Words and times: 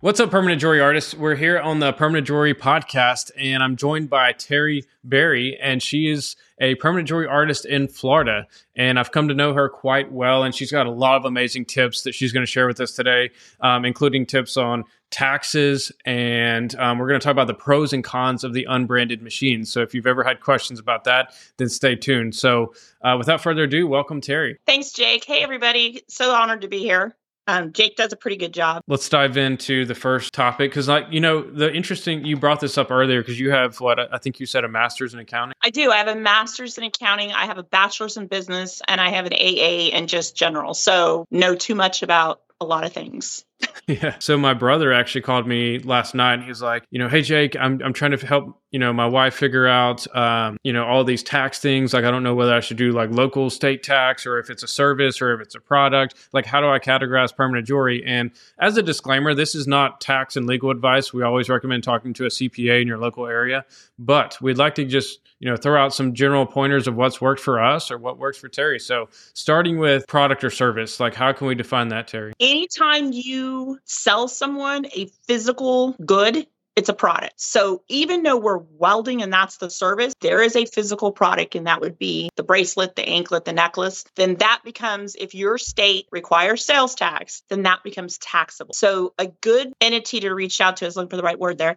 What's 0.00 0.20
up, 0.20 0.30
permanent 0.30 0.60
jewelry 0.60 0.80
artists? 0.80 1.12
We're 1.12 1.34
here 1.34 1.58
on 1.58 1.80
the 1.80 1.92
Permanent 1.92 2.24
Jewelry 2.24 2.54
podcast, 2.54 3.32
and 3.36 3.64
I'm 3.64 3.74
joined 3.74 4.08
by 4.08 4.32
Terri 4.32 4.84
Berry, 5.02 5.58
and 5.60 5.82
she 5.82 6.08
is 6.08 6.36
a 6.60 6.76
permanent 6.76 7.08
jewelry 7.08 7.26
artist 7.26 7.66
in 7.66 7.88
Florida. 7.88 8.46
And 8.76 8.96
I've 8.96 9.10
come 9.10 9.26
to 9.26 9.34
know 9.34 9.54
her 9.54 9.68
quite 9.68 10.12
well, 10.12 10.44
and 10.44 10.54
she's 10.54 10.70
got 10.70 10.86
a 10.86 10.90
lot 10.92 11.16
of 11.16 11.24
amazing 11.24 11.64
tips 11.64 12.02
that 12.02 12.14
she's 12.14 12.32
going 12.32 12.46
to 12.46 12.50
share 12.50 12.68
with 12.68 12.78
us 12.78 12.92
today, 12.92 13.30
um, 13.60 13.84
including 13.84 14.24
tips 14.24 14.56
on 14.56 14.84
taxes, 15.10 15.90
and 16.04 16.76
um, 16.76 17.00
we're 17.00 17.08
going 17.08 17.18
to 17.18 17.24
talk 17.24 17.32
about 17.32 17.48
the 17.48 17.54
pros 17.54 17.92
and 17.92 18.04
cons 18.04 18.44
of 18.44 18.54
the 18.54 18.68
unbranded 18.68 19.20
machines. 19.20 19.72
So 19.72 19.82
if 19.82 19.94
you've 19.94 20.06
ever 20.06 20.22
had 20.22 20.38
questions 20.38 20.78
about 20.78 21.02
that, 21.04 21.34
then 21.56 21.68
stay 21.68 21.96
tuned. 21.96 22.36
So 22.36 22.72
uh, 23.02 23.16
without 23.18 23.40
further 23.40 23.64
ado, 23.64 23.88
welcome, 23.88 24.20
Terri. 24.20 24.58
Thanks, 24.64 24.92
Jake. 24.92 25.24
Hey, 25.24 25.42
everybody. 25.42 26.04
So 26.06 26.32
honored 26.32 26.60
to 26.60 26.68
be 26.68 26.78
here. 26.78 27.16
Um, 27.48 27.72
Jake 27.72 27.96
does 27.96 28.12
a 28.12 28.16
pretty 28.16 28.36
good 28.36 28.52
job. 28.52 28.82
Let's 28.86 29.08
dive 29.08 29.38
into 29.38 29.86
the 29.86 29.94
first 29.94 30.34
topic 30.34 30.70
because, 30.70 30.86
like, 30.86 31.06
you 31.10 31.18
know, 31.18 31.40
the 31.40 31.72
interesting 31.74 32.24
you 32.26 32.36
brought 32.36 32.60
this 32.60 32.76
up 32.76 32.90
earlier 32.90 33.22
because 33.22 33.40
you 33.40 33.50
have 33.50 33.80
what 33.80 33.98
I 34.12 34.18
think 34.18 34.38
you 34.38 34.44
said 34.44 34.64
a 34.64 34.68
master's 34.68 35.14
in 35.14 35.20
accounting. 35.20 35.54
I 35.62 35.70
do. 35.70 35.90
I 35.90 35.96
have 35.96 36.08
a 36.08 36.14
master's 36.14 36.76
in 36.76 36.84
accounting. 36.84 37.32
I 37.32 37.46
have 37.46 37.56
a 37.56 37.62
bachelor's 37.62 38.18
in 38.18 38.26
business, 38.26 38.82
and 38.86 39.00
I 39.00 39.08
have 39.08 39.24
an 39.24 39.32
AA 39.32 39.96
in 39.96 40.08
just 40.08 40.36
general. 40.36 40.74
So 40.74 41.26
know 41.30 41.54
too 41.54 41.74
much 41.74 42.02
about 42.02 42.42
a 42.60 42.66
lot 42.66 42.84
of 42.84 42.92
things. 42.92 43.46
yeah. 43.86 44.16
So 44.18 44.36
my 44.36 44.54
brother 44.54 44.92
actually 44.92 45.22
called 45.22 45.46
me 45.46 45.78
last 45.78 46.14
night. 46.14 46.42
He's 46.42 46.60
like, 46.60 46.84
you 46.90 46.98
know, 46.98 47.08
hey 47.08 47.22
Jake, 47.22 47.56
I'm 47.56 47.80
I'm 47.82 47.92
trying 47.92 48.10
to 48.12 48.26
help 48.26 48.60
you 48.70 48.78
know 48.78 48.92
my 48.92 49.06
wife 49.06 49.34
figure 49.34 49.66
out 49.66 50.06
um, 50.16 50.58
you 50.62 50.72
know 50.72 50.84
all 50.84 51.04
these 51.04 51.22
tax 51.22 51.58
things. 51.58 51.94
Like 51.94 52.04
I 52.04 52.10
don't 52.10 52.22
know 52.22 52.34
whether 52.34 52.54
I 52.54 52.60
should 52.60 52.76
do 52.76 52.92
like 52.92 53.10
local 53.10 53.50
state 53.50 53.82
tax 53.82 54.26
or 54.26 54.38
if 54.38 54.50
it's 54.50 54.62
a 54.62 54.68
service 54.68 55.22
or 55.22 55.34
if 55.34 55.40
it's 55.40 55.54
a 55.54 55.60
product. 55.60 56.14
Like 56.32 56.46
how 56.46 56.60
do 56.60 56.68
I 56.68 56.78
categorize 56.78 57.34
permanent 57.34 57.66
jewelry? 57.66 58.04
And 58.04 58.30
as 58.58 58.76
a 58.76 58.82
disclaimer, 58.82 59.34
this 59.34 59.54
is 59.54 59.66
not 59.66 60.00
tax 60.00 60.36
and 60.36 60.46
legal 60.46 60.70
advice. 60.70 61.12
We 61.12 61.22
always 61.22 61.48
recommend 61.48 61.82
talking 61.82 62.12
to 62.14 62.26
a 62.26 62.28
CPA 62.28 62.82
in 62.82 62.88
your 62.88 62.98
local 62.98 63.26
area, 63.26 63.64
but 63.98 64.36
we'd 64.42 64.58
like 64.58 64.74
to 64.76 64.84
just 64.84 65.20
you 65.38 65.48
know 65.48 65.56
throw 65.56 65.82
out 65.82 65.94
some 65.94 66.12
general 66.14 66.44
pointers 66.44 66.86
of 66.86 66.94
what's 66.96 67.20
worked 67.20 67.40
for 67.40 67.62
us 67.62 67.90
or 67.90 67.98
what 67.98 68.18
works 68.18 68.38
for 68.38 68.48
Terri. 68.48 68.80
So 68.80 69.08
starting 69.32 69.78
with 69.78 70.06
product 70.06 70.44
or 70.44 70.50
service, 70.50 71.00
like 71.00 71.14
how 71.14 71.32
can 71.32 71.46
we 71.46 71.54
define 71.54 71.88
that, 71.88 72.08
Terri? 72.08 72.32
Anytime 72.40 73.12
you 73.12 73.78
sell 73.84 74.28
someone 74.28 74.86
a 74.94 75.06
physical 75.26 75.96
good 76.04 76.46
it's 76.78 76.88
a 76.88 76.94
product. 76.94 77.40
So 77.40 77.82
even 77.88 78.22
though 78.22 78.36
we're 78.36 78.58
welding 78.58 79.20
and 79.20 79.32
that's 79.32 79.56
the 79.56 79.68
service, 79.68 80.14
there 80.20 80.40
is 80.40 80.54
a 80.54 80.64
physical 80.64 81.10
product, 81.10 81.56
and 81.56 81.66
that 81.66 81.80
would 81.80 81.98
be 81.98 82.30
the 82.36 82.44
bracelet, 82.44 82.94
the 82.94 83.06
anklet, 83.06 83.44
the 83.44 83.52
necklace. 83.52 84.04
Then 84.14 84.36
that 84.36 84.60
becomes, 84.64 85.16
if 85.16 85.34
your 85.34 85.58
state 85.58 86.06
requires 86.12 86.64
sales 86.64 86.94
tax, 86.94 87.42
then 87.48 87.64
that 87.64 87.82
becomes 87.82 88.18
taxable. 88.18 88.74
So 88.74 89.12
a 89.18 89.26
good 89.26 89.72
entity 89.80 90.20
to 90.20 90.32
reach 90.32 90.60
out 90.60 90.76
to 90.76 90.86
is 90.86 90.94
looking 90.94 91.10
for 91.10 91.16
the 91.16 91.24
right 91.24 91.38
word 91.38 91.58
there 91.58 91.76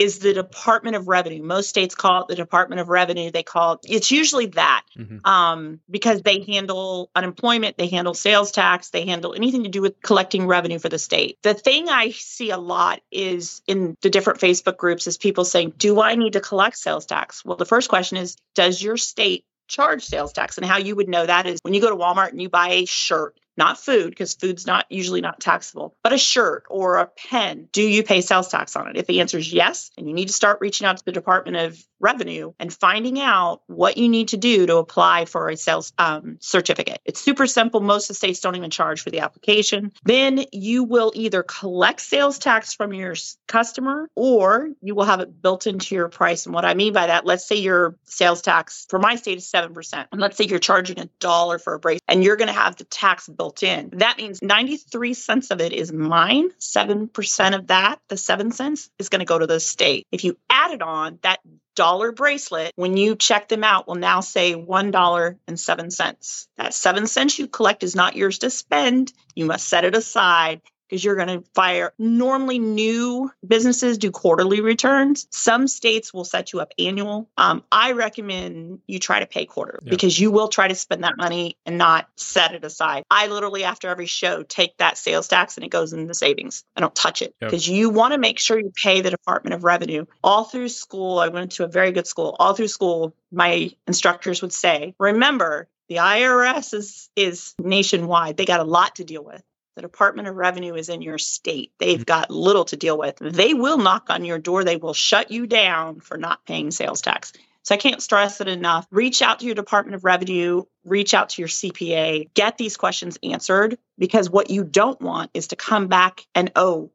is 0.00 0.18
the 0.18 0.32
Department 0.32 0.96
of 0.96 1.08
Revenue. 1.08 1.42
Most 1.42 1.68
states 1.68 1.94
call 1.94 2.22
it 2.22 2.28
the 2.28 2.34
Department 2.34 2.80
of 2.80 2.88
Revenue. 2.88 3.30
They 3.30 3.42
call 3.42 3.74
it, 3.74 3.80
it's 3.86 4.10
usually 4.10 4.46
that 4.46 4.86
mm-hmm. 4.96 5.18
um, 5.28 5.80
because 5.90 6.22
they 6.22 6.40
handle 6.40 7.10
unemployment, 7.14 7.76
they 7.76 7.88
handle 7.88 8.14
sales 8.14 8.50
tax, 8.50 8.88
they 8.88 9.04
handle 9.04 9.34
anything 9.34 9.64
to 9.64 9.68
do 9.68 9.82
with 9.82 10.00
collecting 10.00 10.46
revenue 10.46 10.78
for 10.78 10.88
the 10.88 10.98
state. 10.98 11.36
The 11.42 11.52
thing 11.52 11.90
I 11.90 12.12
see 12.12 12.48
a 12.48 12.56
lot 12.56 13.02
is 13.12 13.60
in 13.66 13.98
the 14.00 14.08
different 14.08 14.40
Facebook 14.40 14.78
groups 14.78 15.06
is 15.06 15.18
people 15.18 15.44
saying, 15.44 15.74
Do 15.76 16.00
I 16.00 16.14
need 16.14 16.32
to 16.32 16.40
collect 16.40 16.78
sales 16.78 17.04
tax? 17.04 17.44
Well, 17.44 17.58
the 17.58 17.66
first 17.66 17.90
question 17.90 18.16
is, 18.16 18.36
Does 18.54 18.82
your 18.82 18.96
state 18.96 19.44
charge 19.68 20.02
sales 20.02 20.32
tax? 20.32 20.56
And 20.56 20.64
how 20.64 20.78
you 20.78 20.96
would 20.96 21.10
know 21.10 21.26
that 21.26 21.46
is 21.46 21.60
when 21.62 21.74
you 21.74 21.82
go 21.82 21.90
to 21.90 21.96
Walmart 21.96 22.30
and 22.30 22.40
you 22.40 22.48
buy 22.48 22.70
a 22.70 22.84
shirt 22.86 23.38
not 23.56 23.78
food 23.78 24.10
because 24.10 24.34
food's 24.34 24.66
not 24.66 24.86
usually 24.90 25.20
not 25.20 25.40
taxable, 25.40 25.94
but 26.02 26.12
a 26.12 26.18
shirt 26.18 26.64
or 26.68 26.96
a 26.96 27.06
pen, 27.06 27.68
do 27.72 27.82
you 27.82 28.02
pay 28.02 28.20
sales 28.20 28.48
tax 28.48 28.76
on 28.76 28.88
it? 28.88 28.96
If 28.96 29.06
the 29.06 29.20
answer 29.20 29.38
is 29.38 29.52
yes, 29.52 29.90
and 29.96 30.08
you 30.08 30.14
need 30.14 30.28
to 30.28 30.34
start 30.34 30.60
reaching 30.60 30.86
out 30.86 30.98
to 30.98 31.04
the 31.04 31.12
Department 31.12 31.56
of 31.56 31.78
Revenue 32.00 32.52
and 32.58 32.72
finding 32.72 33.20
out 33.20 33.60
what 33.66 33.98
you 33.98 34.08
need 34.08 34.28
to 34.28 34.38
do 34.38 34.66
to 34.66 34.76
apply 34.78 35.26
for 35.26 35.50
a 35.50 35.56
sales 35.56 35.92
um, 35.98 36.38
certificate. 36.40 37.00
It's 37.04 37.20
super 37.20 37.46
simple. 37.46 37.80
Most 37.80 38.04
of 38.04 38.08
the 38.08 38.14
states 38.14 38.40
don't 38.40 38.56
even 38.56 38.70
charge 38.70 39.02
for 39.02 39.10
the 39.10 39.20
application. 39.20 39.92
Then 40.04 40.44
you 40.52 40.84
will 40.84 41.12
either 41.14 41.42
collect 41.42 42.00
sales 42.00 42.38
tax 42.38 42.72
from 42.72 42.94
your 42.94 43.14
customer 43.46 44.08
or 44.16 44.70
you 44.80 44.94
will 44.94 45.04
have 45.04 45.20
it 45.20 45.42
built 45.42 45.66
into 45.66 45.94
your 45.94 46.08
price. 46.08 46.46
And 46.46 46.54
what 46.54 46.64
I 46.64 46.74
mean 46.74 46.94
by 46.94 47.08
that, 47.08 47.26
let's 47.26 47.46
say 47.46 47.56
your 47.56 47.96
sales 48.04 48.40
tax 48.40 48.86
for 48.88 48.98
my 48.98 49.16
state 49.16 49.38
is 49.38 49.50
7%. 49.50 50.06
And 50.10 50.20
let's 50.20 50.36
say 50.36 50.44
you're 50.44 50.58
charging 50.58 50.98
a 50.98 51.06
dollar 51.18 51.58
for 51.58 51.74
a 51.74 51.78
bracelet 51.78 52.02
and 52.08 52.24
you're 52.24 52.36
going 52.36 52.48
to 52.48 52.54
have 52.54 52.76
the 52.76 52.84
tax 52.84 53.28
built 53.40 53.62
in. 53.62 53.88
That 53.94 54.18
means 54.18 54.42
93 54.42 55.14
cents 55.14 55.50
of 55.50 55.62
it 55.62 55.72
is 55.72 55.90
mine. 55.90 56.50
7% 56.58 57.54
of 57.54 57.68
that, 57.68 57.98
the 58.08 58.18
7 58.18 58.52
cents, 58.52 58.90
is 58.98 59.08
going 59.08 59.20
to 59.20 59.24
go 59.24 59.38
to 59.38 59.46
the 59.46 59.58
state. 59.58 60.06
If 60.12 60.24
you 60.24 60.36
add 60.50 60.72
it 60.72 60.82
on, 60.82 61.18
that 61.22 61.40
dollar 61.74 62.12
bracelet, 62.12 62.72
when 62.76 62.98
you 62.98 63.16
check 63.16 63.48
them 63.48 63.64
out, 63.64 63.88
will 63.88 63.94
now 63.94 64.20
say 64.20 64.54
$1.07. 64.54 66.46
That 66.58 66.74
7 66.74 67.06
cents 67.06 67.38
you 67.38 67.48
collect 67.48 67.82
is 67.82 67.96
not 67.96 68.14
yours 68.14 68.40
to 68.40 68.50
spend. 68.50 69.10
You 69.34 69.46
must 69.46 69.66
set 69.66 69.86
it 69.86 69.96
aside 69.96 70.60
because 70.90 71.04
you're 71.04 71.14
going 71.14 71.28
to 71.28 71.44
fire. 71.54 71.92
Normally, 71.98 72.58
new 72.58 73.30
businesses 73.46 73.96
do 73.96 74.10
quarterly 74.10 74.60
returns. 74.60 75.28
Some 75.30 75.68
states 75.68 76.12
will 76.12 76.24
set 76.24 76.52
you 76.52 76.60
up 76.60 76.72
annual. 76.78 77.30
Um, 77.36 77.62
I 77.70 77.92
recommend 77.92 78.80
you 78.88 78.98
try 78.98 79.20
to 79.20 79.26
pay 79.26 79.46
quarter 79.46 79.78
yeah. 79.84 79.90
because 79.90 80.18
you 80.18 80.32
will 80.32 80.48
try 80.48 80.66
to 80.66 80.74
spend 80.74 81.04
that 81.04 81.16
money 81.16 81.56
and 81.64 81.78
not 81.78 82.08
set 82.16 82.54
it 82.54 82.64
aside. 82.64 83.04
I 83.08 83.28
literally, 83.28 83.62
after 83.62 83.88
every 83.88 84.06
show, 84.06 84.42
take 84.42 84.76
that 84.78 84.98
sales 84.98 85.28
tax 85.28 85.56
and 85.56 85.64
it 85.64 85.70
goes 85.70 85.92
in 85.92 86.08
the 86.08 86.14
savings. 86.14 86.64
I 86.74 86.80
don't 86.80 86.94
touch 86.94 87.22
it 87.22 87.36
because 87.38 87.68
yep. 87.68 87.76
you 87.76 87.90
want 87.90 88.12
to 88.12 88.18
make 88.18 88.40
sure 88.40 88.58
you 88.58 88.72
pay 88.74 89.00
the 89.00 89.10
Department 89.10 89.54
of 89.54 89.62
Revenue. 89.62 90.06
All 90.24 90.42
through 90.42 90.70
school, 90.70 91.20
I 91.20 91.28
went 91.28 91.52
to 91.52 91.64
a 91.64 91.68
very 91.68 91.92
good 91.92 92.08
school. 92.08 92.34
All 92.40 92.54
through 92.54 92.68
school, 92.68 93.14
my 93.30 93.70
instructors 93.86 94.42
would 94.42 94.52
say, 94.52 94.94
remember, 94.98 95.68
the 95.88 95.96
IRS 95.96 96.72
is 96.72 97.10
is 97.16 97.54
nationwide. 97.58 98.36
They 98.36 98.44
got 98.44 98.60
a 98.60 98.64
lot 98.64 98.96
to 98.96 99.04
deal 99.04 99.24
with. 99.24 99.42
The 99.80 99.88
Department 99.88 100.28
of 100.28 100.36
Revenue 100.36 100.74
is 100.74 100.90
in 100.90 101.00
your 101.00 101.16
state. 101.16 101.72
They've 101.78 101.96
mm-hmm. 101.96 102.02
got 102.02 102.30
little 102.30 102.66
to 102.66 102.76
deal 102.76 102.98
with. 102.98 103.16
They 103.18 103.54
will 103.54 103.78
knock 103.78 104.10
on 104.10 104.26
your 104.26 104.38
door. 104.38 104.62
They 104.62 104.76
will 104.76 104.92
shut 104.92 105.30
you 105.30 105.46
down 105.46 106.00
for 106.00 106.18
not 106.18 106.44
paying 106.44 106.70
sales 106.70 107.00
tax. 107.00 107.32
So 107.62 107.74
I 107.74 107.78
can't 107.78 108.02
stress 108.02 108.42
it 108.42 108.48
enough. 108.48 108.86
Reach 108.90 109.22
out 109.22 109.40
to 109.40 109.46
your 109.46 109.54
Department 109.54 109.94
of 109.94 110.04
Revenue, 110.04 110.64
reach 110.84 111.14
out 111.14 111.30
to 111.30 111.40
your 111.40 111.48
CPA, 111.48 112.28
get 112.34 112.58
these 112.58 112.76
questions 112.76 113.18
answered 113.22 113.78
because 113.96 114.28
what 114.28 114.50
you 114.50 114.64
don't 114.64 115.00
want 115.00 115.30
is 115.32 115.48
to 115.48 115.56
come 115.56 115.88
back 115.88 116.26
and 116.34 116.52
owe 116.56 116.90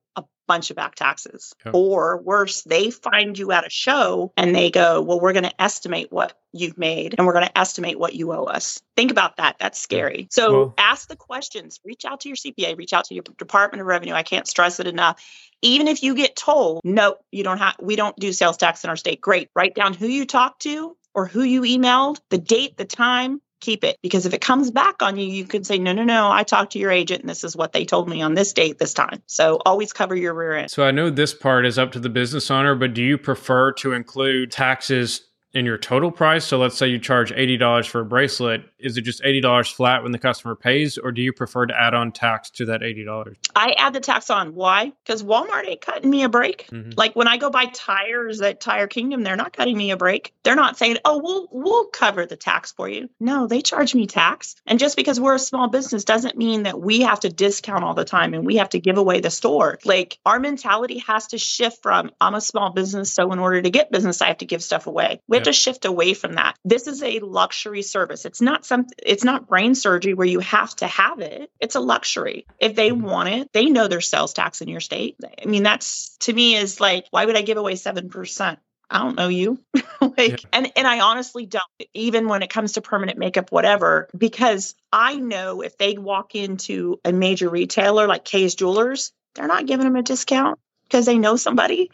bunch 0.47 0.69
of 0.69 0.75
back 0.75 0.95
taxes. 0.95 1.53
Or 1.73 2.21
worse, 2.21 2.63
they 2.63 2.91
find 2.91 3.37
you 3.37 3.51
at 3.51 3.65
a 3.65 3.69
show 3.69 4.31
and 4.37 4.55
they 4.55 4.71
go, 4.71 5.01
Well, 5.01 5.19
we're 5.19 5.33
going 5.33 5.43
to 5.43 5.61
estimate 5.61 6.11
what 6.11 6.33
you've 6.51 6.77
made 6.77 7.15
and 7.17 7.27
we're 7.27 7.33
going 7.33 7.45
to 7.45 7.57
estimate 7.57 7.99
what 7.99 8.13
you 8.13 8.31
owe 8.31 8.45
us. 8.45 8.81
Think 8.95 9.11
about 9.11 9.37
that. 9.37 9.57
That's 9.59 9.79
scary. 9.79 10.27
So 10.31 10.51
well, 10.51 10.73
ask 10.77 11.07
the 11.07 11.15
questions, 11.15 11.79
reach 11.83 12.05
out 12.05 12.21
to 12.21 12.29
your 12.29 12.37
CPA, 12.37 12.77
reach 12.77 12.93
out 12.93 13.05
to 13.05 13.13
your 13.13 13.23
Department 13.37 13.81
of 13.81 13.87
Revenue. 13.87 14.13
I 14.13 14.23
can't 14.23 14.47
stress 14.47 14.79
it 14.79 14.87
enough. 14.87 15.21
Even 15.61 15.87
if 15.87 16.03
you 16.03 16.15
get 16.15 16.35
told, 16.35 16.81
no, 16.83 17.17
you 17.31 17.43
don't 17.43 17.57
have, 17.57 17.75
we 17.81 17.95
don't 17.95 18.15
do 18.17 18.31
sales 18.31 18.57
tax 18.57 18.83
in 18.83 18.89
our 18.89 18.95
state. 18.95 19.21
Great. 19.21 19.49
Write 19.55 19.75
down 19.75 19.93
who 19.93 20.07
you 20.07 20.25
talked 20.25 20.61
to 20.63 20.95
or 21.13 21.25
who 21.25 21.41
you 21.41 21.61
emailed, 21.61 22.19
the 22.29 22.37
date, 22.37 22.77
the 22.77 22.85
time, 22.85 23.41
keep 23.65 23.83
it 23.83 23.97
because 24.01 24.25
if 24.25 24.33
it 24.33 24.41
comes 24.41 24.71
back 24.71 25.01
on 25.01 25.17
you, 25.17 25.25
you 25.25 25.45
can 25.45 25.63
say, 25.63 25.77
no, 25.77 25.91
no, 25.91 26.03
no, 26.03 26.31
I 26.31 26.43
talked 26.43 26.73
to 26.73 26.79
your 26.79 26.91
agent 26.91 27.21
and 27.21 27.29
this 27.29 27.43
is 27.43 27.55
what 27.55 27.73
they 27.73 27.85
told 27.85 28.07
me 28.07 28.21
on 28.21 28.35
this 28.35 28.53
date, 28.53 28.77
this 28.77 28.93
time. 28.93 29.21
So 29.25 29.59
always 29.65 29.91
cover 29.91 30.15
your 30.15 30.33
rear 30.33 30.53
end. 30.53 30.71
So 30.71 30.83
I 30.83 30.91
know 30.91 31.09
this 31.09 31.33
part 31.33 31.65
is 31.65 31.79
up 31.79 31.91
to 31.93 31.99
the 31.99 32.09
business 32.09 32.51
owner, 32.51 32.75
but 32.75 32.93
do 32.93 33.01
you 33.01 33.17
prefer 33.17 33.71
to 33.73 33.93
include 33.93 34.51
taxes 34.51 35.21
in 35.55 35.65
your 35.65 35.77
total 35.77 36.11
price. 36.11 36.45
So 36.45 36.57
let's 36.57 36.77
say 36.77 36.87
you 36.87 36.99
charge 36.99 37.31
$80 37.31 37.87
for 37.87 38.01
a 38.01 38.05
bracelet. 38.05 38.65
Is 38.85 38.97
it 38.97 39.01
just 39.01 39.23
$80 39.23 39.73
flat 39.73 40.03
when 40.03 40.11
the 40.11 40.19
customer 40.19 40.53
pays, 40.53 40.99
or 40.99 41.11
do 41.11 41.21
you 41.21 41.33
prefer 41.33 41.65
to 41.65 41.73
add 41.73 41.95
on 41.95 42.11
tax 42.11 42.51
to 42.51 42.65
that 42.65 42.81
$80? 42.81 43.35
I 43.55 43.71
add 43.71 43.93
the 43.93 43.99
tax 43.99 44.29
on. 44.29 44.53
Why? 44.53 44.93
Because 45.03 45.23
Walmart 45.23 45.67
ain't 45.67 45.81
cutting 45.81 46.09
me 46.09 46.23
a 46.23 46.29
break. 46.29 46.67
Mm-hmm. 46.67 46.91
Like 46.95 47.15
when 47.15 47.27
I 47.27 47.37
go 47.37 47.49
buy 47.49 47.65
tires 47.65 48.41
at 48.41 48.61
Tire 48.61 48.85
Kingdom, 48.85 49.23
they're 49.23 49.35
not 49.35 49.53
cutting 49.53 49.75
me 49.75 49.89
a 49.89 49.97
break. 49.97 50.33
They're 50.43 50.55
not 50.55 50.77
saying, 50.77 50.97
oh, 51.03 51.17
we'll 51.17 51.47
we'll 51.51 51.85
cover 51.85 52.27
the 52.27 52.35
tax 52.35 52.73
for 52.73 52.87
you. 52.87 53.09
No, 53.19 53.47
they 53.47 53.61
charge 53.61 53.95
me 53.95 54.05
tax. 54.05 54.55
And 54.67 54.77
just 54.77 54.95
because 54.95 55.19
we're 55.19 55.35
a 55.35 55.39
small 55.39 55.67
business 55.67 56.05
doesn't 56.05 56.37
mean 56.37 56.63
that 56.63 56.79
we 56.79 57.01
have 57.01 57.21
to 57.21 57.29
discount 57.29 57.83
all 57.83 57.95
the 57.95 58.05
time 58.05 58.35
and 58.35 58.45
we 58.45 58.57
have 58.57 58.69
to 58.69 58.79
give 58.79 58.99
away 58.99 59.19
the 59.19 59.31
store. 59.31 59.79
Like 59.83 60.19
our 60.27 60.39
mentality 60.39 60.99
has 61.07 61.27
to 61.27 61.39
shift 61.39 61.81
from 61.81 62.11
I'm 62.21 62.35
a 62.35 62.41
small 62.41 62.71
business, 62.71 63.11
so 63.11 63.31
in 63.31 63.39
order 63.39 63.63
to 63.63 63.69
get 63.71 63.91
business, 63.91 64.21
I 64.21 64.27
have 64.27 64.37
to 64.39 64.45
give 64.45 64.61
stuff 64.61 64.85
away. 64.85 65.21
We 65.27 65.37
have 65.37 65.45
to 65.45 65.53
shift 65.53 65.85
away 65.85 66.13
from 66.13 66.33
that. 66.33 66.59
This 66.63 66.85
is 66.85 67.01
a 67.01 67.19
luxury 67.19 67.81
service. 67.81 68.25
It's 68.25 68.41
not 68.41 68.63
something 68.65 68.74
it's 69.03 69.23
not 69.23 69.47
brain 69.47 69.75
surgery 69.75 70.13
where 70.13 70.27
you 70.27 70.39
have 70.39 70.75
to 70.77 70.87
have 70.87 71.19
it. 71.19 71.51
It's 71.59 71.75
a 71.75 71.79
luxury. 71.79 72.45
If 72.59 72.75
they 72.75 72.89
mm-hmm. 72.89 73.05
want 73.05 73.29
it, 73.29 73.53
they 73.53 73.65
know 73.65 73.87
there's 73.87 74.09
sales 74.09 74.33
tax 74.33 74.61
in 74.61 74.67
your 74.67 74.79
state. 74.79 75.17
I 75.23 75.45
mean, 75.45 75.63
that's 75.63 76.15
to 76.21 76.33
me 76.33 76.55
is 76.55 76.79
like, 76.79 77.05
why 77.11 77.25
would 77.25 77.37
I 77.37 77.41
give 77.41 77.57
away 77.57 77.73
7%? 77.73 78.57
I 78.89 78.99
don't 78.99 79.15
know 79.15 79.27
you. 79.29 79.59
like 80.01 80.43
yeah. 80.43 80.49
and 80.53 80.71
and 80.75 80.87
I 80.87 80.99
honestly 80.99 81.45
don't 81.45 81.63
even 81.93 82.27
when 82.27 82.43
it 82.43 82.49
comes 82.49 82.73
to 82.73 82.81
permanent 82.81 83.17
makeup 83.17 83.51
whatever 83.51 84.07
because 84.15 84.75
I 84.91 85.15
know 85.15 85.61
if 85.61 85.77
they 85.77 85.97
walk 85.97 86.35
into 86.35 86.99
a 87.03 87.11
major 87.11 87.49
retailer 87.49 88.07
like 88.07 88.23
Kay's 88.23 88.53
Jewelers 88.53 89.11
they're 89.33 89.47
not 89.47 89.65
giving 89.65 89.85
them 89.85 89.95
a 89.95 90.03
discount 90.03 90.59
because 90.83 91.05
they 91.05 91.17
know 91.17 91.35
somebody. 91.35 91.91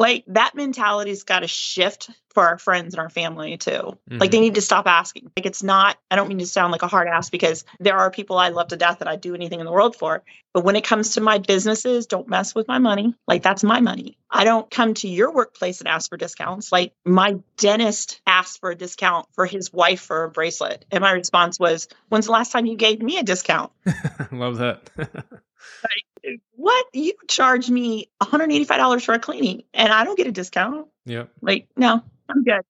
Like 0.00 0.24
that 0.28 0.54
mentality's 0.54 1.24
got 1.24 1.40
to 1.40 1.46
shift 1.46 2.08
for 2.32 2.42
our 2.42 2.56
friends 2.56 2.94
and 2.94 3.00
our 3.02 3.10
family 3.10 3.58
too. 3.58 3.70
Mm-hmm. 3.70 4.16
Like 4.16 4.30
they 4.30 4.38
mm-hmm. 4.38 4.44
need 4.44 4.54
to 4.54 4.62
stop 4.62 4.86
asking. 4.86 5.30
Like 5.36 5.44
it's 5.44 5.62
not, 5.62 5.98
I 6.10 6.16
don't 6.16 6.26
mean 6.26 6.38
to 6.38 6.46
sound 6.46 6.72
like 6.72 6.80
a 6.80 6.88
hard 6.88 7.06
ass 7.06 7.28
because 7.28 7.66
there 7.80 7.98
are 7.98 8.10
people 8.10 8.38
I 8.38 8.48
love 8.48 8.68
to 8.68 8.78
death 8.78 9.00
that 9.00 9.08
I'd 9.08 9.20
do 9.20 9.34
anything 9.34 9.60
in 9.60 9.66
the 9.66 9.72
world 9.72 9.94
for. 9.94 10.22
But 10.54 10.64
when 10.64 10.74
it 10.74 10.84
comes 10.84 11.14
to 11.14 11.20
my 11.20 11.36
businesses, 11.36 12.06
don't 12.06 12.28
mess 12.28 12.54
with 12.54 12.66
my 12.66 12.78
money. 12.78 13.14
Like 13.28 13.42
that's 13.42 13.62
my 13.62 13.80
money. 13.80 14.16
I 14.30 14.44
don't 14.44 14.70
come 14.70 14.94
to 14.94 15.08
your 15.08 15.34
workplace 15.34 15.80
and 15.80 15.88
ask 15.88 16.08
for 16.08 16.16
discounts. 16.16 16.72
Like 16.72 16.94
my 17.04 17.36
dentist 17.58 18.22
asked 18.26 18.60
for 18.60 18.70
a 18.70 18.74
discount 18.74 19.26
for 19.34 19.44
his 19.44 19.70
wife 19.70 20.00
for 20.00 20.24
a 20.24 20.30
bracelet. 20.30 20.86
And 20.90 21.02
my 21.02 21.12
response 21.12 21.60
was, 21.60 21.88
When's 22.08 22.24
the 22.24 22.32
last 22.32 22.52
time 22.52 22.64
you 22.64 22.76
gave 22.76 23.02
me 23.02 23.18
a 23.18 23.22
discount? 23.22 23.70
love 24.32 24.56
that. 24.56 24.88
like, 25.82 26.40
what? 26.56 26.86
You 26.92 27.12
charge 27.28 27.70
me 27.70 28.10
$185 28.22 29.04
for 29.04 29.14
a 29.14 29.18
cleaning 29.18 29.62
and 29.74 29.92
I 29.92 30.04
don't 30.04 30.16
get 30.16 30.26
a 30.26 30.32
discount. 30.32 30.86
Yep. 31.06 31.30
Like, 31.40 31.68
no, 31.76 32.02
I'm 32.28 32.44
good. 32.44 32.62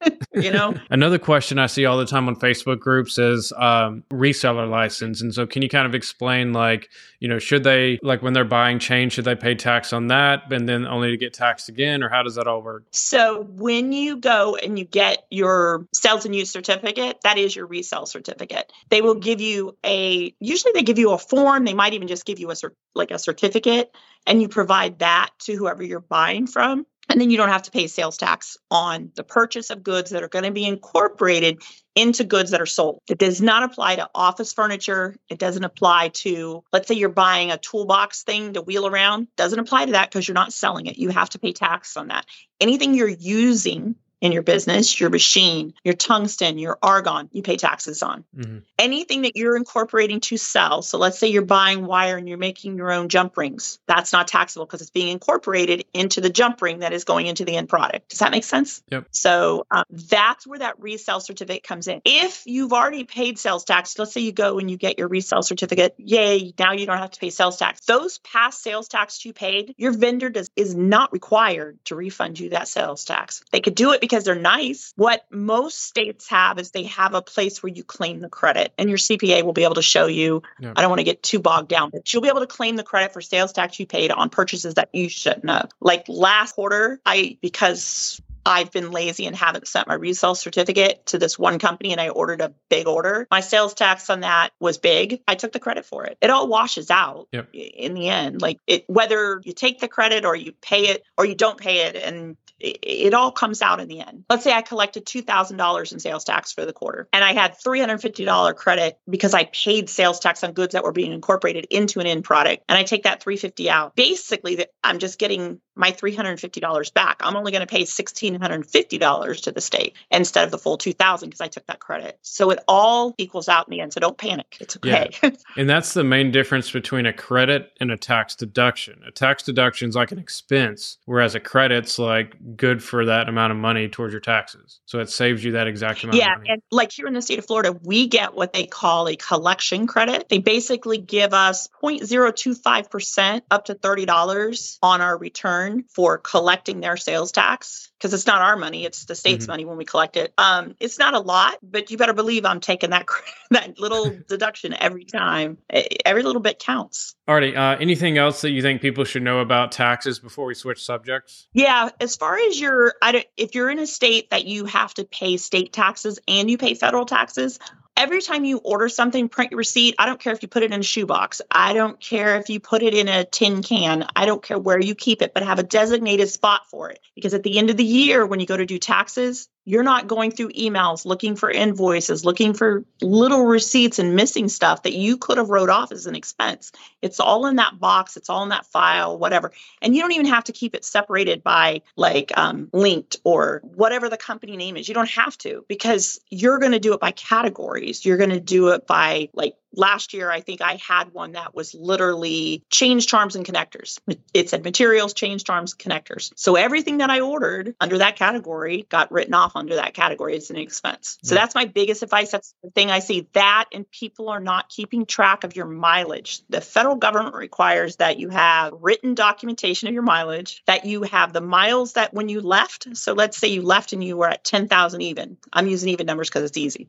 you 0.34 0.50
know? 0.50 0.74
Another 0.90 1.18
question 1.18 1.58
i 1.58 1.66
see 1.66 1.84
all 1.84 1.98
the 1.98 2.06
time 2.06 2.28
on 2.28 2.36
facebook 2.36 2.80
groups 2.80 3.18
is 3.18 3.52
um, 3.56 4.04
reseller 4.10 4.68
license. 4.68 5.20
And 5.20 5.34
so 5.34 5.46
can 5.46 5.62
you 5.62 5.68
kind 5.68 5.86
of 5.86 5.94
explain 5.94 6.52
like 6.52 6.88
you 7.20 7.28
know 7.28 7.38
should 7.38 7.64
they 7.64 7.98
like 8.02 8.22
when 8.22 8.32
they're 8.32 8.44
buying 8.44 8.78
chain 8.78 9.10
should 9.10 9.24
they 9.24 9.34
pay 9.34 9.54
tax 9.54 9.92
on 9.92 10.08
that 10.08 10.50
and 10.50 10.68
then 10.68 10.86
only 10.86 11.10
to 11.10 11.16
get 11.16 11.32
taxed 11.32 11.68
again? 11.68 12.02
Or 12.02 12.08
how 12.08 12.22
does 12.22 12.36
that 12.36 12.46
all 12.46 12.62
work? 12.62 12.84
So 12.92 13.42
when 13.42 13.92
you 13.92 14.16
go 14.16 14.56
and 14.56 14.78
you 14.78 14.84
get 14.84 15.26
your 15.30 15.86
sales 15.94 16.24
and 16.24 16.34
use 16.34 16.50
certificate 16.50 17.18
that 17.22 17.38
is 17.38 17.54
your 17.54 17.66
resale 17.66 18.06
certificate. 18.06 18.72
They 18.88 19.02
will 19.02 19.16
give 19.16 19.40
you 19.40 19.76
a 19.84 20.34
usually 20.40 20.72
they 20.72 20.82
give 20.82 20.98
you 20.98 21.12
a 21.12 21.18
form. 21.18 21.64
They 21.64 21.74
might 21.74 21.94
even 21.94 22.08
just 22.08 22.24
give 22.24 22.38
you 22.38 22.50
a 22.50 22.54
like 22.94 23.10
a 23.10 23.18
certificate 23.18 23.94
and 24.26 24.42
you 24.42 24.48
provide 24.48 24.98
that 25.00 25.30
to 25.40 25.54
whoever 25.54 25.82
you're 25.82 26.00
buying 26.00 26.46
from 26.46 26.86
and 27.08 27.20
then 27.20 27.30
you 27.30 27.36
don't 27.36 27.48
have 27.48 27.62
to 27.62 27.70
pay 27.70 27.86
sales 27.86 28.16
tax 28.16 28.56
on 28.70 29.10
the 29.14 29.24
purchase 29.24 29.70
of 29.70 29.82
goods 29.82 30.10
that 30.10 30.22
are 30.22 30.28
going 30.28 30.44
to 30.44 30.50
be 30.50 30.64
incorporated 30.64 31.62
into 31.94 32.22
goods 32.22 32.52
that 32.52 32.60
are 32.60 32.66
sold. 32.66 33.00
It 33.08 33.18
does 33.18 33.40
not 33.40 33.64
apply 33.64 33.96
to 33.96 34.08
office 34.14 34.52
furniture. 34.52 35.16
It 35.28 35.38
doesn't 35.38 35.64
apply 35.64 36.10
to, 36.14 36.62
let's 36.72 36.86
say 36.86 36.94
you're 36.94 37.08
buying 37.08 37.50
a 37.50 37.58
toolbox 37.58 38.22
thing 38.22 38.52
to 38.52 38.62
wheel 38.62 38.86
around. 38.86 39.28
Doesn't 39.36 39.58
apply 39.58 39.86
to 39.86 39.92
that 39.92 40.10
because 40.10 40.28
you're 40.28 40.34
not 40.34 40.52
selling 40.52 40.86
it. 40.86 40.98
You 40.98 41.08
have 41.08 41.30
to 41.30 41.38
pay 41.38 41.52
tax 41.52 41.96
on 41.96 42.08
that. 42.08 42.26
Anything 42.60 42.94
you're 42.94 43.08
using 43.08 43.96
in 44.20 44.32
your 44.32 44.42
business, 44.42 44.98
your 45.00 45.10
machine, 45.10 45.74
your 45.84 45.94
tungsten, 45.94 46.58
your 46.58 46.78
argon, 46.82 47.28
you 47.32 47.42
pay 47.42 47.56
taxes 47.56 48.02
on. 48.02 48.24
Mm-hmm. 48.36 48.58
Anything 48.78 49.22
that 49.22 49.36
you're 49.36 49.56
incorporating 49.56 50.20
to 50.20 50.36
sell. 50.36 50.82
So 50.82 50.98
let's 50.98 51.18
say 51.18 51.28
you're 51.28 51.42
buying 51.42 51.86
wire 51.86 52.16
and 52.16 52.28
you're 52.28 52.38
making 52.38 52.76
your 52.76 52.92
own 52.92 53.08
jump 53.08 53.36
rings. 53.36 53.78
That's 53.86 54.12
not 54.12 54.28
taxable 54.28 54.66
because 54.66 54.80
it's 54.80 54.90
being 54.90 55.08
incorporated 55.08 55.84
into 55.94 56.20
the 56.20 56.30
jump 56.30 56.60
ring 56.62 56.80
that 56.80 56.92
is 56.92 57.04
going 57.04 57.26
into 57.26 57.44
the 57.44 57.56
end 57.56 57.68
product. 57.68 58.10
Does 58.10 58.18
that 58.18 58.30
make 58.30 58.44
sense? 58.44 58.82
Yep. 58.90 59.06
So 59.12 59.66
um, 59.70 59.84
that's 59.90 60.46
where 60.46 60.58
that 60.58 60.80
resale 60.80 61.20
certificate 61.20 61.62
comes 61.62 61.86
in. 61.86 62.00
If 62.04 62.42
you've 62.46 62.72
already 62.72 63.04
paid 63.04 63.38
sales 63.38 63.64
tax, 63.64 63.98
let's 63.98 64.12
say 64.12 64.20
you 64.20 64.32
go 64.32 64.58
and 64.58 64.70
you 64.70 64.76
get 64.76 64.98
your 64.98 65.08
resale 65.08 65.42
certificate, 65.42 65.94
yay, 65.98 66.52
now 66.58 66.72
you 66.72 66.86
don't 66.86 66.98
have 66.98 67.12
to 67.12 67.20
pay 67.20 67.30
sales 67.30 67.56
tax. 67.56 67.84
Those 67.86 68.18
past 68.18 68.62
sales 68.62 68.88
tax 68.88 69.24
you 69.24 69.32
paid, 69.32 69.74
your 69.76 69.92
vendor 69.92 70.28
does 70.28 70.50
is 70.56 70.74
not 70.74 71.12
required 71.12 71.78
to 71.84 71.94
refund 71.94 72.38
you 72.38 72.50
that 72.50 72.68
sales 72.68 73.04
tax. 73.04 73.42
They 73.52 73.60
could 73.60 73.74
do 73.74 73.92
it 73.92 74.00
because 74.08 74.24
they're 74.24 74.34
nice. 74.34 74.92
What 74.96 75.24
most 75.30 75.82
states 75.82 76.28
have 76.28 76.58
is 76.58 76.70
they 76.70 76.84
have 76.84 77.14
a 77.14 77.22
place 77.22 77.62
where 77.62 77.72
you 77.72 77.84
claim 77.84 78.20
the 78.20 78.28
credit, 78.28 78.72
and 78.78 78.88
your 78.88 78.98
CPA 78.98 79.42
will 79.42 79.52
be 79.52 79.64
able 79.64 79.74
to 79.76 79.82
show 79.82 80.06
you. 80.06 80.42
Yeah. 80.58 80.72
I 80.74 80.80
don't 80.80 80.90
want 80.90 81.00
to 81.00 81.04
get 81.04 81.22
too 81.22 81.38
bogged 81.38 81.68
down, 81.68 81.90
but 81.90 82.12
you'll 82.12 82.22
be 82.22 82.28
able 82.28 82.40
to 82.40 82.46
claim 82.46 82.76
the 82.76 82.82
credit 82.82 83.12
for 83.12 83.20
sales 83.20 83.52
tax 83.52 83.78
you 83.78 83.86
paid 83.86 84.10
on 84.10 84.30
purchases 84.30 84.74
that 84.74 84.88
you 84.92 85.08
shouldn't 85.08 85.48
have. 85.48 85.70
Like 85.80 86.06
last 86.08 86.54
quarter, 86.54 87.00
I, 87.04 87.36
because 87.42 88.20
I've 88.48 88.70
been 88.70 88.92
lazy 88.92 89.26
and 89.26 89.36
haven't 89.36 89.68
sent 89.68 89.88
my 89.88 89.94
resale 89.94 90.34
certificate 90.34 91.04
to 91.06 91.18
this 91.18 91.38
one 91.38 91.58
company 91.58 91.92
and 91.92 92.00
I 92.00 92.08
ordered 92.08 92.40
a 92.40 92.54
big 92.70 92.86
order. 92.86 93.26
My 93.30 93.40
sales 93.40 93.74
tax 93.74 94.08
on 94.08 94.20
that 94.20 94.50
was 94.58 94.78
big. 94.78 95.20
I 95.28 95.34
took 95.34 95.52
the 95.52 95.60
credit 95.60 95.84
for 95.84 96.06
it. 96.06 96.16
It 96.22 96.30
all 96.30 96.48
washes 96.48 96.90
out 96.90 97.28
yep. 97.30 97.48
in 97.52 97.92
the 97.92 98.08
end. 98.08 98.40
Like 98.40 98.58
it, 98.66 98.84
whether 98.88 99.42
you 99.44 99.52
take 99.52 99.80
the 99.80 99.88
credit 99.88 100.24
or 100.24 100.34
you 100.34 100.52
pay 100.62 100.88
it 100.88 101.02
or 101.18 101.26
you 101.26 101.34
don't 101.34 101.58
pay 101.58 101.86
it 101.86 101.96
and 101.96 102.38
it, 102.60 102.78
it 102.82 103.14
all 103.14 103.32
comes 103.32 103.62
out 103.62 103.80
in 103.80 103.88
the 103.88 104.00
end. 104.00 104.24
Let's 104.28 104.44
say 104.44 104.52
I 104.52 104.62
collected 104.62 105.06
$2,000 105.06 105.92
in 105.92 105.98
sales 106.00 106.24
tax 106.24 106.52
for 106.52 106.64
the 106.64 106.72
quarter 106.72 107.08
and 107.12 107.24
I 107.24 107.32
had 107.32 107.56
$350 107.58 108.56
credit 108.56 108.98
because 109.08 109.34
I 109.34 109.44
paid 109.44 109.88
sales 109.88 110.20
tax 110.20 110.44
on 110.44 110.52
goods 110.52 110.72
that 110.72 110.84
were 110.84 110.92
being 110.92 111.12
incorporated 111.12 111.66
into 111.70 112.00
an 112.00 112.06
end 112.06 112.24
product 112.24 112.64
and 112.68 112.78
I 112.78 112.82
take 112.82 113.04
that 113.04 113.22
350 113.22 113.70
out. 113.70 113.96
Basically, 113.96 114.64
I'm 114.82 114.98
just 114.98 115.18
getting 115.18 115.60
my 115.78 115.92
$350 115.92 116.92
back. 116.92 117.20
I'm 117.20 117.36
only 117.36 117.52
going 117.52 117.60
to 117.60 117.66
pay 117.66 117.82
$1,650 117.82 119.42
to 119.42 119.52
the 119.52 119.60
state 119.60 119.94
instead 120.10 120.44
of 120.44 120.50
the 120.50 120.58
full 120.58 120.76
2000 120.76 121.28
because 121.28 121.40
I 121.40 121.48
took 121.48 121.66
that 121.66 121.78
credit. 121.78 122.18
So 122.22 122.50
it 122.50 122.58
all 122.66 123.14
equals 123.16 123.48
out 123.48 123.68
in 123.68 123.70
the 123.70 123.80
end. 123.80 123.92
So 123.92 124.00
don't 124.00 124.18
panic. 124.18 124.56
It's 124.60 124.76
okay. 124.76 125.10
Yeah. 125.22 125.30
and 125.56 125.70
that's 125.70 125.94
the 125.94 126.04
main 126.04 126.32
difference 126.32 126.70
between 126.70 127.06
a 127.06 127.12
credit 127.12 127.70
and 127.80 127.90
a 127.92 127.96
tax 127.96 128.34
deduction. 128.34 129.00
A 129.06 129.12
tax 129.12 129.44
deduction 129.44 129.88
is 129.88 129.94
like 129.94 130.10
an 130.10 130.18
expense, 130.18 130.98
whereas 131.04 131.34
a 131.34 131.40
credit's 131.40 131.98
like 131.98 132.56
good 132.56 132.82
for 132.82 133.04
that 133.04 133.28
amount 133.28 133.52
of 133.52 133.58
money 133.58 133.88
towards 133.88 134.12
your 134.12 134.20
taxes. 134.20 134.80
So 134.86 134.98
it 134.98 135.10
saves 135.10 135.44
you 135.44 135.52
that 135.52 135.68
exact 135.68 136.02
amount 136.02 136.18
yeah, 136.18 136.34
and 136.46 136.60
like 136.72 136.90
here 136.90 137.06
in 137.06 137.14
the 137.14 137.22
state 137.22 137.38
of 137.38 137.46
Florida, 137.46 137.78
we 137.84 138.08
get 138.08 138.34
what 138.34 138.52
they 138.52 138.66
call 138.66 139.08
a 139.08 139.14
collection 139.14 139.86
credit. 139.86 140.28
They 140.28 140.38
basically 140.38 140.98
give 140.98 141.32
us 141.32 141.68
0.025% 141.82 143.42
up 143.50 143.66
to 143.66 143.74
$30 143.74 144.78
on 144.82 145.00
our 145.00 145.16
return 145.16 145.67
return 145.68 145.84
for 145.88 146.18
collecting 146.18 146.80
their 146.80 146.96
sales 146.96 147.32
tax 147.32 147.90
because 147.98 148.14
it's 148.14 148.26
not 148.26 148.40
our 148.40 148.56
money 148.56 148.84
it's 148.84 149.04
the 149.04 149.14
state's 149.14 149.44
mm-hmm. 149.44 149.52
money 149.52 149.64
when 149.64 149.76
we 149.76 149.84
collect 149.84 150.16
it. 150.16 150.32
Um, 150.38 150.74
it's 150.80 150.98
not 150.98 151.14
a 151.14 151.20
lot 151.20 151.56
but 151.62 151.90
you 151.90 151.96
better 151.96 152.12
believe 152.12 152.44
i'm 152.44 152.60
taking 152.60 152.90
that 152.90 153.06
that 153.50 153.78
little 153.78 154.16
deduction 154.28 154.74
every 154.74 155.04
time. 155.04 155.58
Every 156.04 156.22
little 156.22 156.42
bit 156.42 156.58
counts. 156.58 157.14
Artie 157.26 157.56
uh, 157.56 157.76
anything 157.76 158.18
else 158.18 158.42
that 158.42 158.50
you 158.50 158.62
think 158.62 158.80
people 158.80 159.04
should 159.04 159.22
know 159.22 159.40
about 159.40 159.72
taxes 159.72 160.18
before 160.18 160.46
we 160.46 160.54
switch 160.54 160.82
subjects? 160.82 161.48
Yeah 161.52 161.90
as 162.00 162.16
far 162.16 162.38
as 162.38 162.60
your 162.60 162.94
I 163.02 163.12
don't, 163.12 163.26
if 163.36 163.54
you're 163.54 163.70
in 163.70 163.78
a 163.78 163.86
state 163.86 164.30
that 164.30 164.44
you 164.44 164.66
have 164.66 164.94
to 164.94 165.04
pay 165.04 165.36
state 165.36 165.72
taxes 165.72 166.18
and 166.28 166.50
you 166.50 166.58
pay 166.58 166.74
federal 166.74 167.06
taxes 167.06 167.58
every 167.98 168.22
time 168.22 168.44
you 168.44 168.58
order 168.58 168.88
something, 168.88 169.28
print 169.28 169.50
your 169.50 169.58
receipt. 169.58 169.96
I 169.98 170.06
don't 170.06 170.20
care 170.20 170.32
if 170.32 170.40
you 170.42 170.48
put 170.48 170.62
it 170.62 170.72
in 170.72 170.80
a 170.80 170.82
shoebox. 170.82 171.42
I 171.50 171.74
don't 171.74 172.00
care 172.00 172.36
if 172.36 172.48
you 172.48 172.60
put 172.60 172.82
it 172.82 172.94
in 172.94 173.08
a 173.08 173.24
tin 173.24 173.62
can. 173.62 174.06
I 174.14 174.24
don't 174.24 174.42
care 174.42 174.58
where 174.58 174.80
you 174.80 174.94
keep 174.94 175.20
it, 175.20 175.34
but 175.34 175.42
have 175.42 175.58
a 175.58 175.64
designated 175.64 176.28
spot 176.28 176.62
for 176.70 176.90
it. 176.90 177.00
Because 177.14 177.34
at 177.34 177.42
the 177.42 177.58
end 177.58 177.70
of 177.70 177.76
the 177.76 177.84
year, 177.84 178.24
when 178.24 178.40
you 178.40 178.46
go 178.46 178.56
to 178.56 178.64
do 178.64 178.78
taxes, 178.78 179.48
you're 179.68 179.82
not 179.82 180.06
going 180.06 180.30
through 180.30 180.48
emails 180.52 181.04
looking 181.04 181.36
for 181.36 181.50
invoices, 181.50 182.24
looking 182.24 182.54
for 182.54 182.86
little 183.02 183.44
receipts 183.44 183.98
and 183.98 184.16
missing 184.16 184.48
stuff 184.48 184.84
that 184.84 184.94
you 184.94 185.18
could 185.18 185.36
have 185.36 185.50
wrote 185.50 185.68
off 185.68 185.92
as 185.92 186.06
an 186.06 186.14
expense. 186.14 186.72
It's 187.02 187.20
all 187.20 187.44
in 187.44 187.56
that 187.56 187.78
box, 187.78 188.16
it's 188.16 188.30
all 188.30 188.42
in 188.44 188.48
that 188.48 188.64
file, 188.64 189.18
whatever. 189.18 189.52
And 189.82 189.94
you 189.94 190.00
don't 190.00 190.12
even 190.12 190.24
have 190.24 190.44
to 190.44 190.52
keep 190.52 190.74
it 190.74 190.86
separated 190.86 191.42
by 191.42 191.82
like 191.96 192.32
um, 192.34 192.70
linked 192.72 193.18
or 193.24 193.60
whatever 193.62 194.08
the 194.08 194.16
company 194.16 194.56
name 194.56 194.78
is. 194.78 194.88
You 194.88 194.94
don't 194.94 195.10
have 195.10 195.36
to 195.38 195.66
because 195.68 196.18
you're 196.30 196.60
going 196.60 196.72
to 196.72 196.78
do 196.78 196.94
it 196.94 197.00
by 197.00 197.10
categories. 197.10 198.06
You're 198.06 198.16
going 198.16 198.30
to 198.30 198.40
do 198.40 198.68
it 198.68 198.86
by 198.86 199.28
like 199.34 199.54
last 199.78 200.14
year 200.14 200.30
i 200.30 200.40
think 200.40 200.60
i 200.60 200.78
had 200.86 201.12
one 201.12 201.32
that 201.32 201.54
was 201.54 201.74
literally 201.74 202.62
change 202.70 203.06
charms 203.06 203.36
and 203.36 203.46
connectors. 203.46 203.98
It 204.34 204.50
said 204.50 204.64
materials 204.64 205.14
change 205.14 205.44
charms 205.44 205.74
connectors. 205.74 206.32
So 206.36 206.56
everything 206.56 206.98
that 206.98 207.10
i 207.10 207.20
ordered 207.20 207.74
under 207.80 207.98
that 207.98 208.16
category 208.16 208.86
got 208.88 209.12
written 209.12 209.34
off 209.34 209.52
under 209.54 209.76
that 209.76 209.94
category 209.94 210.36
as 210.36 210.50
an 210.50 210.56
expense. 210.56 211.18
So 211.22 211.34
that's 211.34 211.54
my 211.54 211.64
biggest 211.64 212.02
advice. 212.02 212.30
That's 212.30 212.54
the 212.62 212.70
thing 212.70 212.90
i 212.90 212.98
see 212.98 213.28
that 213.32 213.66
and 213.72 213.90
people 213.90 214.28
are 214.28 214.40
not 214.40 214.68
keeping 214.68 215.06
track 215.06 215.44
of 215.44 215.56
your 215.56 215.66
mileage. 215.66 216.40
The 216.48 216.60
federal 216.60 216.96
government 216.96 217.34
requires 217.34 217.96
that 217.96 218.18
you 218.18 218.28
have 218.28 218.72
written 218.80 219.14
documentation 219.14 219.88
of 219.88 219.94
your 219.94 220.02
mileage 220.02 220.62
that 220.66 220.84
you 220.84 221.02
have 221.02 221.32
the 221.32 221.40
miles 221.40 221.94
that 221.94 222.12
when 222.12 222.28
you 222.28 222.40
left. 222.40 222.96
So 222.96 223.12
let's 223.12 223.36
say 223.36 223.48
you 223.48 223.62
left 223.62 223.92
and 223.92 224.02
you 224.02 224.16
were 224.16 224.28
at 224.28 224.44
10,000 224.44 225.00
even. 225.00 225.36
I'm 225.52 225.68
using 225.68 225.90
even 225.90 226.06
numbers 226.06 226.28
because 226.28 226.44
it's 226.44 226.58
easy 226.58 226.88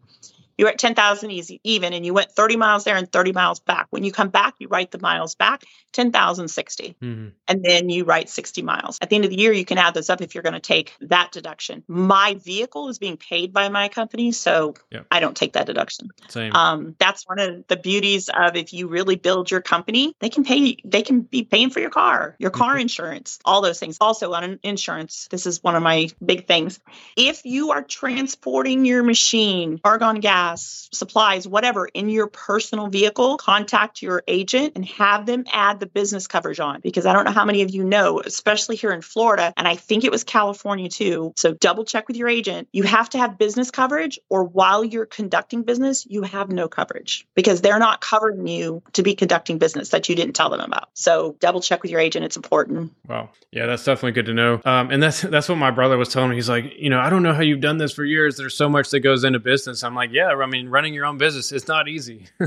you're 0.59 0.67
at 0.67 0.77
10,000 0.77 1.31
easy 1.31 1.61
even 1.63 1.93
and 1.93 2.05
you 2.05 2.13
went 2.13 2.33
30 2.33 2.57
miles 2.57 2.83
there 2.83 2.97
and 2.97 3.09
30 3.09 3.31
miles 3.31 3.61
back. 3.61 3.87
When 3.91 4.03
you 4.03 4.11
come 4.11 4.27
back, 4.27 4.55
you 4.59 4.67
write 4.67 4.91
the 4.91 4.99
miles 4.99 5.35
back 5.35 5.63
10,060 5.93 6.97
mm-hmm. 7.01 7.27
and 7.47 7.63
then 7.63 7.87
you 7.87 8.03
write 8.03 8.29
60 8.29 8.61
miles. 8.61 8.97
At 9.01 9.09
the 9.09 9.15
end 9.15 9.23
of 9.23 9.31
the 9.31 9.37
year, 9.39 9.53
you 9.53 9.63
can 9.63 9.77
add 9.77 9.93
those 9.93 10.09
up 10.09 10.21
if 10.21 10.35
you're 10.35 10.43
going 10.43 10.53
to 10.53 10.59
take 10.59 10.93
that 10.99 11.31
deduction. 11.31 11.83
My 11.87 12.33
vehicle 12.43 12.89
is 12.89 12.99
being 12.99 13.15
paid 13.15 13.53
by 13.53 13.69
my 13.69 13.87
company, 13.87 14.33
so 14.33 14.73
yep. 14.91 15.07
I 15.09 15.21
don't 15.21 15.35
take 15.35 15.53
that 15.53 15.65
deduction. 15.65 16.09
Same. 16.27 16.53
Um, 16.53 16.95
that's 16.99 17.25
one 17.25 17.39
of 17.39 17.65
the 17.67 17.77
beauties 17.77 18.27
of 18.29 18.57
if 18.57 18.73
you 18.73 18.89
really 18.89 19.15
build 19.15 19.49
your 19.49 19.61
company, 19.61 20.13
they 20.19 20.29
can 20.29 20.43
pay, 20.43 20.75
they 20.83 21.03
can 21.03 21.21
be 21.21 21.43
paying 21.43 21.69
for 21.69 21.79
your 21.79 21.89
car, 21.89 22.35
your 22.37 22.51
car 22.51 22.73
mm-hmm. 22.73 22.81
insurance, 22.81 23.39
all 23.45 23.61
those 23.61 23.79
things. 23.79 23.97
Also 24.01 24.33
on 24.33 24.59
insurance, 24.61 25.29
this 25.31 25.45
is 25.45 25.63
one 25.63 25.77
of 25.77 25.83
my 25.83 26.09
big 26.23 26.47
things. 26.47 26.81
If 27.15 27.45
you 27.45 27.71
are 27.71 27.81
transporting 27.81 28.83
your 28.83 29.03
machine, 29.03 29.79
argon 29.85 30.19
gas, 30.19 30.48
gas, 30.49 30.89
supplies, 30.91 31.47
whatever 31.47 31.87
in 31.87 32.09
your 32.09 32.27
personal 32.27 32.87
vehicle, 32.87 33.37
contact 33.37 34.01
your 34.01 34.23
agent 34.27 34.73
and 34.75 34.85
have 34.85 35.25
them 35.25 35.43
add 35.51 35.79
the 35.79 35.85
business 35.85 36.27
coverage 36.27 36.59
on 36.59 36.79
because 36.81 37.05
I 37.05 37.13
don't 37.13 37.25
know 37.25 37.31
how 37.31 37.45
many 37.45 37.61
of 37.61 37.69
you 37.69 37.83
know, 37.83 38.19
especially 38.19 38.75
here 38.75 38.91
in 38.91 39.01
Florida, 39.01 39.53
and 39.57 39.67
I 39.67 39.75
think 39.75 40.03
it 40.03 40.11
was 40.11 40.23
California 40.23 40.89
too. 40.89 41.33
So 41.35 41.53
double 41.53 41.85
check 41.85 42.07
with 42.07 42.17
your 42.17 42.27
agent. 42.27 42.67
You 42.71 42.83
have 42.83 43.09
to 43.11 43.17
have 43.17 43.37
business 43.37 43.71
coverage, 43.71 44.19
or 44.29 44.43
while 44.43 44.83
you're 44.83 45.05
conducting 45.05 45.63
business, 45.63 46.05
you 46.05 46.23
have 46.23 46.49
no 46.49 46.67
coverage 46.67 47.27
because 47.35 47.61
they're 47.61 47.79
not 47.79 48.01
covering 48.01 48.47
you 48.47 48.81
to 48.93 49.03
be 49.03 49.15
conducting 49.15 49.57
business 49.57 49.89
that 49.89 50.09
you 50.09 50.15
didn't 50.15 50.33
tell 50.33 50.49
them 50.49 50.59
about. 50.59 50.89
So 50.93 51.35
double 51.39 51.61
check 51.61 51.81
with 51.81 51.91
your 51.91 51.99
agent. 51.99 52.25
It's 52.25 52.37
important. 52.37 52.93
Wow. 53.07 53.29
Yeah, 53.51 53.65
that's 53.65 53.83
definitely 53.83 54.11
good 54.11 54.27
to 54.27 54.33
know. 54.33 54.61
Um, 54.65 54.91
and 54.91 55.01
that's 55.01 55.21
that's 55.21 55.49
what 55.49 55.57
my 55.57 55.71
brother 55.71 55.97
was 55.97 56.09
telling 56.09 56.29
me. 56.29 56.35
He's 56.35 56.49
like, 56.49 56.73
you 56.77 56.89
know, 56.89 56.99
I 56.99 57.09
don't 57.09 57.23
know 57.23 57.33
how 57.33 57.41
you've 57.41 57.61
done 57.61 57.77
this 57.77 57.91
for 57.91 58.05
years. 58.05 58.37
There's 58.37 58.55
so 58.55 58.69
much 58.69 58.89
that 58.91 58.99
goes 58.99 59.23
into 59.23 59.39
business. 59.39 59.83
I'm 59.83 59.95
like, 59.95 60.11
yeah, 60.11 60.31
I 60.43 60.47
mean, 60.47 60.69
running 60.69 60.93
your 60.93 61.05
own 61.05 61.17
business 61.17 61.51
is 61.51 61.67
not 61.67 61.87
easy. 61.87 62.27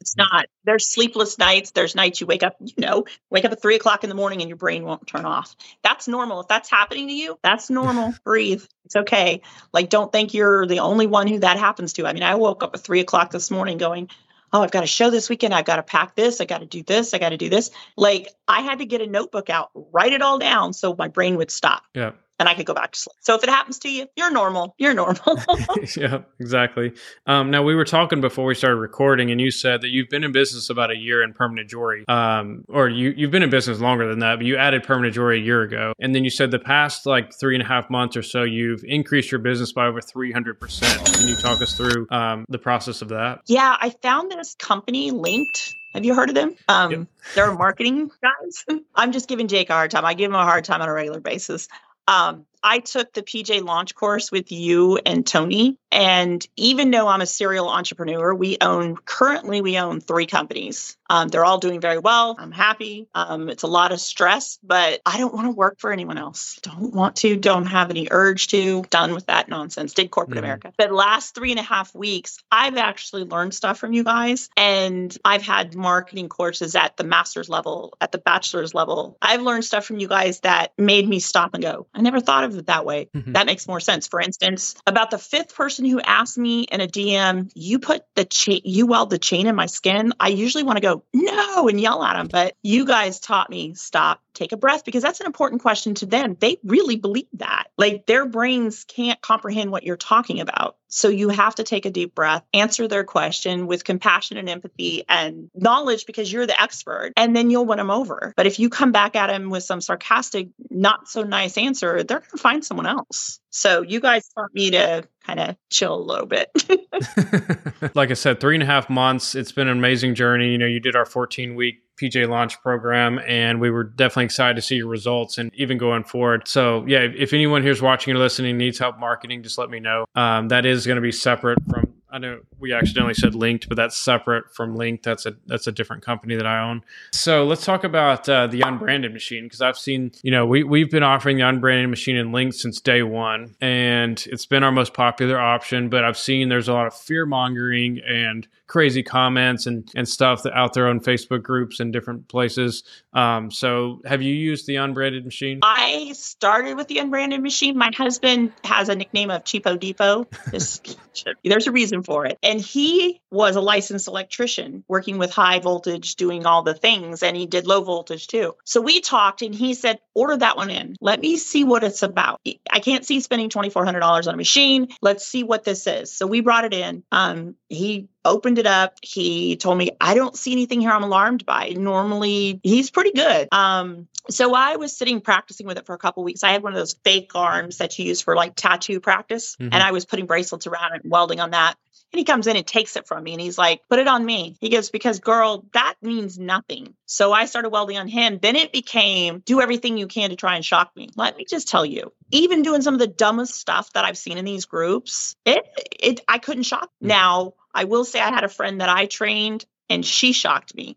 It's 0.00 0.16
not. 0.16 0.46
There's 0.64 0.86
sleepless 0.86 1.38
nights. 1.38 1.72
There's 1.72 1.94
nights 1.94 2.20
you 2.20 2.26
wake 2.26 2.42
up, 2.42 2.56
you 2.60 2.74
know, 2.78 3.04
wake 3.30 3.44
up 3.44 3.52
at 3.52 3.60
three 3.60 3.74
o'clock 3.74 4.04
in 4.04 4.08
the 4.08 4.14
morning 4.14 4.40
and 4.40 4.48
your 4.48 4.56
brain 4.56 4.84
won't 4.84 5.06
turn 5.06 5.24
off. 5.24 5.56
That's 5.82 6.06
normal. 6.06 6.40
If 6.40 6.48
that's 6.48 6.70
happening 6.70 7.08
to 7.08 7.12
you, 7.12 7.38
that's 7.42 7.68
normal. 7.68 8.14
Breathe. 8.24 8.64
It's 8.84 8.96
okay. 8.96 9.42
Like, 9.72 9.90
don't 9.90 10.12
think 10.12 10.34
you're 10.34 10.66
the 10.66 10.80
only 10.80 11.06
one 11.06 11.26
who 11.26 11.40
that 11.40 11.58
happens 11.58 11.94
to. 11.94 12.06
I 12.06 12.12
mean, 12.12 12.22
I 12.22 12.36
woke 12.36 12.62
up 12.62 12.74
at 12.74 12.80
three 12.80 13.00
o'clock 13.00 13.30
this 13.32 13.50
morning 13.50 13.76
going, 13.76 14.08
oh, 14.52 14.62
I've 14.62 14.70
got 14.70 14.84
a 14.84 14.86
show 14.88 15.10
this 15.10 15.28
weekend. 15.28 15.52
I've 15.52 15.66
got 15.66 15.76
to 15.76 15.82
pack 15.82 16.14
this. 16.14 16.40
I 16.40 16.44
got 16.44 16.58
to 16.58 16.66
do 16.66 16.82
this. 16.82 17.12
I 17.12 17.18
got 17.18 17.30
to 17.30 17.36
do 17.36 17.50
this. 17.50 17.70
Like, 17.96 18.28
I 18.46 18.60
had 18.60 18.78
to 18.78 18.86
get 18.86 19.02
a 19.02 19.06
notebook 19.06 19.50
out, 19.50 19.70
write 19.74 20.12
it 20.12 20.22
all 20.22 20.38
down 20.38 20.72
so 20.72 20.94
my 20.96 21.08
brain 21.08 21.36
would 21.36 21.50
stop. 21.50 21.82
Yeah 21.94 22.12
and 22.38 22.48
I 22.48 22.54
could 22.54 22.66
go 22.66 22.74
back 22.74 22.92
to 22.92 22.98
sleep. 22.98 23.16
So 23.20 23.34
if 23.34 23.42
it 23.42 23.50
happens 23.50 23.78
to 23.80 23.90
you, 23.90 24.06
you're 24.16 24.30
normal. 24.30 24.74
You're 24.78 24.94
normal. 24.94 25.40
yeah, 25.96 26.22
exactly. 26.38 26.92
Um, 27.26 27.50
now 27.50 27.62
we 27.62 27.74
were 27.74 27.84
talking 27.84 28.20
before 28.20 28.44
we 28.44 28.54
started 28.54 28.76
recording, 28.76 29.30
and 29.30 29.40
you 29.40 29.50
said 29.50 29.80
that 29.82 29.88
you've 29.88 30.08
been 30.08 30.24
in 30.24 30.32
business 30.32 30.70
about 30.70 30.90
a 30.90 30.96
year 30.96 31.22
in 31.22 31.32
permanent 31.32 31.68
jewelry, 31.68 32.04
um, 32.08 32.64
or 32.68 32.88
you 32.88 33.12
you've 33.16 33.30
been 33.30 33.42
in 33.42 33.50
business 33.50 33.80
longer 33.80 34.08
than 34.08 34.20
that, 34.20 34.36
but 34.36 34.46
you 34.46 34.56
added 34.56 34.84
permanent 34.84 35.14
jewelry 35.14 35.40
a 35.40 35.42
year 35.42 35.62
ago, 35.62 35.92
and 35.98 36.14
then 36.14 36.24
you 36.24 36.30
said 36.30 36.50
the 36.50 36.58
past 36.58 37.06
like 37.06 37.32
three 37.38 37.54
and 37.54 37.62
a 37.62 37.66
half 37.66 37.90
months 37.90 38.16
or 38.16 38.22
so, 38.22 38.42
you've 38.42 38.84
increased 38.84 39.30
your 39.30 39.40
business 39.40 39.72
by 39.72 39.86
over 39.86 40.00
three 40.00 40.32
hundred 40.32 40.60
percent. 40.60 41.04
Can 41.14 41.28
you 41.28 41.36
talk 41.36 41.60
us 41.60 41.74
through 41.74 42.06
um, 42.10 42.44
the 42.48 42.58
process 42.58 43.02
of 43.02 43.08
that? 43.08 43.40
Yeah, 43.46 43.76
I 43.80 43.90
found 43.90 44.30
this 44.30 44.54
company 44.54 45.10
Linked 45.10 45.74
have 45.94 46.04
you 46.04 46.14
heard 46.14 46.28
of 46.28 46.34
them? 46.34 46.54
Um, 46.68 46.90
yep. 46.90 47.06
They're 47.34 47.52
marketing 47.52 48.10
guys. 48.22 48.78
I'm 48.94 49.12
just 49.12 49.28
giving 49.28 49.48
Jake 49.48 49.70
a 49.70 49.72
hard 49.72 49.90
time. 49.90 50.04
I 50.04 50.14
give 50.14 50.30
him 50.30 50.36
a 50.36 50.44
hard 50.44 50.64
time 50.64 50.82
on 50.82 50.88
a 50.88 50.92
regular 50.92 51.20
basis. 51.20 51.68
Um, 52.08 52.46
I 52.62 52.80
took 52.80 53.12
the 53.12 53.22
PJ 53.22 53.64
launch 53.64 53.94
course 53.94 54.30
with 54.30 54.52
you 54.52 54.98
and 54.98 55.26
Tony. 55.26 55.76
And 55.90 56.46
even 56.56 56.90
though 56.90 57.08
I'm 57.08 57.20
a 57.20 57.26
serial 57.26 57.68
entrepreneur, 57.68 58.34
we 58.34 58.58
own 58.60 58.96
currently 58.96 59.60
we 59.60 59.78
own 59.78 60.00
three 60.00 60.26
companies. 60.26 60.96
Um, 61.10 61.28
they're 61.28 61.44
all 61.44 61.58
doing 61.58 61.80
very 61.80 61.98
well. 61.98 62.36
I'm 62.38 62.52
happy. 62.52 63.08
Um, 63.14 63.48
it's 63.48 63.62
a 63.62 63.66
lot 63.66 63.92
of 63.92 64.00
stress, 64.00 64.58
but 64.62 65.00
I 65.06 65.16
don't 65.16 65.32
want 65.32 65.46
to 65.46 65.52
work 65.52 65.78
for 65.78 65.90
anyone 65.90 66.18
else. 66.18 66.58
Don't 66.62 66.92
want 66.94 67.16
to. 67.16 67.36
Don't 67.36 67.66
have 67.66 67.88
any 67.88 68.08
urge 68.10 68.48
to. 68.48 68.82
Done 68.90 69.14
with 69.14 69.26
that 69.26 69.48
nonsense. 69.48 69.94
Did 69.94 70.10
corporate 70.10 70.36
mm-hmm. 70.36 70.44
America. 70.44 70.72
But 70.76 70.92
last 70.92 71.34
three 71.34 71.50
and 71.50 71.60
a 71.60 71.62
half 71.62 71.94
weeks, 71.94 72.38
I've 72.52 72.76
actually 72.76 73.24
learned 73.24 73.54
stuff 73.54 73.78
from 73.78 73.94
you 73.94 74.04
guys, 74.04 74.50
and 74.56 75.16
I've 75.24 75.42
had 75.42 75.74
marketing 75.74 76.28
courses 76.28 76.76
at 76.76 76.98
the 76.98 77.04
master's 77.04 77.48
level, 77.48 77.96
at 78.00 78.12
the 78.12 78.18
bachelor's 78.18 78.74
level. 78.74 79.16
I've 79.22 79.40
learned 79.40 79.64
stuff 79.64 79.86
from 79.86 79.98
you 79.98 80.08
guys 80.08 80.40
that 80.40 80.72
made 80.76 81.08
me 81.08 81.20
stop 81.20 81.54
and 81.54 81.62
go. 81.62 81.86
I 81.94 82.02
never 82.02 82.20
thought 82.20 82.44
of 82.44 82.57
it 82.58 82.66
that 82.66 82.84
way. 82.84 83.08
Mm-hmm. 83.14 83.32
That 83.32 83.46
makes 83.46 83.66
more 83.66 83.80
sense. 83.80 84.08
For 84.08 84.20
instance, 84.20 84.74
about 84.86 85.10
the 85.10 85.18
fifth 85.18 85.54
person 85.54 85.84
who 85.84 86.00
asked 86.00 86.38
me 86.38 86.62
in 86.62 86.80
a 86.80 86.86
DM, 86.86 87.50
you 87.54 87.78
put 87.78 88.02
the 88.14 88.24
chain, 88.24 88.60
you 88.64 88.86
weld 88.86 89.10
the 89.10 89.18
chain 89.18 89.46
in 89.46 89.54
my 89.54 89.66
skin. 89.66 90.12
I 90.20 90.28
usually 90.28 90.64
want 90.64 90.76
to 90.76 90.82
go, 90.82 91.04
no, 91.12 91.68
and 91.68 91.80
yell 91.80 92.02
at 92.02 92.16
them. 92.16 92.28
But 92.28 92.54
you 92.62 92.84
guys 92.84 93.20
taught 93.20 93.50
me 93.50 93.74
stop, 93.74 94.20
take 94.38 94.52
a 94.52 94.56
breath, 94.56 94.84
because 94.84 95.02
that's 95.02 95.20
an 95.20 95.26
important 95.26 95.62
question 95.62 95.94
to 95.96 96.06
them. 96.06 96.36
They 96.38 96.58
really 96.64 96.96
believe 96.96 97.28
that. 97.34 97.68
Like 97.76 98.06
their 98.06 98.26
brains 98.26 98.84
can't 98.84 99.20
comprehend 99.20 99.70
what 99.70 99.84
you're 99.84 99.96
talking 99.96 100.40
about. 100.40 100.76
So 100.88 101.08
you 101.08 101.28
have 101.28 101.56
to 101.56 101.64
take 101.64 101.84
a 101.84 101.90
deep 101.90 102.14
breath, 102.14 102.44
answer 102.54 102.88
their 102.88 103.04
question 103.04 103.66
with 103.66 103.84
compassion 103.84 104.38
and 104.38 104.48
empathy 104.48 105.04
and 105.08 105.50
knowledge 105.54 106.06
because 106.06 106.32
you're 106.32 106.46
the 106.46 106.60
expert, 106.60 107.12
and 107.16 107.36
then 107.36 107.50
you'll 107.50 107.66
win 107.66 107.76
them 107.76 107.90
over. 107.90 108.32
But 108.36 108.46
if 108.46 108.58
you 108.58 108.70
come 108.70 108.90
back 108.90 109.14
at 109.14 109.26
them 109.26 109.50
with 109.50 109.64
some 109.64 109.80
sarcastic, 109.82 110.48
not 110.70 111.08
so 111.08 111.22
nice 111.22 111.58
answer, 111.58 112.02
they're 112.02 112.20
going 112.20 112.30
to 112.30 112.38
find 112.38 112.64
someone 112.64 112.86
else. 112.86 113.38
So 113.50 113.82
you 113.82 114.00
guys 114.00 114.28
taught 114.34 114.54
me 114.54 114.70
to 114.70 115.06
kind 115.26 115.40
of 115.40 115.56
chill 115.70 115.94
a 115.94 116.00
little 116.00 116.26
bit. 116.26 116.50
like 117.94 118.10
I 118.10 118.14
said, 118.14 118.40
three 118.40 118.54
and 118.54 118.62
a 118.62 118.66
half 118.66 118.88
months. 118.88 119.34
It's 119.34 119.52
been 119.52 119.68
an 119.68 119.76
amazing 119.78 120.14
journey. 120.14 120.52
You 120.52 120.58
know, 120.58 120.66
you 120.66 120.80
did 120.80 120.96
our 120.96 121.06
14 121.06 121.54
week 121.54 121.82
PJ 121.98 122.28
launch 122.28 122.60
program, 122.62 123.18
and 123.26 123.60
we 123.60 123.70
were 123.70 123.84
definitely 123.84 124.26
excited 124.26 124.56
to 124.56 124.62
see 124.62 124.76
your 124.76 124.88
results 124.88 125.38
and 125.38 125.50
even 125.54 125.78
going 125.78 126.04
forward. 126.04 126.48
So, 126.48 126.84
yeah, 126.86 127.00
if 127.00 127.32
anyone 127.32 127.62
here's 127.62 127.82
watching 127.82 128.14
or 128.14 128.18
listening 128.18 128.56
needs 128.56 128.78
help 128.78 128.98
marketing, 128.98 129.42
just 129.42 129.58
let 129.58 129.70
me 129.70 129.80
know. 129.80 130.06
Um, 130.14 130.48
that 130.48 130.66
is 130.66 130.86
going 130.86 130.96
to 130.96 131.02
be 131.02 131.12
separate 131.12 131.58
from 131.68 131.94
I 132.10 132.18
know 132.18 132.40
we 132.58 132.72
accidentally 132.72 133.14
said 133.14 133.34
Linked, 133.34 133.68
but 133.68 133.76
that's 133.76 133.96
separate 133.96 134.54
from 134.54 134.76
Linked. 134.76 135.04
That's 135.04 135.26
a 135.26 135.36
that's 135.46 135.66
a 135.66 135.72
different 135.72 136.02
company 136.02 136.36
that 136.36 136.46
I 136.46 136.60
own. 136.60 136.82
So 137.12 137.44
let's 137.44 137.64
talk 137.64 137.84
about 137.84 138.28
uh, 138.28 138.46
the 138.46 138.62
unbranded 138.62 139.12
machine 139.12 139.44
because 139.44 139.60
I've 139.60 139.78
seen 139.78 140.12
you 140.22 140.30
know 140.30 140.46
we 140.46 140.64
we've 140.64 140.90
been 140.90 141.02
offering 141.02 141.36
the 141.36 141.46
unbranded 141.46 141.90
machine 141.90 142.16
in 142.16 142.32
Linked 142.32 142.56
since 142.56 142.80
day 142.80 143.02
one, 143.02 143.56
and 143.60 144.24
it's 144.30 144.46
been 144.46 144.62
our 144.62 144.72
most 144.72 144.94
popular 144.94 145.38
option. 145.38 145.88
But 145.90 146.04
I've 146.04 146.18
seen 146.18 146.48
there's 146.48 146.68
a 146.68 146.72
lot 146.72 146.86
of 146.86 146.94
fear 146.94 147.26
mongering 147.26 148.00
and 148.06 148.46
crazy 148.68 149.02
comments 149.02 149.66
and 149.66 149.90
and 149.96 150.08
stuff 150.08 150.44
that 150.44 150.52
out 150.52 150.74
there 150.74 150.86
on 150.86 151.00
Facebook 151.00 151.42
groups 151.42 151.80
and 151.80 151.92
different 151.92 152.28
places. 152.28 152.84
Um, 153.12 153.50
so 153.50 154.00
have 154.04 154.22
you 154.22 154.32
used 154.32 154.66
the 154.66 154.76
unbranded 154.76 155.24
machine? 155.24 155.60
I 155.62 156.12
started 156.14 156.76
with 156.76 156.86
the 156.86 156.98
unbranded 156.98 157.42
machine. 157.42 157.76
My 157.76 157.90
husband 157.94 158.52
has 158.62 158.88
a 158.88 158.94
nickname 158.94 159.30
of 159.30 159.44
Cheapo 159.44 159.78
Depot. 159.80 160.28
there's 161.44 161.66
a 161.66 161.72
reason 161.72 162.02
for 162.02 162.26
it. 162.26 162.38
And 162.42 162.60
he 162.60 163.20
was 163.30 163.56
a 163.56 163.60
licensed 163.60 164.08
electrician 164.08 164.84
working 164.88 165.18
with 165.18 165.32
high 165.32 165.58
voltage, 165.58 166.16
doing 166.16 166.46
all 166.46 166.62
the 166.62 166.74
things, 166.74 167.22
and 167.22 167.36
he 167.36 167.46
did 167.46 167.66
low 167.66 167.82
voltage 167.82 168.26
too. 168.26 168.54
So 168.64 168.80
we 168.80 169.00
talked 169.00 169.42
and 169.42 169.54
he 169.54 169.74
said, 169.74 169.98
order 170.14 170.36
that 170.36 170.56
one 170.56 170.70
in. 170.70 170.96
Let 171.00 171.20
me 171.20 171.36
see 171.36 171.64
what 171.64 171.84
it's 171.84 172.02
about. 172.02 172.40
I 172.70 172.80
can't 172.80 173.04
see 173.04 173.20
spending 173.20 173.50
$2,400 173.50 174.28
on 174.28 174.34
a 174.34 174.36
machine. 174.36 174.88
Let's 175.00 175.26
see 175.26 175.42
what 175.42 175.64
this 175.64 175.86
is. 175.86 176.12
So 176.12 176.26
we 176.26 176.40
brought 176.40 176.64
it 176.64 176.74
in. 176.74 177.02
Um, 177.10 177.56
he 177.68 178.08
opened 178.24 178.58
it 178.58 178.66
up. 178.66 178.98
He 179.02 179.56
told 179.56 179.78
me, 179.78 179.90
I 180.00 180.14
don't 180.14 180.36
see 180.36 180.52
anything 180.52 180.80
here 180.80 180.90
I'm 180.90 181.02
alarmed 181.02 181.46
by. 181.46 181.70
Normally, 181.70 182.60
he's 182.62 182.90
pretty 182.90 183.12
good. 183.12 183.48
Um, 183.52 184.08
so 184.30 184.54
I 184.54 184.76
was 184.76 184.96
sitting 184.96 185.20
practicing 185.20 185.66
with 185.66 185.78
it 185.78 185.86
for 185.86 185.94
a 185.94 185.98
couple 185.98 186.22
weeks. 186.24 186.44
I 186.44 186.52
had 186.52 186.62
one 186.62 186.72
of 186.72 186.78
those 186.78 186.94
fake 187.04 187.32
arms 187.34 187.78
that 187.78 187.98
you 187.98 188.06
use 188.06 188.20
for 188.20 188.36
like 188.36 188.54
tattoo 188.54 189.00
practice, 189.00 189.56
mm-hmm. 189.56 189.72
and 189.72 189.82
I 189.82 189.92
was 189.92 190.04
putting 190.04 190.26
bracelets 190.26 190.66
around 190.66 190.94
it, 190.94 191.02
welding 191.04 191.40
on 191.40 191.52
that. 191.52 191.76
And 192.10 192.18
he 192.18 192.24
comes 192.24 192.46
in 192.46 192.56
and 192.56 192.66
takes 192.66 192.96
it 192.96 193.06
from 193.06 193.22
me 193.22 193.32
and 193.32 193.40
he's 193.40 193.58
like, 193.58 193.82
put 193.90 193.98
it 193.98 194.08
on 194.08 194.24
me. 194.24 194.56
He 194.62 194.70
goes, 194.70 194.88
because 194.88 195.20
girl, 195.20 195.66
that 195.74 195.94
means 196.00 196.38
nothing. 196.38 196.94
So 197.04 197.32
I 197.34 197.44
started 197.44 197.68
welding 197.68 197.98
on 197.98 198.08
him. 198.08 198.38
Then 198.40 198.56
it 198.56 198.72
became 198.72 199.40
do 199.40 199.60
everything 199.60 199.98
you 199.98 200.06
can 200.06 200.30
to 200.30 200.36
try 200.36 200.56
and 200.56 200.64
shock 200.64 200.90
me. 200.96 201.10
Let 201.16 201.36
me 201.36 201.44
just 201.44 201.68
tell 201.68 201.84
you, 201.84 202.12
even 202.30 202.62
doing 202.62 202.80
some 202.80 202.94
of 202.94 203.00
the 203.00 203.06
dumbest 203.06 203.54
stuff 203.56 203.92
that 203.92 204.06
I've 204.06 204.16
seen 204.16 204.38
in 204.38 204.46
these 204.46 204.64
groups, 204.64 205.36
it, 205.44 205.62
it 206.00 206.20
I 206.26 206.38
couldn't 206.38 206.62
shock. 206.62 206.86
Mm-hmm. 206.86 207.08
Now, 207.08 207.52
I 207.78 207.84
will 207.84 208.04
say 208.04 208.20
I 208.20 208.30
had 208.30 208.42
a 208.42 208.48
friend 208.48 208.80
that 208.80 208.88
I 208.88 209.06
trained 209.06 209.64
and 209.88 210.04
she 210.04 210.32
shocked 210.32 210.74
me. 210.74 210.96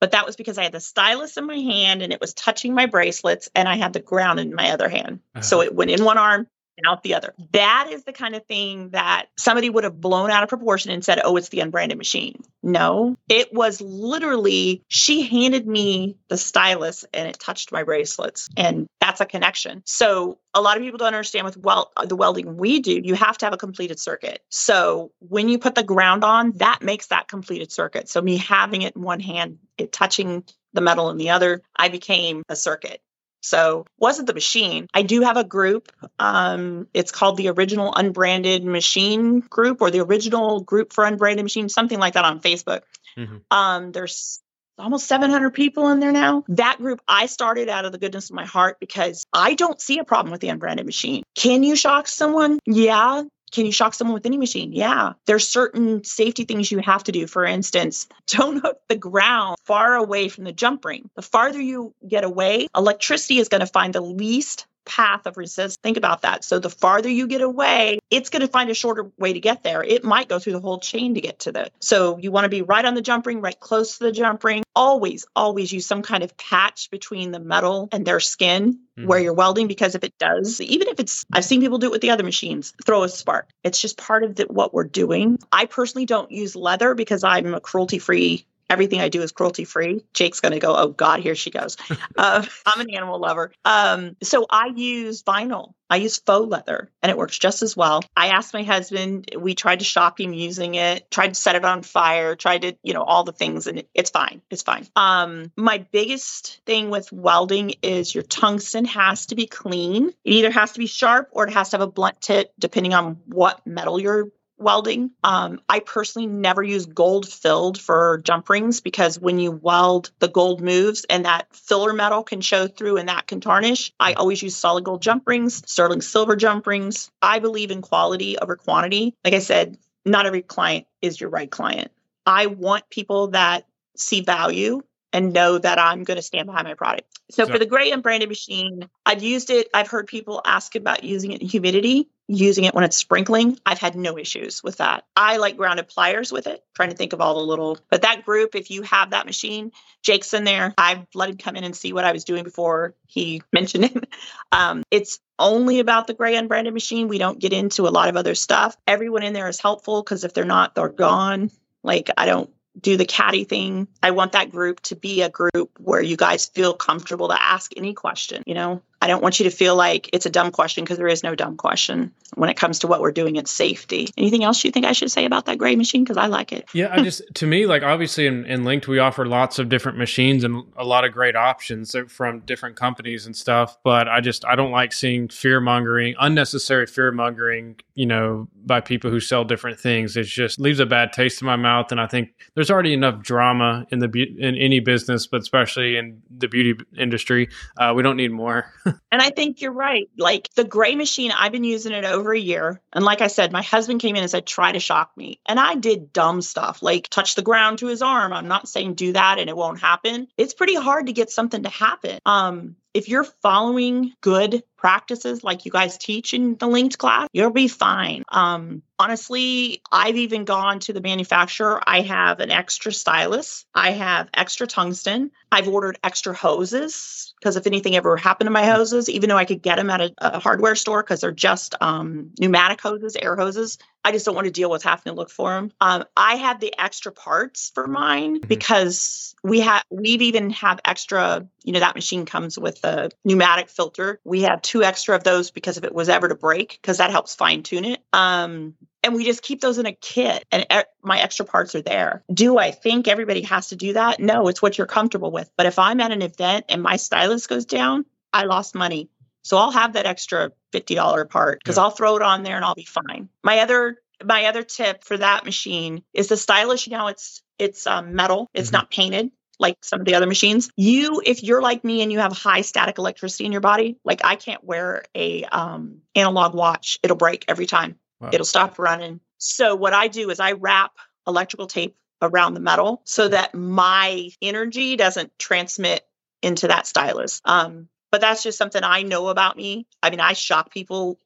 But 0.00 0.12
that 0.12 0.24
was 0.24 0.36
because 0.36 0.56
I 0.56 0.62
had 0.62 0.72
the 0.72 0.80
stylus 0.80 1.36
in 1.36 1.46
my 1.46 1.58
hand 1.58 2.00
and 2.00 2.14
it 2.14 2.20
was 2.20 2.32
touching 2.32 2.74
my 2.74 2.86
bracelets 2.86 3.50
and 3.54 3.68
I 3.68 3.76
had 3.76 3.92
the 3.92 4.00
ground 4.00 4.40
in 4.40 4.54
my 4.54 4.70
other 4.70 4.88
hand. 4.88 5.20
Uh-huh. 5.34 5.42
So 5.42 5.60
it 5.60 5.74
went 5.74 5.90
in 5.90 6.02
one 6.02 6.16
arm 6.16 6.46
out 6.86 7.02
the 7.02 7.14
other. 7.14 7.34
That 7.52 7.88
is 7.90 8.04
the 8.04 8.12
kind 8.12 8.34
of 8.34 8.44
thing 8.46 8.90
that 8.90 9.26
somebody 9.36 9.70
would 9.70 9.84
have 9.84 10.00
blown 10.00 10.30
out 10.30 10.42
of 10.42 10.48
proportion 10.48 10.90
and 10.90 11.04
said, 11.04 11.20
oh, 11.22 11.36
it's 11.36 11.48
the 11.48 11.60
unbranded 11.60 11.98
machine. 11.98 12.42
No, 12.62 13.16
it 13.28 13.52
was 13.52 13.80
literally, 13.80 14.82
she 14.88 15.22
handed 15.22 15.66
me 15.66 16.16
the 16.28 16.36
stylus 16.36 17.04
and 17.12 17.28
it 17.28 17.38
touched 17.38 17.72
my 17.72 17.82
bracelets. 17.82 18.48
And 18.56 18.86
that's 19.00 19.20
a 19.20 19.26
connection. 19.26 19.82
So 19.84 20.38
a 20.54 20.60
lot 20.60 20.76
of 20.76 20.82
people 20.82 20.98
don't 20.98 21.08
understand 21.08 21.44
with 21.44 21.56
well 21.56 21.92
the 22.04 22.16
welding 22.16 22.56
we 22.56 22.80
do, 22.80 23.00
you 23.02 23.14
have 23.14 23.38
to 23.38 23.46
have 23.46 23.54
a 23.54 23.58
completed 23.58 23.98
circuit. 23.98 24.42
So 24.48 25.12
when 25.18 25.48
you 25.48 25.58
put 25.58 25.74
the 25.74 25.82
ground 25.82 26.24
on, 26.24 26.52
that 26.52 26.82
makes 26.82 27.08
that 27.08 27.28
completed 27.28 27.72
circuit. 27.72 28.08
So 28.08 28.20
me 28.20 28.36
having 28.36 28.82
it 28.82 28.96
in 28.96 29.02
one 29.02 29.20
hand, 29.20 29.58
it 29.76 29.92
touching 29.92 30.44
the 30.72 30.80
metal 30.80 31.10
in 31.10 31.16
the 31.16 31.30
other, 31.30 31.62
I 31.76 31.88
became 31.88 32.42
a 32.48 32.56
circuit. 32.56 33.02
So 33.42 33.86
wasn't 33.98 34.28
the 34.28 34.34
machine. 34.34 34.86
I 34.94 35.02
do 35.02 35.22
have 35.22 35.36
a 35.36 35.44
group. 35.44 35.90
Um, 36.18 36.86
it's 36.94 37.10
called 37.10 37.36
the 37.36 37.48
Original 37.48 37.92
Unbranded 37.94 38.64
Machine 38.64 39.40
Group 39.40 39.82
or 39.82 39.90
the 39.90 40.00
Original 40.00 40.60
Group 40.60 40.92
for 40.92 41.04
Unbranded 41.04 41.44
Machines, 41.44 41.74
something 41.74 41.98
like 41.98 42.14
that 42.14 42.24
on 42.24 42.40
Facebook. 42.40 42.82
Mm-hmm. 43.16 43.38
Um, 43.50 43.92
there's 43.92 44.40
almost 44.78 45.06
700 45.06 45.50
people 45.50 45.90
in 45.90 46.00
there 46.00 46.12
now. 46.12 46.44
That 46.48 46.78
group 46.78 47.00
I 47.06 47.26
started 47.26 47.68
out 47.68 47.84
of 47.84 47.92
the 47.92 47.98
goodness 47.98 48.30
of 48.30 48.36
my 48.36 48.46
heart 48.46 48.78
because 48.80 49.24
I 49.32 49.54
don't 49.54 49.80
see 49.80 49.98
a 49.98 50.04
problem 50.04 50.32
with 50.32 50.40
the 50.40 50.48
unbranded 50.48 50.86
machine. 50.86 51.24
Can 51.34 51.62
you 51.62 51.76
shock 51.76 52.08
someone? 52.08 52.58
Yeah. 52.66 53.24
Can 53.52 53.66
you 53.66 53.72
shock 53.72 53.94
someone 53.94 54.14
with 54.14 54.26
any 54.26 54.38
machine? 54.38 54.72
Yeah. 54.72 55.12
There's 55.26 55.46
certain 55.46 56.02
safety 56.04 56.44
things 56.44 56.72
you 56.72 56.78
have 56.78 57.04
to 57.04 57.12
do. 57.12 57.26
For 57.26 57.44
instance, 57.44 58.08
don't 58.26 58.62
hook 58.62 58.80
the 58.88 58.96
ground 58.96 59.56
far 59.64 59.94
away 59.94 60.28
from 60.28 60.44
the 60.44 60.52
jump 60.52 60.84
ring. 60.84 61.10
The 61.14 61.22
farther 61.22 61.60
you 61.60 61.94
get 62.06 62.24
away, 62.24 62.68
electricity 62.74 63.38
is 63.38 63.48
going 63.48 63.60
to 63.60 63.66
find 63.66 63.94
the 63.94 64.00
least 64.00 64.66
path 64.84 65.26
of 65.26 65.36
resistance. 65.36 65.76
Think 65.82 65.96
about 65.96 66.22
that. 66.22 66.44
So 66.44 66.58
the 66.58 66.70
farther 66.70 67.08
you 67.08 67.26
get 67.26 67.40
away, 67.40 67.98
it's 68.10 68.30
going 68.30 68.42
to 68.42 68.48
find 68.48 68.70
a 68.70 68.74
shorter 68.74 69.10
way 69.18 69.32
to 69.32 69.40
get 69.40 69.62
there. 69.62 69.82
It 69.82 70.04
might 70.04 70.28
go 70.28 70.38
through 70.38 70.54
the 70.54 70.60
whole 70.60 70.78
chain 70.78 71.14
to 71.14 71.20
get 71.20 71.40
to 71.40 71.52
the. 71.52 71.70
So 71.80 72.18
you 72.18 72.30
want 72.30 72.44
to 72.44 72.48
be 72.48 72.62
right 72.62 72.84
on 72.84 72.94
the 72.94 73.02
jump 73.02 73.26
ring, 73.26 73.40
right 73.40 73.58
close 73.58 73.98
to 73.98 74.04
the 74.04 74.12
jump 74.12 74.42
ring. 74.44 74.62
Always, 74.74 75.26
always 75.36 75.72
use 75.72 75.86
some 75.86 76.02
kind 76.02 76.22
of 76.22 76.36
patch 76.36 76.90
between 76.90 77.30
the 77.30 77.40
metal 77.40 77.88
and 77.92 78.06
their 78.06 78.20
skin 78.20 78.80
mm-hmm. 78.98 79.06
where 79.06 79.18
you're 79.18 79.34
welding 79.34 79.66
because 79.66 79.94
if 79.94 80.04
it 80.04 80.16
does, 80.18 80.60
even 80.60 80.88
if 80.88 81.00
it's, 81.00 81.24
I've 81.32 81.44
seen 81.44 81.60
people 81.60 81.78
do 81.78 81.86
it 81.86 81.92
with 81.92 82.00
the 82.00 82.10
other 82.10 82.24
machines, 82.24 82.72
throw 82.84 83.02
a 83.02 83.08
spark. 83.08 83.48
It's 83.62 83.80
just 83.80 83.96
part 83.98 84.24
of 84.24 84.36
the, 84.36 84.44
what 84.44 84.72
we're 84.72 84.84
doing. 84.84 85.38
I 85.50 85.66
personally 85.66 86.06
don't 86.06 86.30
use 86.30 86.56
leather 86.56 86.94
because 86.94 87.24
I'm 87.24 87.54
a 87.54 87.60
cruelty 87.60 87.98
free 87.98 88.46
everything 88.72 89.00
I 89.00 89.10
do 89.10 89.20
is 89.20 89.32
cruelty 89.32 89.64
free. 89.64 90.02
Jake's 90.14 90.40
going 90.40 90.52
to 90.52 90.58
go, 90.58 90.74
oh 90.74 90.88
God, 90.88 91.20
here 91.20 91.34
she 91.34 91.50
goes. 91.50 91.76
uh, 92.16 92.44
I'm 92.64 92.80
an 92.80 92.90
animal 92.90 93.20
lover. 93.20 93.52
Um, 93.64 94.16
so 94.22 94.46
I 94.48 94.72
use 94.74 95.22
vinyl. 95.22 95.74
I 95.90 95.96
use 95.96 96.18
faux 96.18 96.48
leather 96.48 96.90
and 97.02 97.10
it 97.10 97.18
works 97.18 97.38
just 97.38 97.60
as 97.60 97.76
well. 97.76 98.02
I 98.16 98.28
asked 98.28 98.54
my 98.54 98.62
husband, 98.62 99.30
we 99.38 99.54
tried 99.54 99.80
to 99.80 99.84
shock 99.84 100.18
him 100.18 100.32
using 100.32 100.74
it, 100.74 101.10
tried 101.10 101.28
to 101.28 101.34
set 101.34 101.54
it 101.54 101.66
on 101.66 101.82
fire, 101.82 102.34
tried 102.34 102.62
to, 102.62 102.74
you 102.82 102.94
know, 102.94 103.02
all 103.02 103.24
the 103.24 103.32
things 103.32 103.66
and 103.66 103.84
it's 103.92 104.08
fine. 104.08 104.40
It's 104.48 104.62
fine. 104.62 104.86
Um, 104.96 105.52
my 105.54 105.84
biggest 105.92 106.62
thing 106.64 106.88
with 106.88 107.12
welding 107.12 107.74
is 107.82 108.14
your 108.14 108.24
tungsten 108.24 108.86
has 108.86 109.26
to 109.26 109.34
be 109.34 109.46
clean. 109.46 110.08
It 110.24 110.32
either 110.32 110.50
has 110.50 110.72
to 110.72 110.78
be 110.78 110.86
sharp 110.86 111.28
or 111.32 111.46
it 111.46 111.52
has 111.52 111.68
to 111.70 111.76
have 111.76 111.86
a 111.86 111.92
blunt 111.92 112.22
tip, 112.22 112.54
depending 112.58 112.94
on 112.94 113.18
what 113.26 113.60
metal 113.66 114.00
you're 114.00 114.30
welding. 114.58 115.10
Um, 115.24 115.60
I 115.68 115.80
personally 115.80 116.26
never 116.26 116.62
use 116.62 116.86
gold 116.86 117.28
filled 117.28 117.80
for 117.80 118.20
jump 118.24 118.48
rings 118.48 118.80
because 118.80 119.18
when 119.18 119.38
you 119.38 119.50
weld, 119.50 120.10
the 120.18 120.28
gold 120.28 120.60
moves 120.60 121.04
and 121.08 121.24
that 121.24 121.54
filler 121.54 121.92
metal 121.92 122.22
can 122.22 122.40
show 122.40 122.68
through 122.68 122.98
and 122.98 123.08
that 123.08 123.26
can 123.26 123.40
tarnish. 123.40 123.92
I 123.98 124.14
always 124.14 124.42
use 124.42 124.56
solid 124.56 124.84
gold 124.84 125.02
jump 125.02 125.24
rings, 125.26 125.62
sterling 125.66 126.00
silver 126.00 126.36
jump 126.36 126.66
rings. 126.66 127.10
I 127.20 127.38
believe 127.38 127.70
in 127.70 127.82
quality 127.82 128.38
over 128.38 128.56
quantity. 128.56 129.14
Like 129.24 129.34
I 129.34 129.40
said, 129.40 129.78
not 130.04 130.26
every 130.26 130.42
client 130.42 130.86
is 131.00 131.20
your 131.20 131.30
right 131.30 131.50
client. 131.50 131.90
I 132.26 132.46
want 132.46 132.88
people 132.90 133.28
that 133.28 133.66
see 133.96 134.20
value 134.20 134.82
and 135.12 135.32
know 135.32 135.58
that 135.58 135.78
I'm 135.78 136.04
going 136.04 136.16
to 136.16 136.22
stand 136.22 136.46
behind 136.46 136.66
my 136.66 136.74
product. 136.74 137.06
So, 137.30 137.44
so 137.44 137.52
for 137.52 137.58
the 137.58 137.66
gray 137.66 137.90
unbranded 137.90 138.28
machine, 138.28 138.88
I've 139.04 139.22
used 139.22 139.50
it. 139.50 139.68
I've 139.74 139.88
heard 139.88 140.06
people 140.06 140.40
ask 140.44 140.74
about 140.74 141.04
using 141.04 141.32
it 141.32 141.42
in 141.42 141.48
humidity 141.48 142.08
using 142.34 142.64
it 142.64 142.74
when 142.74 142.84
it's 142.84 142.96
sprinkling, 142.96 143.58
I've 143.64 143.78
had 143.78 143.94
no 143.94 144.18
issues 144.18 144.62
with 144.62 144.78
that. 144.78 145.04
I 145.16 145.36
like 145.36 145.56
grounded 145.56 145.88
pliers 145.88 146.32
with 146.32 146.46
it, 146.46 146.64
trying 146.74 146.90
to 146.90 146.96
think 146.96 147.12
of 147.12 147.20
all 147.20 147.34
the 147.34 147.46
little, 147.46 147.78
but 147.90 148.02
that 148.02 148.24
group, 148.24 148.54
if 148.54 148.70
you 148.70 148.82
have 148.82 149.10
that 149.10 149.26
machine, 149.26 149.72
Jake's 150.02 150.34
in 150.34 150.44
there. 150.44 150.74
I've 150.76 151.06
let 151.14 151.28
him 151.28 151.36
come 151.36 151.56
in 151.56 151.64
and 151.64 151.76
see 151.76 151.92
what 151.92 152.04
I 152.04 152.12
was 152.12 152.24
doing 152.24 152.44
before 152.44 152.94
he 153.06 153.42
mentioned 153.52 153.84
it. 153.84 154.08
Um, 154.50 154.82
it's 154.90 155.20
only 155.38 155.80
about 155.80 156.06
the 156.06 156.14
gray 156.14 156.36
unbranded 156.36 156.74
machine. 156.74 157.08
We 157.08 157.18
don't 157.18 157.38
get 157.38 157.52
into 157.52 157.86
a 157.86 157.90
lot 157.90 158.08
of 158.08 158.16
other 158.16 158.34
stuff. 158.34 158.76
Everyone 158.86 159.22
in 159.22 159.32
there 159.32 159.48
is 159.48 159.60
helpful 159.60 160.02
because 160.02 160.24
if 160.24 160.34
they're 160.34 160.44
not, 160.44 160.74
they're 160.74 160.88
gone. 160.88 161.50
Like 161.82 162.10
I 162.16 162.26
don't 162.26 162.50
do 162.80 162.96
the 162.96 163.04
caddy 163.04 163.44
thing. 163.44 163.88
I 164.02 164.12
want 164.12 164.32
that 164.32 164.50
group 164.50 164.80
to 164.80 164.96
be 164.96 165.22
a 165.22 165.28
group 165.28 165.70
where 165.78 166.00
you 166.00 166.16
guys 166.16 166.46
feel 166.46 166.74
comfortable 166.74 167.28
to 167.28 167.40
ask 167.42 167.72
any 167.76 167.92
question, 167.92 168.42
you 168.46 168.54
know? 168.54 168.82
I 169.02 169.08
don't 169.08 169.20
want 169.20 169.40
you 169.40 169.44
to 169.44 169.50
feel 169.50 169.74
like 169.74 170.08
it's 170.12 170.26
a 170.26 170.30
dumb 170.30 170.52
question 170.52 170.84
because 170.84 170.96
there 170.96 171.08
is 171.08 171.24
no 171.24 171.34
dumb 171.34 171.56
question 171.56 172.12
when 172.36 172.48
it 172.48 172.56
comes 172.56 172.78
to 172.78 172.86
what 172.86 173.00
we're 173.00 173.10
doing 173.10 173.34
in 173.34 173.46
safety. 173.46 174.08
Anything 174.16 174.44
else 174.44 174.62
you 174.62 174.70
think 174.70 174.86
I 174.86 174.92
should 174.92 175.10
say 175.10 175.24
about 175.24 175.46
that 175.46 175.58
gray 175.58 175.74
machine? 175.74 176.04
Because 176.04 176.16
I 176.16 176.26
like 176.26 176.52
it. 176.52 176.68
yeah, 176.72 176.88
I 176.92 177.02
just, 177.02 177.20
to 177.34 177.46
me, 177.48 177.66
like 177.66 177.82
obviously 177.82 178.28
in, 178.28 178.46
in 178.46 178.62
Linked, 178.62 178.86
we 178.86 179.00
offer 179.00 179.26
lots 179.26 179.58
of 179.58 179.68
different 179.68 179.98
machines 179.98 180.44
and 180.44 180.62
a 180.76 180.84
lot 180.84 181.04
of 181.04 181.12
great 181.12 181.34
options 181.34 181.96
from 182.06 182.40
different 182.40 182.76
companies 182.76 183.26
and 183.26 183.36
stuff. 183.36 183.76
But 183.82 184.06
I 184.06 184.20
just, 184.20 184.44
I 184.44 184.54
don't 184.54 184.70
like 184.70 184.92
seeing 184.92 185.26
fear 185.26 185.58
mongering, 185.58 186.14
unnecessary 186.20 186.86
fear 186.86 187.10
mongering, 187.10 187.80
you 187.96 188.06
know, 188.06 188.46
by 188.64 188.80
people 188.80 189.10
who 189.10 189.18
sell 189.18 189.42
different 189.42 189.80
things. 189.80 190.16
It 190.16 190.24
just 190.26 190.60
leaves 190.60 190.78
a 190.78 190.86
bad 190.86 191.12
taste 191.12 191.42
in 191.42 191.46
my 191.46 191.56
mouth. 191.56 191.90
And 191.90 192.00
I 192.00 192.06
think 192.06 192.34
there's 192.54 192.70
already 192.70 192.92
enough 192.92 193.20
drama 193.20 193.84
in 193.90 193.98
the, 193.98 194.36
in 194.38 194.54
any 194.54 194.78
business, 194.78 195.26
but 195.26 195.40
especially 195.40 195.96
in 195.96 196.22
the 196.30 196.46
beauty 196.46 196.80
industry. 196.96 197.48
Uh, 197.76 197.92
we 197.96 198.04
don't 198.04 198.16
need 198.16 198.30
more. 198.30 198.72
and 199.12 199.22
I 199.22 199.30
think 199.30 199.60
you're 199.60 199.72
right. 199.72 200.08
Like 200.16 200.48
the 200.54 200.64
gray 200.64 200.94
machine, 200.94 201.32
I've 201.32 201.52
been 201.52 201.64
using 201.64 201.92
it 201.92 202.04
over 202.04 202.32
a 202.32 202.38
year. 202.38 202.80
And 202.92 203.04
like 203.04 203.20
I 203.20 203.26
said, 203.28 203.52
my 203.52 203.62
husband 203.62 204.00
came 204.00 204.16
in 204.16 204.22
and 204.22 204.30
said, 204.30 204.46
try 204.46 204.72
to 204.72 204.80
shock 204.80 205.12
me. 205.16 205.40
And 205.46 205.58
I 205.58 205.74
did 205.74 206.12
dumb 206.12 206.42
stuff 206.42 206.82
like 206.82 207.08
touch 207.08 207.34
the 207.34 207.42
ground 207.42 207.78
to 207.78 207.86
his 207.86 208.02
arm. 208.02 208.32
I'm 208.32 208.48
not 208.48 208.68
saying 208.68 208.94
do 208.94 209.12
that 209.12 209.38
and 209.38 209.48
it 209.48 209.56
won't 209.56 209.80
happen. 209.80 210.28
It's 210.36 210.54
pretty 210.54 210.74
hard 210.74 211.06
to 211.06 211.12
get 211.12 211.30
something 211.30 211.62
to 211.62 211.68
happen. 211.68 212.18
Um, 212.26 212.76
if 212.94 213.08
you're 213.08 213.24
following 213.24 214.12
good 214.20 214.62
practices 214.76 215.42
like 215.42 215.64
you 215.64 215.70
guys 215.70 215.96
teach 215.96 216.34
in 216.34 216.56
the 216.56 216.66
Linked 216.66 216.98
class, 216.98 217.28
you'll 217.32 217.50
be 217.50 217.68
fine. 217.68 218.22
Um, 218.28 218.82
honestly, 219.02 219.82
I've 219.90 220.16
even 220.16 220.44
gone 220.44 220.78
to 220.80 220.92
the 220.92 221.00
manufacturer. 221.00 221.82
I 221.84 222.02
have 222.02 222.38
an 222.38 222.50
extra 222.50 222.92
stylus, 222.92 223.64
I 223.74 223.90
have 223.90 224.28
extra 224.32 224.66
tungsten, 224.66 225.32
I've 225.50 225.68
ordered 225.68 225.98
extra 226.04 226.34
hoses 226.34 227.34
because 227.38 227.56
if 227.56 227.66
anything 227.66 227.96
ever 227.96 228.16
happened 228.16 228.46
to 228.46 228.52
my 228.52 228.64
hoses, 228.64 229.10
even 229.10 229.28
though 229.28 229.36
I 229.36 229.44
could 229.44 229.60
get 229.60 229.76
them 229.76 229.90
at 229.90 230.00
a, 230.00 230.12
a 230.18 230.38
hardware 230.38 230.76
store 230.76 231.02
because 231.02 231.20
they're 231.20 231.32
just 231.32 231.74
um, 231.80 232.30
pneumatic 232.38 232.80
hoses, 232.80 233.16
air 233.16 233.36
hoses, 233.36 233.78
I 234.04 234.12
just 234.12 234.24
don't 234.24 234.34
want 234.34 234.46
to 234.46 234.52
deal 234.52 234.70
with 234.70 234.82
having 234.82 235.12
to 235.12 235.12
look 235.12 235.30
for 235.30 235.50
them. 235.50 235.72
Um, 235.80 236.04
I 236.16 236.36
have 236.36 236.60
the 236.60 236.74
extra 236.78 237.12
parts 237.12 237.70
for 237.74 237.86
mine 237.86 238.38
mm-hmm. 238.38 238.48
because 238.48 239.34
we 239.42 239.60
have 239.60 239.84
we've 239.90 240.22
even 240.22 240.50
have 240.50 240.80
extra. 240.84 241.46
You 241.64 241.72
know 241.72 241.80
that 241.80 241.94
machine 241.94 242.26
comes 242.26 242.58
with 242.58 242.82
a 242.84 243.10
pneumatic 243.24 243.68
filter. 243.68 244.20
We 244.24 244.42
have 244.42 244.62
two 244.62 244.82
extra 244.82 245.16
of 245.16 245.24
those 245.24 245.50
because 245.50 245.76
if 245.76 245.84
it 245.84 245.94
was 245.94 246.08
ever 246.08 246.28
to 246.28 246.34
break, 246.34 246.78
because 246.80 246.98
that 246.98 247.10
helps 247.10 247.34
fine 247.34 247.62
tune 247.62 247.84
it. 247.84 248.00
Um, 248.12 248.74
and 249.02 249.14
we 249.14 249.24
just 249.24 249.42
keep 249.42 249.60
those 249.60 249.78
in 249.78 249.86
a 249.86 249.92
kit 249.92 250.44
and 250.50 250.66
e- 250.72 250.82
my 251.02 251.20
extra 251.20 251.44
parts 251.44 251.74
are 251.74 251.82
there. 251.82 252.22
Do 252.32 252.58
I 252.58 252.70
think 252.70 253.08
everybody 253.08 253.42
has 253.42 253.68
to 253.68 253.76
do 253.76 253.94
that? 253.94 254.20
No, 254.20 254.48
it's 254.48 254.62
what 254.62 254.78
you're 254.78 254.86
comfortable 254.86 255.30
with. 255.30 255.50
But 255.56 255.66
if 255.66 255.78
I'm 255.78 256.00
at 256.00 256.12
an 256.12 256.22
event 256.22 256.66
and 256.68 256.82
my 256.82 256.96
stylus 256.96 257.46
goes 257.46 257.64
down, 257.64 258.04
I 258.32 258.44
lost 258.44 258.74
money. 258.74 259.10
So 259.42 259.56
I'll 259.56 259.72
have 259.72 259.94
that 259.94 260.06
extra 260.06 260.52
$50 260.72 261.28
part 261.28 261.58
because 261.58 261.76
yeah. 261.76 261.82
I'll 261.82 261.90
throw 261.90 262.16
it 262.16 262.22
on 262.22 262.42
there 262.42 262.56
and 262.56 262.64
I'll 262.64 262.74
be 262.74 262.84
fine. 262.84 263.28
My 263.42 263.60
other 263.60 263.98
my 264.24 264.44
other 264.44 264.62
tip 264.62 265.02
for 265.02 265.16
that 265.16 265.44
machine 265.44 266.04
is 266.14 266.28
the 266.28 266.36
stylus. 266.36 266.86
You 266.86 266.96
know, 266.96 267.08
it's 267.08 267.42
it's 267.58 267.86
um, 267.86 268.14
metal. 268.14 268.48
It's 268.54 268.68
mm-hmm. 268.68 268.76
not 268.76 268.90
painted 268.90 269.30
like 269.62 269.78
some 269.82 270.00
of 270.00 270.06
the 270.06 270.14
other 270.14 270.26
machines. 270.26 270.70
You, 270.76 271.22
if 271.24 271.42
you're 271.42 271.62
like 271.62 271.84
me 271.84 272.02
and 272.02 272.12
you 272.12 272.18
have 272.18 272.32
high 272.32 272.62
static 272.62 272.98
electricity 272.98 273.46
in 273.46 273.52
your 273.52 273.60
body, 273.60 273.96
like 274.04 274.20
I 274.24 274.36
can't 274.36 274.62
wear 274.62 275.04
a 275.14 275.44
um, 275.44 276.00
analog 276.14 276.54
watch. 276.54 276.98
It'll 277.02 277.16
break 277.16 277.44
every 277.48 277.66
time. 277.66 277.96
Wow. 278.22 278.30
It'll 278.32 278.46
stop 278.46 278.78
running. 278.78 279.20
So 279.38 279.74
what 279.74 279.92
I 279.92 280.06
do 280.06 280.30
is 280.30 280.38
I 280.38 280.52
wrap 280.52 280.92
electrical 281.26 281.66
tape 281.66 281.96
around 282.22 282.54
the 282.54 282.60
metal 282.60 283.02
so 283.04 283.26
that 283.26 283.52
my 283.52 284.30
energy 284.40 284.94
doesn't 284.94 285.36
transmit 285.40 286.06
into 286.40 286.68
that 286.68 286.86
stylus. 286.86 287.40
Um, 287.44 287.88
but 288.12 288.20
that's 288.20 288.44
just 288.44 288.58
something 288.58 288.82
I 288.84 289.02
know 289.02 289.28
about 289.28 289.56
me. 289.56 289.88
I 290.02 290.10
mean, 290.10 290.20
I 290.20 290.34
shock 290.34 290.70
people 290.70 291.18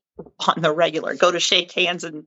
on 0.49 0.63
the 0.63 0.73
regular. 0.73 1.15
Go 1.15 1.31
to 1.31 1.41
shake 1.41 1.73
hands 1.73 2.05
and 2.05 2.25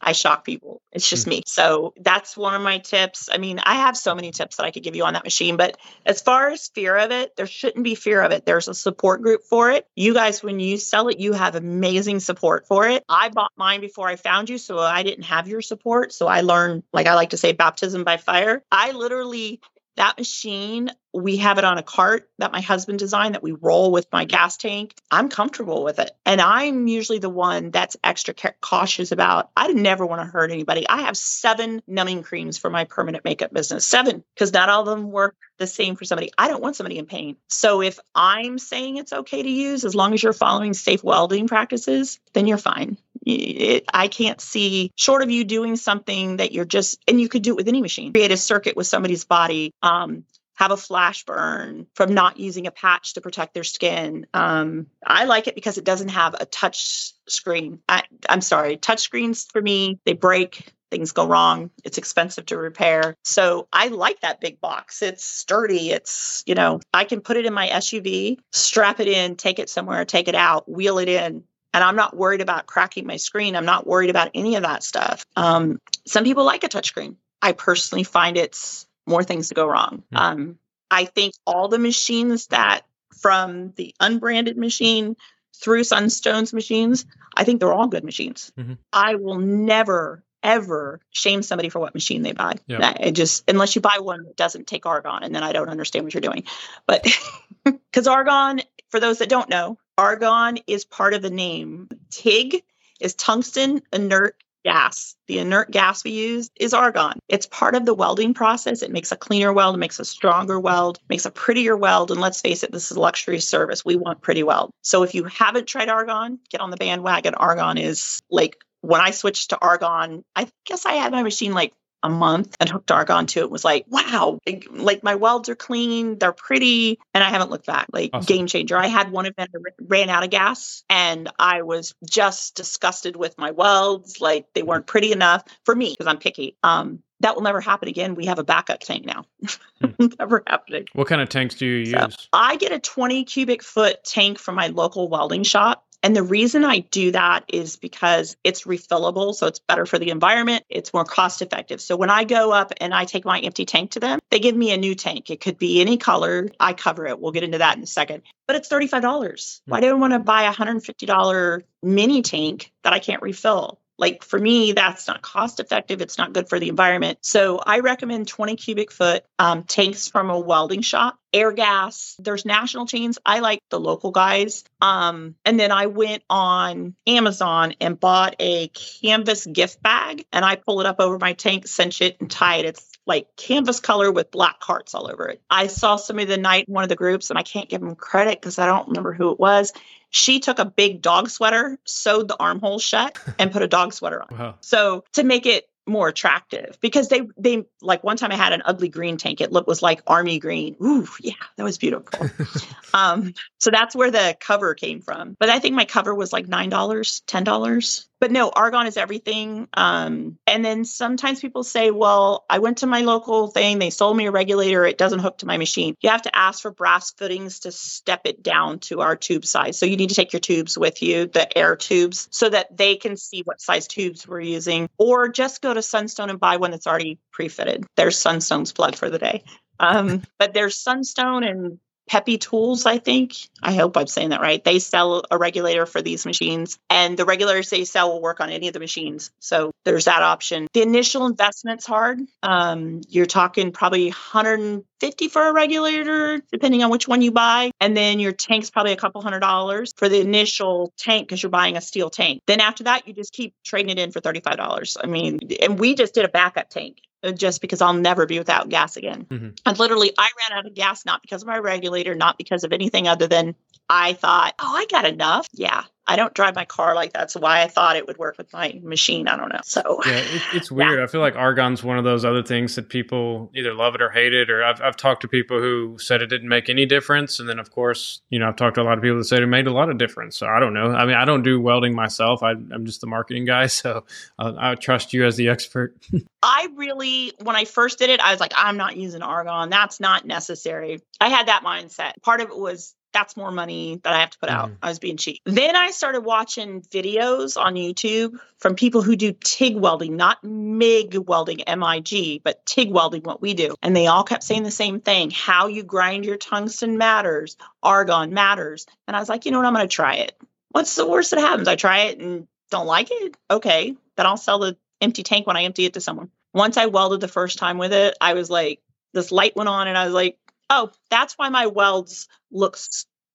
I 0.00 0.12
shock 0.12 0.44
people. 0.44 0.82
It's 0.92 1.08
just 1.08 1.24
hmm. 1.24 1.30
me. 1.30 1.42
So 1.46 1.94
that's 2.00 2.36
one 2.36 2.54
of 2.54 2.62
my 2.62 2.78
tips. 2.78 3.28
I 3.32 3.38
mean, 3.38 3.60
I 3.62 3.76
have 3.76 3.96
so 3.96 4.14
many 4.14 4.30
tips 4.30 4.56
that 4.56 4.64
I 4.64 4.70
could 4.70 4.82
give 4.82 4.96
you 4.96 5.04
on 5.04 5.14
that 5.14 5.24
machine, 5.24 5.56
but 5.56 5.76
as 6.06 6.20
far 6.20 6.50
as 6.50 6.68
fear 6.68 6.96
of 6.96 7.10
it, 7.10 7.36
there 7.36 7.46
shouldn't 7.46 7.84
be 7.84 7.94
fear 7.94 8.22
of 8.22 8.32
it. 8.32 8.46
There's 8.46 8.68
a 8.68 8.74
support 8.74 9.22
group 9.22 9.42
for 9.42 9.70
it. 9.70 9.86
You 9.94 10.14
guys, 10.14 10.42
when 10.42 10.60
you 10.60 10.76
sell 10.76 11.08
it, 11.08 11.18
you 11.18 11.32
have 11.32 11.54
amazing 11.54 12.20
support 12.20 12.66
for 12.66 12.88
it. 12.88 13.04
I 13.08 13.28
bought 13.28 13.52
mine 13.56 13.80
before 13.80 14.08
I 14.08 14.16
found 14.16 14.48
you, 14.48 14.58
so 14.58 14.78
I 14.78 15.02
didn't 15.02 15.24
have 15.24 15.48
your 15.48 15.62
support. 15.62 16.12
So 16.12 16.26
I 16.26 16.42
learned, 16.42 16.84
like 16.92 17.06
I 17.06 17.14
like 17.14 17.30
to 17.30 17.36
say, 17.36 17.52
baptism 17.52 18.04
by 18.04 18.16
fire. 18.16 18.62
I 18.70 18.92
literally 18.92 19.60
that 19.98 20.18
machine, 20.18 20.90
we 21.12 21.38
have 21.38 21.58
it 21.58 21.64
on 21.64 21.78
a 21.78 21.82
cart 21.82 22.28
that 22.38 22.52
my 22.52 22.60
husband 22.60 22.98
designed 22.98 23.34
that 23.34 23.42
we 23.42 23.52
roll 23.52 23.92
with 23.92 24.06
my 24.12 24.24
gas 24.24 24.56
tank. 24.56 24.94
I'm 25.10 25.28
comfortable 25.28 25.84
with 25.84 25.98
it. 25.98 26.10
And 26.24 26.40
I'm 26.40 26.86
usually 26.86 27.18
the 27.18 27.28
one 27.28 27.70
that's 27.70 27.96
extra 28.02 28.34
cautious 28.60 29.12
about, 29.12 29.50
I 29.56 29.68
never 29.68 30.06
want 30.06 30.22
to 30.22 30.26
hurt 30.26 30.50
anybody. 30.50 30.88
I 30.88 31.02
have 31.02 31.16
seven 31.16 31.82
numbing 31.86 32.22
creams 32.22 32.58
for 32.58 32.70
my 32.70 32.84
permanent 32.84 33.24
makeup 33.24 33.52
business, 33.52 33.86
seven, 33.86 34.24
because 34.34 34.52
not 34.52 34.68
all 34.68 34.80
of 34.82 34.86
them 34.86 35.10
work 35.10 35.36
the 35.58 35.66
same 35.66 35.96
for 35.96 36.04
somebody. 36.04 36.30
I 36.38 36.48
don't 36.48 36.62
want 36.62 36.76
somebody 36.76 36.98
in 36.98 37.06
pain. 37.06 37.36
So 37.48 37.82
if 37.82 37.98
I'm 38.14 38.58
saying 38.58 38.96
it's 38.96 39.12
okay 39.12 39.42
to 39.42 39.50
use, 39.50 39.84
as 39.84 39.94
long 39.94 40.14
as 40.14 40.22
you're 40.22 40.32
following 40.32 40.74
safe 40.74 41.02
welding 41.02 41.48
practices, 41.48 42.20
then 42.32 42.46
you're 42.46 42.58
fine 42.58 42.96
it, 43.28 43.84
I 43.92 44.08
can't 44.08 44.40
see, 44.40 44.92
short 44.96 45.22
of 45.22 45.30
you 45.30 45.44
doing 45.44 45.76
something 45.76 46.38
that 46.38 46.52
you're 46.52 46.64
just, 46.64 47.02
and 47.06 47.20
you 47.20 47.28
could 47.28 47.42
do 47.42 47.52
it 47.52 47.56
with 47.56 47.68
any 47.68 47.82
machine, 47.82 48.12
create 48.12 48.32
a 48.32 48.36
circuit 48.36 48.76
with 48.76 48.86
somebody's 48.86 49.24
body. 49.24 49.72
Um, 49.82 50.24
have 50.54 50.72
a 50.72 50.76
flash 50.76 51.24
burn 51.24 51.86
from 51.94 52.14
not 52.14 52.40
using 52.40 52.66
a 52.66 52.72
patch 52.72 53.14
to 53.14 53.20
protect 53.20 53.54
their 53.54 53.62
skin. 53.62 54.26
Um, 54.34 54.88
I 55.06 55.24
like 55.24 55.46
it 55.46 55.54
because 55.54 55.78
it 55.78 55.84
doesn't 55.84 56.08
have 56.08 56.34
a 56.34 56.46
touch 56.46 57.12
screen. 57.28 57.78
I, 57.88 58.02
I'm 58.28 58.40
sorry, 58.40 58.76
touch 58.76 58.98
screens 58.98 59.44
for 59.44 59.62
me, 59.62 60.00
they 60.04 60.14
break. 60.14 60.72
Things 60.90 61.12
go 61.12 61.28
wrong. 61.28 61.70
It's 61.84 61.98
expensive 61.98 62.46
to 62.46 62.56
repair. 62.56 63.14
So 63.22 63.68
I 63.72 63.88
like 63.88 64.22
that 64.22 64.40
big 64.40 64.58
box. 64.58 65.02
It's 65.02 65.22
sturdy. 65.22 65.90
It's, 65.90 66.42
you 66.46 66.54
know, 66.54 66.80
I 66.94 67.04
can 67.04 67.20
put 67.20 67.36
it 67.36 67.44
in 67.44 67.52
my 67.52 67.68
SUV, 67.68 68.38
strap 68.52 68.98
it 68.98 69.06
in, 69.06 69.36
take 69.36 69.58
it 69.58 69.68
somewhere, 69.68 70.06
take 70.06 70.28
it 70.28 70.34
out, 70.34 70.68
wheel 70.68 70.98
it 70.98 71.10
in, 71.10 71.44
and 71.72 71.84
I'm 71.84 71.96
not 71.96 72.16
worried 72.16 72.40
about 72.40 72.66
cracking 72.66 73.06
my 73.06 73.16
screen. 73.16 73.56
I'm 73.56 73.64
not 73.64 73.86
worried 73.86 74.10
about 74.10 74.30
any 74.34 74.56
of 74.56 74.62
that 74.62 74.82
stuff. 74.82 75.24
Um, 75.36 75.80
some 76.06 76.24
people 76.24 76.44
like 76.44 76.64
a 76.64 76.68
touchscreen. 76.68 77.16
I 77.40 77.52
personally 77.52 78.04
find 78.04 78.36
it's 78.36 78.86
more 79.06 79.22
things 79.22 79.48
to 79.48 79.54
go 79.54 79.66
wrong. 79.66 80.02
Mm-hmm. 80.12 80.16
Um, 80.16 80.58
I 80.90 81.04
think 81.04 81.34
all 81.46 81.68
the 81.68 81.78
machines 81.78 82.46
that 82.48 82.82
from 83.20 83.72
the 83.76 83.94
unbranded 84.00 84.56
machine 84.56 85.16
through 85.56 85.82
Sunstone's 85.82 86.52
machines, 86.52 87.04
I 87.36 87.44
think 87.44 87.60
they're 87.60 87.72
all 87.72 87.88
good 87.88 88.04
machines. 88.04 88.52
Mm-hmm. 88.58 88.74
I 88.92 89.16
will 89.16 89.38
never 89.38 90.24
ever 90.42 91.00
shame 91.10 91.42
somebody 91.42 91.68
for 91.68 91.80
what 91.80 91.94
machine 91.94 92.22
they 92.22 92.32
buy. 92.32 92.54
Yep. 92.66 92.80
I 92.82 93.10
just 93.10 93.50
unless 93.50 93.74
you 93.74 93.80
buy 93.80 93.98
one 94.00 94.24
that 94.24 94.36
doesn't 94.36 94.66
take 94.66 94.86
argon, 94.86 95.22
and 95.22 95.34
then 95.34 95.42
I 95.42 95.52
don't 95.52 95.68
understand 95.68 96.04
what 96.04 96.14
you're 96.14 96.20
doing. 96.20 96.44
But 96.86 97.06
because 97.64 98.06
argon, 98.06 98.62
for 98.90 99.00
those 99.00 99.18
that 99.18 99.28
don't 99.28 99.48
know, 99.48 99.78
argon 99.98 100.58
is 100.66 100.84
part 100.84 101.12
of 101.12 101.20
the 101.20 101.30
name. 101.30 101.88
TIG 102.10 102.62
is 103.00 103.14
tungsten 103.14 103.82
inert 103.92 104.36
gas. 104.64 105.16
The 105.26 105.38
inert 105.38 105.70
gas 105.70 106.04
we 106.04 106.12
use 106.12 106.50
is 106.58 106.72
argon. 106.72 107.18
It's 107.28 107.46
part 107.46 107.74
of 107.74 107.84
the 107.84 107.94
welding 107.94 108.34
process. 108.34 108.82
It 108.82 108.92
makes 108.92 109.12
a 109.12 109.16
cleaner 109.16 109.52
weld, 109.52 109.74
it 109.74 109.78
makes 109.78 109.98
a 109.98 110.04
stronger 110.04 110.58
weld, 110.58 110.98
makes 111.08 111.26
a 111.26 111.30
prettier 111.30 111.76
weld. 111.76 112.10
And 112.10 112.20
let's 112.20 112.40
face 112.40 112.62
it, 112.62 112.72
this 112.72 112.90
is 112.90 112.96
a 112.96 113.00
luxury 113.00 113.40
service. 113.40 113.84
We 113.84 113.96
want 113.96 114.22
pretty 114.22 114.42
weld. 114.42 114.70
So 114.82 115.02
if 115.02 115.14
you 115.14 115.24
haven't 115.24 115.66
tried 115.66 115.88
argon, 115.88 116.38
get 116.50 116.60
on 116.60 116.70
the 116.70 116.76
bandwagon. 116.76 117.34
Argon 117.34 117.78
is 117.78 118.20
like 118.30 118.56
when 118.80 119.00
I 119.00 119.10
switched 119.10 119.50
to 119.50 119.58
argon, 119.58 120.24
I 120.36 120.48
guess 120.64 120.86
I 120.86 120.94
had 120.94 121.12
my 121.12 121.22
machine 121.22 121.52
like 121.52 121.72
a 122.02 122.08
month 122.08 122.56
and 122.60 122.68
hooked 122.68 122.90
argon 122.90 123.26
to 123.26 123.40
it 123.40 123.50
was 123.50 123.64
like 123.64 123.84
wow 123.88 124.38
like 124.70 125.02
my 125.02 125.16
welds 125.16 125.48
are 125.48 125.56
clean 125.56 126.18
they're 126.18 126.32
pretty 126.32 126.98
and 127.12 127.24
i 127.24 127.28
haven't 127.28 127.50
looked 127.50 127.66
back 127.66 127.86
like 127.92 128.10
awesome. 128.12 128.26
game 128.26 128.46
changer 128.46 128.76
i 128.76 128.86
had 128.86 129.10
one 129.10 129.26
event 129.26 129.50
that 129.52 129.60
ran 129.80 130.08
out 130.08 130.22
of 130.22 130.30
gas 130.30 130.84
and 130.88 131.28
i 131.38 131.62
was 131.62 131.94
just 132.08 132.54
disgusted 132.54 133.16
with 133.16 133.36
my 133.36 133.50
welds 133.50 134.20
like 134.20 134.46
they 134.54 134.62
weren't 134.62 134.86
pretty 134.86 135.12
enough 135.12 135.42
for 135.64 135.74
me 135.74 135.90
because 135.90 136.06
i'm 136.06 136.18
picky 136.18 136.56
um 136.62 137.02
that 137.20 137.34
will 137.34 137.42
never 137.42 137.60
happen 137.60 137.88
again. 137.88 138.14
We 138.14 138.26
have 138.26 138.38
a 138.38 138.44
backup 138.44 138.80
tank 138.80 139.04
now. 139.04 139.24
Hmm. 139.80 140.06
never 140.18 140.42
happening. 140.44 140.86
What 140.94 141.06
kind 141.06 141.20
of 141.20 141.28
tanks 141.28 141.54
do 141.54 141.64
you 141.64 141.96
use? 141.96 142.28
I 142.32 142.56
get 142.56 142.72
a 142.72 142.80
20 142.80 143.22
cubic 143.24 143.62
foot 143.62 144.02
tank 144.02 144.40
from 144.40 144.56
my 144.56 144.66
local 144.66 145.08
welding 145.08 145.44
shop. 145.44 145.84
And 146.02 146.14
the 146.14 146.22
reason 146.22 146.64
I 146.64 146.78
do 146.78 147.10
that 147.12 147.44
is 147.48 147.76
because 147.76 148.36
it's 148.44 148.62
refillable. 148.64 149.34
So 149.34 149.46
it's 149.46 149.58
better 149.58 149.84
for 149.84 149.98
the 149.98 150.10
environment. 150.10 150.64
It's 150.68 150.94
more 150.94 151.04
cost 151.04 151.42
effective. 151.42 151.80
So 151.80 151.96
when 151.96 152.10
I 152.10 152.24
go 152.24 152.52
up 152.52 152.72
and 152.80 152.94
I 152.94 153.04
take 153.04 153.24
my 153.24 153.40
empty 153.40 153.64
tank 153.64 153.92
to 153.92 154.00
them, 154.00 154.20
they 154.30 154.38
give 154.38 154.56
me 154.56 154.70
a 154.70 154.76
new 154.76 154.94
tank. 154.94 155.30
It 155.30 155.40
could 155.40 155.58
be 155.58 155.80
any 155.80 155.96
color. 155.96 156.48
I 156.60 156.72
cover 156.72 157.06
it. 157.06 157.18
We'll 157.18 157.32
get 157.32 157.42
into 157.42 157.58
that 157.58 157.76
in 157.76 157.82
a 157.82 157.86
second. 157.86 158.22
But 158.46 158.56
it's 158.56 158.68
$35. 158.68 159.60
Why 159.66 159.78
hmm. 159.78 159.82
do 159.82 159.90
I 159.90 159.94
want 159.94 160.12
to 160.12 160.20
buy 160.20 160.44
a 160.44 160.52
$150 160.52 161.62
mini 161.82 162.22
tank 162.22 162.72
that 162.84 162.92
I 162.92 163.00
can't 163.00 163.22
refill? 163.22 163.80
Like 163.98 164.22
for 164.22 164.38
me, 164.38 164.72
that's 164.72 165.08
not 165.08 165.22
cost 165.22 165.60
effective. 165.60 166.00
It's 166.00 166.18
not 166.18 166.32
good 166.32 166.48
for 166.48 166.58
the 166.58 166.68
environment. 166.68 167.18
So 167.22 167.58
I 167.58 167.80
recommend 167.80 168.28
20 168.28 168.56
cubic 168.56 168.92
foot 168.92 169.24
um, 169.38 169.64
tanks 169.64 170.08
from 170.08 170.30
a 170.30 170.38
welding 170.38 170.82
shop. 170.82 171.18
Airgas, 171.34 172.14
there's 172.18 172.44
national 172.44 172.86
chains. 172.86 173.18
I 173.26 173.40
like 173.40 173.60
the 173.70 173.80
local 173.80 174.12
guys. 174.12 174.64
Um, 174.80 175.34
and 175.44 175.60
then 175.60 175.72
I 175.72 175.86
went 175.86 176.22
on 176.30 176.94
Amazon 177.06 177.74
and 177.80 178.00
bought 178.00 178.36
a 178.38 178.68
canvas 178.68 179.44
gift 179.44 179.82
bag 179.82 180.24
and 180.32 180.44
I 180.44 180.56
pull 180.56 180.80
it 180.80 180.86
up 180.86 181.00
over 181.00 181.18
my 181.18 181.34
tank, 181.34 181.66
cinch 181.66 182.00
it, 182.00 182.16
and 182.20 182.30
tie 182.30 182.56
it. 182.58 182.64
It's 182.66 182.88
like 183.08 183.34
canvas 183.36 183.80
color 183.80 184.12
with 184.12 184.30
black 184.30 184.62
hearts 184.62 184.94
all 184.94 185.10
over 185.10 185.28
it. 185.28 185.40
I 185.50 185.66
saw 185.66 185.96
somebody 185.96 186.26
the 186.26 186.36
night 186.36 186.66
in 186.68 186.74
one 186.74 186.82
of 186.84 186.90
the 186.90 186.94
groups, 186.94 187.30
and 187.30 187.38
I 187.38 187.42
can't 187.42 187.68
give 187.68 187.80
them 187.80 187.96
credit 187.96 188.38
because 188.38 188.58
I 188.58 188.66
don't 188.66 188.88
remember 188.88 189.14
who 189.14 189.32
it 189.32 189.40
was. 189.40 189.72
She 190.10 190.40
took 190.40 190.58
a 190.58 190.64
big 190.64 191.02
dog 191.02 191.30
sweater, 191.30 191.78
sewed 191.84 192.28
the 192.28 192.36
armhole 192.36 192.78
shut, 192.78 193.18
and 193.38 193.52
put 193.52 193.62
a 193.62 193.68
dog 193.68 193.92
sweater 193.92 194.22
on. 194.22 194.38
Wow. 194.38 194.54
So 194.60 195.04
to 195.12 195.24
make 195.24 195.46
it 195.46 195.68
more 195.88 196.08
attractive 196.08 196.78
because 196.80 197.08
they 197.08 197.22
they 197.36 197.64
like 197.80 198.04
one 198.04 198.16
time 198.16 198.30
I 198.30 198.36
had 198.36 198.52
an 198.52 198.62
ugly 198.64 198.88
green 198.88 199.16
tank. 199.16 199.40
It 199.40 199.50
looked 199.50 199.66
was 199.66 199.82
like 199.82 200.02
army 200.06 200.38
green. 200.38 200.76
Ooh, 200.82 201.08
yeah, 201.20 201.32
that 201.56 201.64
was 201.64 201.78
beautiful. 201.78 202.28
um, 202.94 203.34
so 203.58 203.70
that's 203.70 203.96
where 203.96 204.10
the 204.10 204.36
cover 204.38 204.74
came 204.74 205.00
from. 205.00 205.36
But 205.38 205.48
I 205.48 205.58
think 205.58 205.74
my 205.74 205.86
cover 205.86 206.14
was 206.14 206.32
like 206.32 206.46
nine 206.46 206.68
dollars, 206.68 207.22
ten 207.26 207.42
dollars. 207.42 208.07
But 208.20 208.32
no, 208.32 208.50
argon 208.50 208.86
is 208.86 208.96
everything. 208.96 209.68
Um, 209.74 210.38
and 210.46 210.64
then 210.64 210.84
sometimes 210.84 211.40
people 211.40 211.62
say, 211.62 211.90
well, 211.90 212.44
I 212.50 212.58
went 212.58 212.78
to 212.78 212.86
my 212.86 213.02
local 213.02 213.46
thing, 213.48 213.78
they 213.78 213.90
sold 213.90 214.16
me 214.16 214.26
a 214.26 214.30
regulator, 214.30 214.84
it 214.84 214.98
doesn't 214.98 215.20
hook 215.20 215.38
to 215.38 215.46
my 215.46 215.56
machine. 215.56 215.94
You 216.00 216.10
have 216.10 216.22
to 216.22 216.36
ask 216.36 216.62
for 216.62 216.70
brass 216.70 217.12
fittings 217.12 217.60
to 217.60 217.72
step 217.72 218.22
it 218.24 218.42
down 218.42 218.80
to 218.80 219.00
our 219.00 219.14
tube 219.14 219.44
size. 219.44 219.78
So 219.78 219.86
you 219.86 219.96
need 219.96 220.08
to 220.08 220.14
take 220.16 220.32
your 220.32 220.40
tubes 220.40 220.76
with 220.76 221.02
you, 221.02 221.26
the 221.26 221.56
air 221.56 221.76
tubes, 221.76 222.28
so 222.32 222.48
that 222.48 222.76
they 222.76 222.96
can 222.96 223.16
see 223.16 223.42
what 223.44 223.60
size 223.60 223.86
tubes 223.86 224.26
we're 224.26 224.40
using, 224.40 224.88
or 224.98 225.28
just 225.28 225.62
go 225.62 225.72
to 225.72 225.82
Sunstone 225.82 226.30
and 226.30 226.40
buy 226.40 226.56
one 226.56 226.72
that's 226.72 226.86
already 226.86 227.18
pre-fitted. 227.32 227.86
There's 227.96 228.18
Sunstone's 228.18 228.72
plug 228.72 228.96
for 228.96 229.10
the 229.10 229.18
day. 229.18 229.44
Um, 229.80 230.22
but 230.38 230.54
there's 230.54 230.76
Sunstone 230.76 231.44
and 231.44 231.78
Peppy 232.08 232.38
Tools, 232.38 232.86
I 232.86 232.98
think. 232.98 233.34
I 233.62 233.74
hope 233.74 233.96
I'm 233.96 234.06
saying 234.06 234.30
that 234.30 234.40
right. 234.40 234.62
They 234.62 234.78
sell 234.78 235.22
a 235.30 235.38
regulator 235.38 235.86
for 235.86 236.02
these 236.02 236.26
machines, 236.26 236.78
and 236.88 237.16
the 237.16 237.24
regulators 237.24 237.70
they 237.70 237.84
sell 237.84 238.12
will 238.12 238.22
work 238.22 238.40
on 238.40 238.50
any 238.50 238.68
of 238.68 238.74
the 238.74 238.80
machines. 238.80 239.30
So 239.38 239.72
there's 239.84 240.06
that 240.06 240.22
option. 240.22 240.66
The 240.72 240.82
initial 240.82 241.26
investment's 241.26 241.86
hard. 241.86 242.20
Um, 242.42 243.02
you're 243.08 243.26
talking 243.26 243.72
probably 243.72 244.06
150 244.06 245.28
for 245.28 245.48
a 245.48 245.52
regulator, 245.52 246.40
depending 246.50 246.82
on 246.82 246.90
which 246.90 247.06
one 247.06 247.22
you 247.22 247.30
buy, 247.30 247.70
and 247.80 247.96
then 247.96 248.20
your 248.20 248.32
tank's 248.32 248.70
probably 248.70 248.92
a 248.92 248.96
couple 248.96 249.20
hundred 249.20 249.40
dollars 249.40 249.92
for 249.96 250.08
the 250.08 250.20
initial 250.20 250.92
tank 250.96 251.28
because 251.28 251.42
you're 251.42 251.50
buying 251.50 251.76
a 251.76 251.80
steel 251.80 252.10
tank. 252.10 252.42
Then 252.46 252.60
after 252.60 252.84
that, 252.84 253.06
you 253.06 253.14
just 253.14 253.32
keep 253.32 253.54
trading 253.64 253.90
it 253.90 253.98
in 253.98 254.12
for 254.12 254.20
$35. 254.20 254.96
I 255.02 255.06
mean, 255.06 255.38
and 255.60 255.78
we 255.78 255.94
just 255.94 256.14
did 256.14 256.24
a 256.24 256.28
backup 256.28 256.70
tank 256.70 256.98
just 257.34 257.60
because 257.60 257.80
I'll 257.80 257.94
never 257.94 258.26
be 258.26 258.38
without 258.38 258.68
gas 258.68 258.96
again. 258.96 259.26
Mm-hmm. 259.28 259.48
And 259.66 259.78
literally, 259.78 260.12
I 260.16 260.30
ran 260.48 260.58
out 260.58 260.66
of 260.66 260.74
gas 260.74 261.04
not 261.04 261.22
because 261.22 261.42
of 261.42 261.48
my 261.48 261.58
regulator, 261.58 262.14
not 262.14 262.38
because 262.38 262.64
of 262.64 262.72
anything 262.72 263.08
other 263.08 263.26
than 263.26 263.54
I 263.88 264.12
thought, 264.12 264.54
oh, 264.58 264.74
I 264.76 264.86
got 264.90 265.04
enough. 265.04 265.48
Yeah, 265.52 265.84
I 266.08 266.16
don't 266.16 266.32
drive 266.32 266.54
my 266.54 266.64
car 266.64 266.94
like 266.94 267.12
that. 267.12 267.30
So 267.30 267.38
why 267.38 267.60
I 267.60 267.68
thought 267.68 267.96
it 267.96 268.06
would 268.06 268.16
work 268.16 268.38
with 268.38 268.50
my 268.54 268.80
machine, 268.82 269.28
I 269.28 269.36
don't 269.36 269.50
know. 269.52 269.60
So 269.62 270.00
yeah, 270.06 270.12
it, 270.12 270.42
it's 270.54 270.70
weird. 270.70 270.98
Yeah. 270.98 271.04
I 271.04 271.06
feel 271.06 271.20
like 271.20 271.36
argon's 271.36 271.84
one 271.84 271.98
of 271.98 272.04
those 272.04 272.24
other 272.24 272.42
things 272.42 272.76
that 272.76 272.88
people 272.88 273.50
either 273.54 273.74
love 273.74 273.94
it 273.94 274.00
or 274.00 274.08
hate 274.08 274.32
it. 274.32 274.48
Or 274.48 274.64
I've 274.64 274.80
I've 274.80 274.96
talked 274.96 275.20
to 275.22 275.28
people 275.28 275.60
who 275.60 275.98
said 275.98 276.22
it 276.22 276.28
didn't 276.28 276.48
make 276.48 276.70
any 276.70 276.86
difference, 276.86 277.38
and 277.40 277.48
then 277.48 277.58
of 277.58 277.70
course, 277.70 278.22
you 278.30 278.38
know, 278.38 278.48
I've 278.48 278.56
talked 278.56 278.76
to 278.76 278.82
a 278.82 278.84
lot 278.84 278.96
of 278.96 279.02
people 279.02 279.18
that 279.18 279.24
said 279.24 279.42
it 279.42 279.46
made 279.48 279.66
a 279.66 279.72
lot 279.72 279.90
of 279.90 279.98
difference. 279.98 280.36
So 280.36 280.46
I 280.46 280.58
don't 280.60 280.72
know. 280.72 280.92
I 280.92 281.04
mean, 281.04 281.14
I 281.14 281.26
don't 281.26 281.42
do 281.42 281.60
welding 281.60 281.94
myself. 281.94 282.42
I, 282.42 282.52
am 282.52 282.86
just 282.86 283.02
the 283.02 283.06
marketing 283.06 283.44
guy, 283.44 283.66
so 283.66 284.04
uh, 284.38 284.54
I 284.56 284.74
trust 284.76 285.12
you 285.12 285.26
as 285.26 285.36
the 285.36 285.48
expert. 285.48 285.94
I 286.42 286.68
really, 286.76 287.32
when 287.42 287.56
I 287.56 287.64
first 287.64 287.98
did 287.98 288.08
it, 288.08 288.20
I 288.20 288.30
was 288.30 288.40
like, 288.40 288.52
I'm 288.56 288.76
not 288.76 288.96
using 288.96 289.22
argon. 289.22 289.68
That's 289.68 290.00
not 290.00 290.24
necessary. 290.24 291.02
I 291.20 291.28
had 291.28 291.48
that 291.48 291.64
mindset. 291.64 292.12
Part 292.22 292.40
of 292.40 292.48
it 292.48 292.56
was 292.56 292.94
that's 293.12 293.36
more 293.36 293.50
money 293.50 294.00
that 294.04 294.12
I 294.12 294.20
have 294.20 294.30
to 294.30 294.38
put 294.38 294.48
out. 294.48 294.70
Mm. 294.70 294.76
I 294.82 294.88
was 294.88 294.98
being 294.98 295.16
cheap. 295.16 295.40
Then 295.44 295.76
I 295.76 295.90
started 295.90 296.20
watching 296.20 296.82
videos 296.82 297.60
on 297.60 297.74
YouTube 297.74 298.38
from 298.58 298.74
people 298.74 299.02
who 299.02 299.16
do 299.16 299.32
TIG 299.32 299.76
welding, 299.76 300.16
not 300.16 300.42
MIG 300.44 301.16
welding, 301.16 301.62
M 301.62 301.82
I 301.82 302.00
G, 302.00 302.40
but 302.42 302.64
TIG 302.66 302.90
welding, 302.90 303.22
what 303.22 303.40
we 303.40 303.54
do. 303.54 303.74
And 303.82 303.96
they 303.96 304.06
all 304.06 304.24
kept 304.24 304.44
saying 304.44 304.62
the 304.62 304.70
same 304.70 305.00
thing 305.00 305.30
how 305.30 305.68
you 305.68 305.82
grind 305.82 306.24
your 306.24 306.36
tungsten 306.36 306.98
matters, 306.98 307.56
argon 307.82 308.34
matters. 308.34 308.86
And 309.06 309.16
I 309.16 309.20
was 309.20 309.28
like, 309.28 309.46
you 309.46 309.52
know 309.52 309.58
what? 309.58 309.66
I'm 309.66 309.74
going 309.74 309.88
to 309.88 309.94
try 309.94 310.16
it. 310.16 310.36
What's 310.70 310.94
the 310.94 311.08
worst 311.08 311.30
that 311.30 311.40
happens? 311.40 311.68
I 311.68 311.76
try 311.76 312.00
it 312.00 312.20
and 312.20 312.46
don't 312.70 312.86
like 312.86 313.08
it. 313.10 313.36
Okay. 313.50 313.96
Then 314.16 314.26
I'll 314.26 314.36
sell 314.36 314.58
the 314.58 314.76
empty 315.00 315.22
tank 315.22 315.46
when 315.46 315.56
I 315.56 315.62
empty 315.62 315.84
it 315.86 315.94
to 315.94 316.00
someone. 316.00 316.30
Once 316.52 316.76
I 316.76 316.86
welded 316.86 317.20
the 317.20 317.28
first 317.28 317.58
time 317.58 317.78
with 317.78 317.92
it, 317.92 318.16
I 318.20 318.34
was 318.34 318.50
like, 318.50 318.80
this 319.14 319.32
light 319.32 319.56
went 319.56 319.68
on 319.68 319.88
and 319.88 319.96
I 319.96 320.04
was 320.04 320.14
like, 320.14 320.38
oh, 320.70 320.90
that's 321.10 321.34
why 321.34 321.48
my 321.48 321.66
welds 321.66 322.28
look 322.50 322.78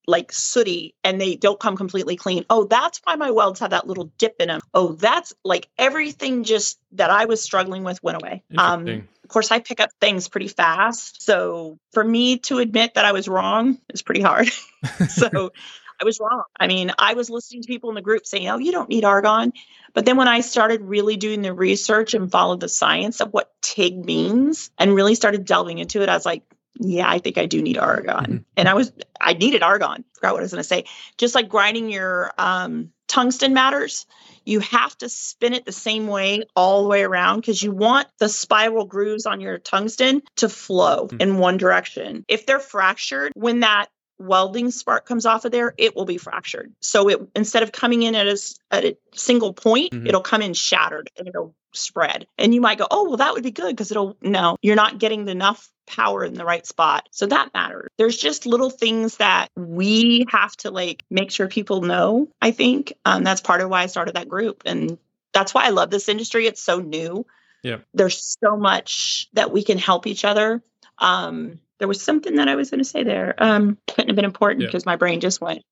like 0.05 0.31
sooty 0.31 0.95
and 1.03 1.19
they 1.19 1.35
don't 1.35 1.59
come 1.59 1.77
completely 1.77 2.15
clean. 2.15 2.45
Oh, 2.49 2.65
that's 2.65 2.99
why 3.03 3.15
my 3.15 3.31
welds 3.31 3.61
have 3.61 3.71
that 3.71 3.87
little 3.87 4.11
dip 4.17 4.35
in 4.39 4.49
them. 4.49 4.61
Oh, 4.73 4.93
that's 4.93 5.33
like 5.45 5.69
everything 5.77 6.43
just 6.43 6.79
that 6.93 7.09
I 7.09 7.25
was 7.25 7.41
struggling 7.41 7.83
with 7.83 8.03
went 8.03 8.21
away. 8.21 8.43
Um, 8.57 8.87
of 9.23 9.29
course, 9.29 9.51
I 9.51 9.59
pick 9.59 9.79
up 9.79 9.89
things 10.01 10.27
pretty 10.27 10.49
fast. 10.49 11.23
So 11.23 11.79
for 11.93 12.03
me 12.03 12.39
to 12.39 12.59
admit 12.59 12.95
that 12.95 13.05
I 13.05 13.13
was 13.13 13.27
wrong 13.27 13.79
is 13.93 14.01
pretty 14.01 14.21
hard. 14.21 14.49
so 15.09 15.51
I 16.01 16.05
was 16.05 16.19
wrong. 16.19 16.43
I 16.59 16.67
mean, 16.67 16.91
I 16.97 17.13
was 17.13 17.29
listening 17.29 17.61
to 17.61 17.67
people 17.67 17.89
in 17.89 17.95
the 17.95 18.01
group 18.01 18.25
saying, 18.25 18.49
oh, 18.49 18.57
you 18.57 18.71
don't 18.71 18.89
need 18.89 19.05
argon. 19.05 19.53
But 19.93 20.05
then 20.05 20.17
when 20.17 20.27
I 20.27 20.41
started 20.41 20.81
really 20.81 21.15
doing 21.15 21.41
the 21.41 21.53
research 21.53 22.13
and 22.13 22.31
followed 22.31 22.59
the 22.59 22.67
science 22.67 23.21
of 23.21 23.29
what 23.31 23.53
TIG 23.61 24.03
means 24.03 24.71
and 24.77 24.93
really 24.93 25.15
started 25.15 25.45
delving 25.45 25.77
into 25.77 26.01
it, 26.01 26.09
I 26.09 26.15
was 26.15 26.25
like, 26.25 26.43
yeah, 26.79 27.09
I 27.09 27.19
think 27.19 27.37
I 27.37 27.45
do 27.45 27.61
need 27.61 27.77
argon. 27.77 28.15
Mm-hmm. 28.15 28.37
And 28.57 28.67
I 28.67 28.73
was, 28.73 28.91
I 29.19 29.33
needed 29.33 29.63
argon. 29.63 30.03
Forgot 30.15 30.33
what 30.33 30.39
I 30.39 30.43
was 30.43 30.51
going 30.51 30.63
to 30.63 30.67
say. 30.67 30.85
Just 31.17 31.35
like 31.35 31.49
grinding 31.49 31.89
your 31.89 32.31
um, 32.37 32.91
tungsten 33.07 33.53
matters, 33.53 34.05
you 34.43 34.59
have 34.59 34.97
to 34.97 35.09
spin 35.09 35.53
it 35.53 35.65
the 35.65 35.71
same 35.71 36.07
way 36.07 36.43
all 36.55 36.83
the 36.83 36.89
way 36.89 37.03
around 37.03 37.37
because 37.37 37.61
you 37.61 37.71
want 37.71 38.07
the 38.19 38.27
spiral 38.27 38.85
grooves 38.85 39.25
on 39.25 39.39
your 39.39 39.57
tungsten 39.57 40.23
to 40.37 40.49
flow 40.49 41.07
mm-hmm. 41.07 41.21
in 41.21 41.37
one 41.37 41.57
direction. 41.57 42.25
If 42.27 42.45
they're 42.45 42.59
fractured, 42.59 43.31
when 43.35 43.61
that 43.61 43.87
welding 44.17 44.71
spark 44.71 45.05
comes 45.05 45.25
off 45.25 45.45
of 45.45 45.51
there, 45.51 45.73
it 45.77 45.95
will 45.95 46.05
be 46.05 46.17
fractured. 46.17 46.73
So 46.81 47.09
it 47.09 47.19
instead 47.35 47.63
of 47.63 47.71
coming 47.71 48.03
in 48.03 48.15
at 48.15 48.27
a, 48.27 48.37
at 48.71 48.85
a 48.85 48.97
single 49.13 49.53
point, 49.53 49.91
mm-hmm. 49.91 50.07
it'll 50.07 50.21
come 50.21 50.41
in 50.41 50.53
shattered 50.53 51.09
and 51.17 51.27
it'll 51.27 51.55
spread. 51.73 52.27
And 52.37 52.53
you 52.53 52.61
might 52.61 52.77
go, 52.77 52.87
oh, 52.89 53.07
well, 53.07 53.17
that 53.17 53.33
would 53.33 53.43
be 53.43 53.51
good 53.51 53.69
because 53.69 53.91
it'll, 53.91 54.17
no, 54.21 54.57
you're 54.61 54.75
not 54.75 54.99
getting 54.99 55.27
enough 55.27 55.69
power 55.85 56.23
in 56.23 56.33
the 56.33 56.45
right 56.45 56.65
spot. 56.65 57.09
So 57.11 57.25
that 57.27 57.53
matters. 57.53 57.89
There's 57.97 58.17
just 58.17 58.45
little 58.45 58.69
things 58.69 59.17
that 59.17 59.49
we 59.55 60.25
have 60.29 60.55
to 60.57 60.71
like 60.71 61.03
make 61.09 61.31
sure 61.31 61.47
people 61.47 61.81
know, 61.81 62.29
I 62.41 62.51
think. 62.51 62.93
Um, 63.05 63.23
that's 63.23 63.41
part 63.41 63.61
of 63.61 63.69
why 63.69 63.83
I 63.83 63.87
started 63.87 64.15
that 64.15 64.29
group. 64.29 64.63
And 64.65 64.97
that's 65.33 65.53
why 65.53 65.65
I 65.65 65.69
love 65.69 65.89
this 65.89 66.09
industry. 66.09 66.47
It's 66.47 66.63
so 66.63 66.79
new. 66.79 67.25
Yeah. 67.63 67.77
There's 67.93 68.37
so 68.41 68.57
much 68.57 69.29
that 69.33 69.51
we 69.51 69.63
can 69.63 69.77
help 69.77 70.07
each 70.07 70.25
other. 70.25 70.61
Um, 70.99 71.59
there 71.83 71.87
was 71.89 72.01
something 72.01 72.35
that 72.35 72.47
I 72.47 72.55
was 72.55 72.69
going 72.69 72.79
to 72.79 72.85
say 72.85 73.03
there. 73.03 73.35
Um, 73.39 73.77
couldn't 73.89 74.07
have 74.07 74.15
been 74.15 74.23
important 74.23 74.61
yeah. 74.61 74.67
because 74.67 74.85
my 74.85 74.95
brain 74.95 75.19
just 75.19 75.41
went. 75.41 75.65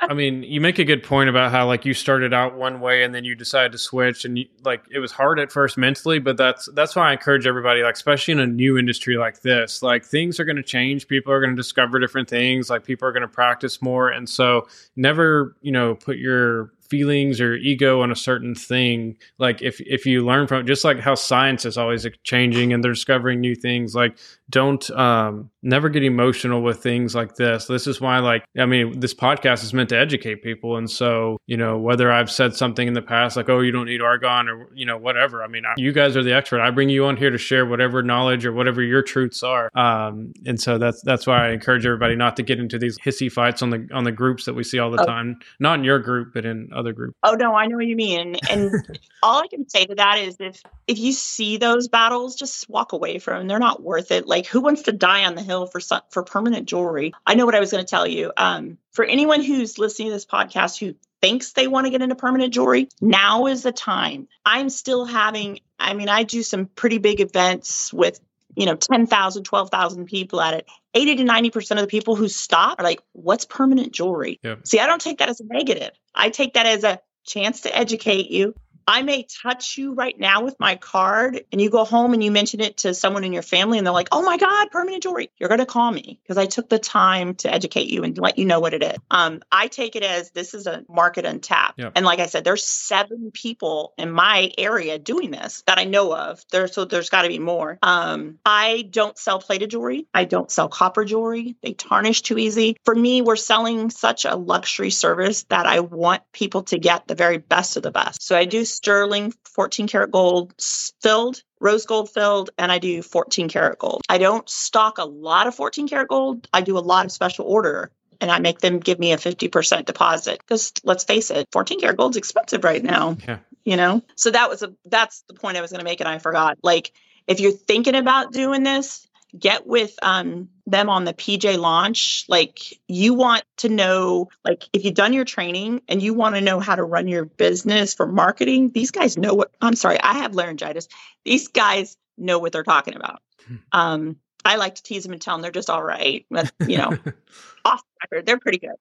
I 0.00 0.14
mean, 0.14 0.42
you 0.42 0.58
make 0.58 0.78
a 0.78 0.84
good 0.84 1.02
point 1.02 1.28
about 1.28 1.50
how 1.50 1.66
like 1.66 1.84
you 1.84 1.92
started 1.92 2.32
out 2.32 2.54
one 2.54 2.80
way 2.80 3.04
and 3.04 3.14
then 3.14 3.24
you 3.24 3.34
decided 3.34 3.72
to 3.72 3.78
switch, 3.78 4.24
and 4.24 4.38
you, 4.38 4.46
like 4.64 4.82
it 4.90 5.00
was 5.00 5.12
hard 5.12 5.38
at 5.38 5.52
first 5.52 5.76
mentally, 5.76 6.18
but 6.18 6.38
that's 6.38 6.66
that's 6.72 6.96
why 6.96 7.10
I 7.10 7.12
encourage 7.12 7.46
everybody, 7.46 7.82
like 7.82 7.94
especially 7.94 8.32
in 8.32 8.40
a 8.40 8.46
new 8.46 8.78
industry 8.78 9.18
like 9.18 9.42
this, 9.42 9.82
like 9.82 10.02
things 10.02 10.40
are 10.40 10.46
going 10.46 10.56
to 10.56 10.62
change. 10.62 11.08
People 11.08 11.30
are 11.30 11.40
going 11.40 11.54
to 11.54 11.56
discover 11.56 11.98
different 11.98 12.30
things. 12.30 12.70
Like 12.70 12.82
people 12.82 13.06
are 13.06 13.12
going 13.12 13.20
to 13.20 13.28
practice 13.28 13.82
more, 13.82 14.08
and 14.08 14.26
so 14.26 14.66
never, 14.96 15.54
you 15.60 15.72
know, 15.72 15.94
put 15.94 16.16
your 16.16 16.70
feelings 16.94 17.40
or 17.40 17.56
ego 17.56 18.02
on 18.02 18.12
a 18.12 18.14
certain 18.14 18.54
thing 18.54 19.16
like 19.38 19.60
if 19.62 19.80
if 19.80 20.06
you 20.06 20.24
learn 20.24 20.46
from 20.46 20.64
just 20.64 20.84
like 20.84 21.00
how 21.00 21.16
science 21.16 21.64
is 21.64 21.76
always 21.76 22.06
changing 22.22 22.72
and 22.72 22.84
they're 22.84 22.92
discovering 22.92 23.40
new 23.40 23.56
things 23.56 23.96
like 23.96 24.16
don't 24.50 24.90
um 24.90 25.50
never 25.62 25.88
get 25.88 26.04
emotional 26.04 26.62
with 26.62 26.82
things 26.82 27.14
like 27.14 27.36
this. 27.36 27.64
This 27.64 27.86
is 27.86 28.00
why 28.00 28.18
like 28.18 28.44
i 28.58 28.66
mean 28.66 29.00
this 29.00 29.14
podcast 29.14 29.64
is 29.64 29.72
meant 29.72 29.88
to 29.88 29.96
educate 29.98 30.42
people. 30.42 30.76
And 30.76 30.90
so 30.90 31.38
you 31.46 31.56
know 31.56 31.78
whether 31.78 32.12
i've 32.12 32.30
said 32.30 32.54
something 32.54 32.86
in 32.86 32.94
the 32.94 33.02
past 33.02 33.36
like 33.36 33.48
oh 33.48 33.60
you 33.60 33.72
don't 33.72 33.86
need 33.86 34.02
argon 34.02 34.48
or 34.48 34.68
you 34.74 34.84
know 34.84 34.98
whatever. 34.98 35.42
I 35.42 35.48
mean 35.48 35.64
I, 35.64 35.74
you 35.76 35.92
guys 35.92 36.16
are 36.16 36.22
the 36.22 36.34
expert. 36.34 36.60
I 36.60 36.70
bring 36.70 36.90
you 36.90 37.06
on 37.06 37.16
here 37.16 37.30
to 37.30 37.38
share 37.38 37.64
whatever 37.64 38.02
knowledge 38.02 38.44
or 38.44 38.52
whatever 38.52 38.82
your 38.82 39.02
truths 39.02 39.42
are. 39.42 39.70
Um 39.74 40.34
and 40.44 40.60
so 40.60 40.76
that's 40.76 41.00
that's 41.02 41.26
why 41.26 41.48
i 41.48 41.50
encourage 41.50 41.86
everybody 41.86 42.14
not 42.14 42.36
to 42.36 42.42
get 42.42 42.60
into 42.60 42.78
these 42.78 42.98
hissy 42.98 43.32
fights 43.32 43.62
on 43.62 43.70
the 43.70 43.88
on 43.92 44.04
the 44.04 44.12
groups 44.12 44.44
that 44.44 44.54
we 44.54 44.62
see 44.62 44.78
all 44.78 44.90
the 44.90 45.02
oh. 45.02 45.06
time. 45.06 45.38
Not 45.58 45.78
in 45.78 45.84
your 45.84 45.98
group 45.98 46.34
but 46.34 46.44
in 46.44 46.68
other 46.74 46.83
groups 46.92 47.16
oh 47.22 47.34
no 47.34 47.54
i 47.54 47.66
know 47.66 47.76
what 47.76 47.86
you 47.86 47.96
mean 47.96 48.36
and 48.50 48.72
all 49.22 49.42
i 49.42 49.46
can 49.48 49.68
say 49.68 49.84
to 49.84 49.94
that 49.94 50.18
is 50.18 50.36
if 50.40 50.62
if 50.86 50.98
you 50.98 51.12
see 51.12 51.56
those 51.56 51.88
battles 51.88 52.36
just 52.36 52.68
walk 52.68 52.92
away 52.92 53.18
from 53.18 53.38
them 53.38 53.48
they're 53.48 53.58
not 53.58 53.82
worth 53.82 54.10
it 54.10 54.26
like 54.26 54.46
who 54.46 54.60
wants 54.60 54.82
to 54.82 54.92
die 54.92 55.24
on 55.24 55.34
the 55.34 55.42
hill 55.42 55.66
for 55.66 55.80
for 56.10 56.22
permanent 56.22 56.66
jewelry? 56.66 57.12
I 57.26 57.34
know 57.34 57.46
what 57.46 57.54
I 57.54 57.60
was 57.60 57.70
going 57.70 57.84
to 57.84 57.90
tell 57.90 58.06
you. 58.06 58.32
Um, 58.36 58.78
for 58.92 59.04
anyone 59.04 59.42
who's 59.42 59.78
listening 59.78 60.08
to 60.08 60.14
this 60.14 60.26
podcast 60.26 60.78
who 60.78 60.94
thinks 61.20 61.52
they 61.52 61.66
want 61.66 61.86
to 61.86 61.90
get 61.90 62.02
into 62.02 62.14
permanent 62.14 62.54
jewelry, 62.54 62.88
now 63.00 63.46
is 63.46 63.62
the 63.62 63.72
time. 63.72 64.28
I'm 64.44 64.70
still 64.70 65.04
having. 65.04 65.60
I 65.78 65.94
mean, 65.94 66.08
I 66.08 66.22
do 66.22 66.42
some 66.42 66.66
pretty 66.66 66.98
big 66.98 67.20
events 67.20 67.92
with 67.92 68.20
you 68.56 68.66
know 68.66 68.76
10,000, 68.76 69.42
12,000 69.42 70.06
people 70.06 70.40
at 70.40 70.54
it. 70.54 70.66
80 70.94 71.16
to 71.16 71.24
90% 71.24 71.70
of 71.72 71.78
the 71.78 71.86
people 71.86 72.14
who 72.14 72.28
stop 72.28 72.78
are 72.78 72.84
like, 72.84 73.00
what's 73.12 73.44
permanent 73.44 73.92
jewelry? 73.92 74.38
Yep. 74.42 74.66
See, 74.66 74.78
I 74.78 74.86
don't 74.86 75.00
take 75.00 75.18
that 75.18 75.28
as 75.28 75.40
a 75.40 75.44
negative. 75.44 75.90
I 76.14 76.30
take 76.30 76.54
that 76.54 76.66
as 76.66 76.84
a 76.84 77.00
chance 77.24 77.62
to 77.62 77.76
educate 77.76 78.30
you, 78.30 78.54
I 78.86 79.02
may 79.02 79.26
touch 79.42 79.78
you 79.78 79.94
right 79.94 80.18
now 80.18 80.42
with 80.42 80.58
my 80.58 80.76
card 80.76 81.44
and 81.52 81.60
you 81.60 81.70
go 81.70 81.84
home 81.84 82.12
and 82.12 82.22
you 82.22 82.30
mention 82.30 82.60
it 82.60 82.78
to 82.78 82.94
someone 82.94 83.24
in 83.24 83.32
your 83.32 83.42
family 83.42 83.78
and 83.78 83.86
they're 83.86 83.92
like, 83.94 84.08
oh 84.12 84.22
my 84.22 84.36
God, 84.36 84.70
permanent 84.70 85.02
jewelry. 85.02 85.30
You're 85.38 85.48
going 85.48 85.60
to 85.60 85.66
call 85.66 85.90
me 85.90 86.20
because 86.22 86.38
I 86.38 86.46
took 86.46 86.68
the 86.68 86.78
time 86.78 87.34
to 87.36 87.52
educate 87.52 87.88
you 87.88 88.04
and 88.04 88.16
let 88.18 88.38
you 88.38 88.44
know 88.44 88.60
what 88.60 88.74
it 88.74 88.82
is. 88.82 88.96
Um, 89.10 89.42
I 89.50 89.68
take 89.68 89.96
it 89.96 90.02
as 90.02 90.30
this 90.30 90.54
is 90.54 90.66
a 90.66 90.84
market 90.88 91.24
untapped. 91.24 91.78
Yep. 91.78 91.92
And 91.96 92.04
like 92.04 92.20
I 92.20 92.26
said, 92.26 92.44
there's 92.44 92.64
seven 92.64 93.30
people 93.32 93.94
in 93.98 94.10
my 94.10 94.50
area 94.58 94.98
doing 94.98 95.30
this 95.30 95.62
that 95.66 95.78
I 95.78 95.84
know 95.84 96.14
of. 96.14 96.44
There, 96.50 96.68
so 96.68 96.84
there's 96.84 97.10
got 97.10 97.22
to 97.22 97.28
be 97.28 97.38
more. 97.38 97.78
Um, 97.82 98.38
I 98.44 98.86
don't 98.90 99.16
sell 99.18 99.38
plated 99.38 99.70
jewelry. 99.70 100.06
I 100.12 100.24
don't 100.24 100.50
sell 100.50 100.68
copper 100.68 101.04
jewelry. 101.04 101.56
They 101.62 101.72
tarnish 101.72 102.22
too 102.22 102.38
easy. 102.38 102.76
For 102.84 102.94
me, 102.94 103.22
we're 103.22 103.36
selling 103.36 103.90
such 103.90 104.24
a 104.24 104.36
luxury 104.36 104.90
service 104.90 105.44
that 105.44 105.66
I 105.66 105.80
want 105.80 106.22
people 106.32 106.62
to 106.64 106.78
get 106.78 107.06
the 107.06 107.14
very 107.14 107.38
best 107.38 107.76
of 107.76 107.82
the 107.82 107.90
best. 107.90 108.22
So 108.22 108.36
I 108.36 108.44
do 108.44 108.64
sterling 108.74 109.32
14 109.44 109.88
karat 109.88 110.10
gold 110.10 110.54
filled, 111.02 111.42
rose 111.60 111.86
gold 111.86 112.10
filled, 112.10 112.50
and 112.58 112.70
I 112.70 112.78
do 112.78 113.02
14 113.02 113.48
karat 113.48 113.78
gold. 113.78 114.02
I 114.08 114.18
don't 114.18 114.48
stock 114.48 114.98
a 114.98 115.04
lot 115.04 115.46
of 115.46 115.54
14 115.54 115.88
karat 115.88 116.08
gold. 116.08 116.48
I 116.52 116.60
do 116.60 116.78
a 116.78 116.80
lot 116.80 117.06
of 117.06 117.12
special 117.12 117.46
order 117.46 117.90
and 118.20 118.30
I 118.30 118.38
make 118.38 118.60
them 118.60 118.78
give 118.78 118.98
me 118.98 119.12
a 119.12 119.16
50% 119.16 119.84
deposit 119.84 120.38
because 120.38 120.72
let's 120.82 121.04
face 121.04 121.30
it, 121.30 121.48
14 121.52 121.80
karat 121.80 121.96
gold's 121.96 122.16
expensive 122.16 122.64
right 122.64 122.82
now. 122.82 123.16
Yeah. 123.26 123.38
You 123.64 123.76
know? 123.76 124.02
So 124.14 124.30
that 124.30 124.50
was 124.50 124.62
a 124.62 124.74
that's 124.84 125.22
the 125.22 125.34
point 125.34 125.56
I 125.56 125.60
was 125.60 125.70
going 125.70 125.80
to 125.80 125.84
make 125.84 126.00
and 126.00 126.08
I 126.08 126.18
forgot. 126.18 126.58
Like 126.62 126.92
if 127.26 127.40
you're 127.40 127.52
thinking 127.52 127.94
about 127.94 128.32
doing 128.32 128.62
this, 128.62 129.06
get 129.38 129.66
with 129.66 129.94
um, 130.02 130.48
them 130.66 130.88
on 130.88 131.04
the 131.04 131.14
PJ 131.14 131.58
launch. 131.58 132.24
Like 132.28 132.60
you 132.88 133.14
want 133.14 133.44
to 133.58 133.68
know, 133.68 134.28
like 134.44 134.68
if 134.72 134.84
you've 134.84 134.94
done 134.94 135.12
your 135.12 135.24
training 135.24 135.82
and 135.88 136.02
you 136.02 136.14
want 136.14 136.34
to 136.34 136.40
know 136.40 136.60
how 136.60 136.74
to 136.74 136.84
run 136.84 137.08
your 137.08 137.24
business 137.24 137.94
for 137.94 138.06
marketing, 138.06 138.70
these 138.70 138.90
guys 138.90 139.16
know 139.16 139.34
what. 139.34 139.50
I'm 139.60 139.76
sorry, 139.76 140.00
I 140.00 140.18
have 140.18 140.34
laryngitis. 140.34 140.88
These 141.24 141.48
guys 141.48 141.96
know 142.16 142.38
what 142.38 142.52
they're 142.52 142.62
talking 142.62 142.96
about. 142.96 143.20
Hmm. 143.46 143.56
Um, 143.72 144.16
I 144.44 144.56
like 144.56 144.76
to 144.76 144.82
tease 144.82 145.04
them 145.04 145.12
and 145.12 145.22
tell 145.22 145.34
them 145.34 145.42
they're 145.42 145.50
just 145.50 145.70
all 145.70 145.82
right, 145.82 146.26
but 146.30 146.52
you 146.66 146.78
know, 146.78 146.96
off 147.64 147.82
record, 148.02 148.26
they're 148.26 148.38
pretty 148.38 148.58
good. 148.58 148.76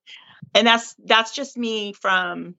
And 0.54 0.68
that's 0.68 0.96
that's 1.06 1.34
just 1.34 1.58
me 1.58 1.94
from 1.94 2.56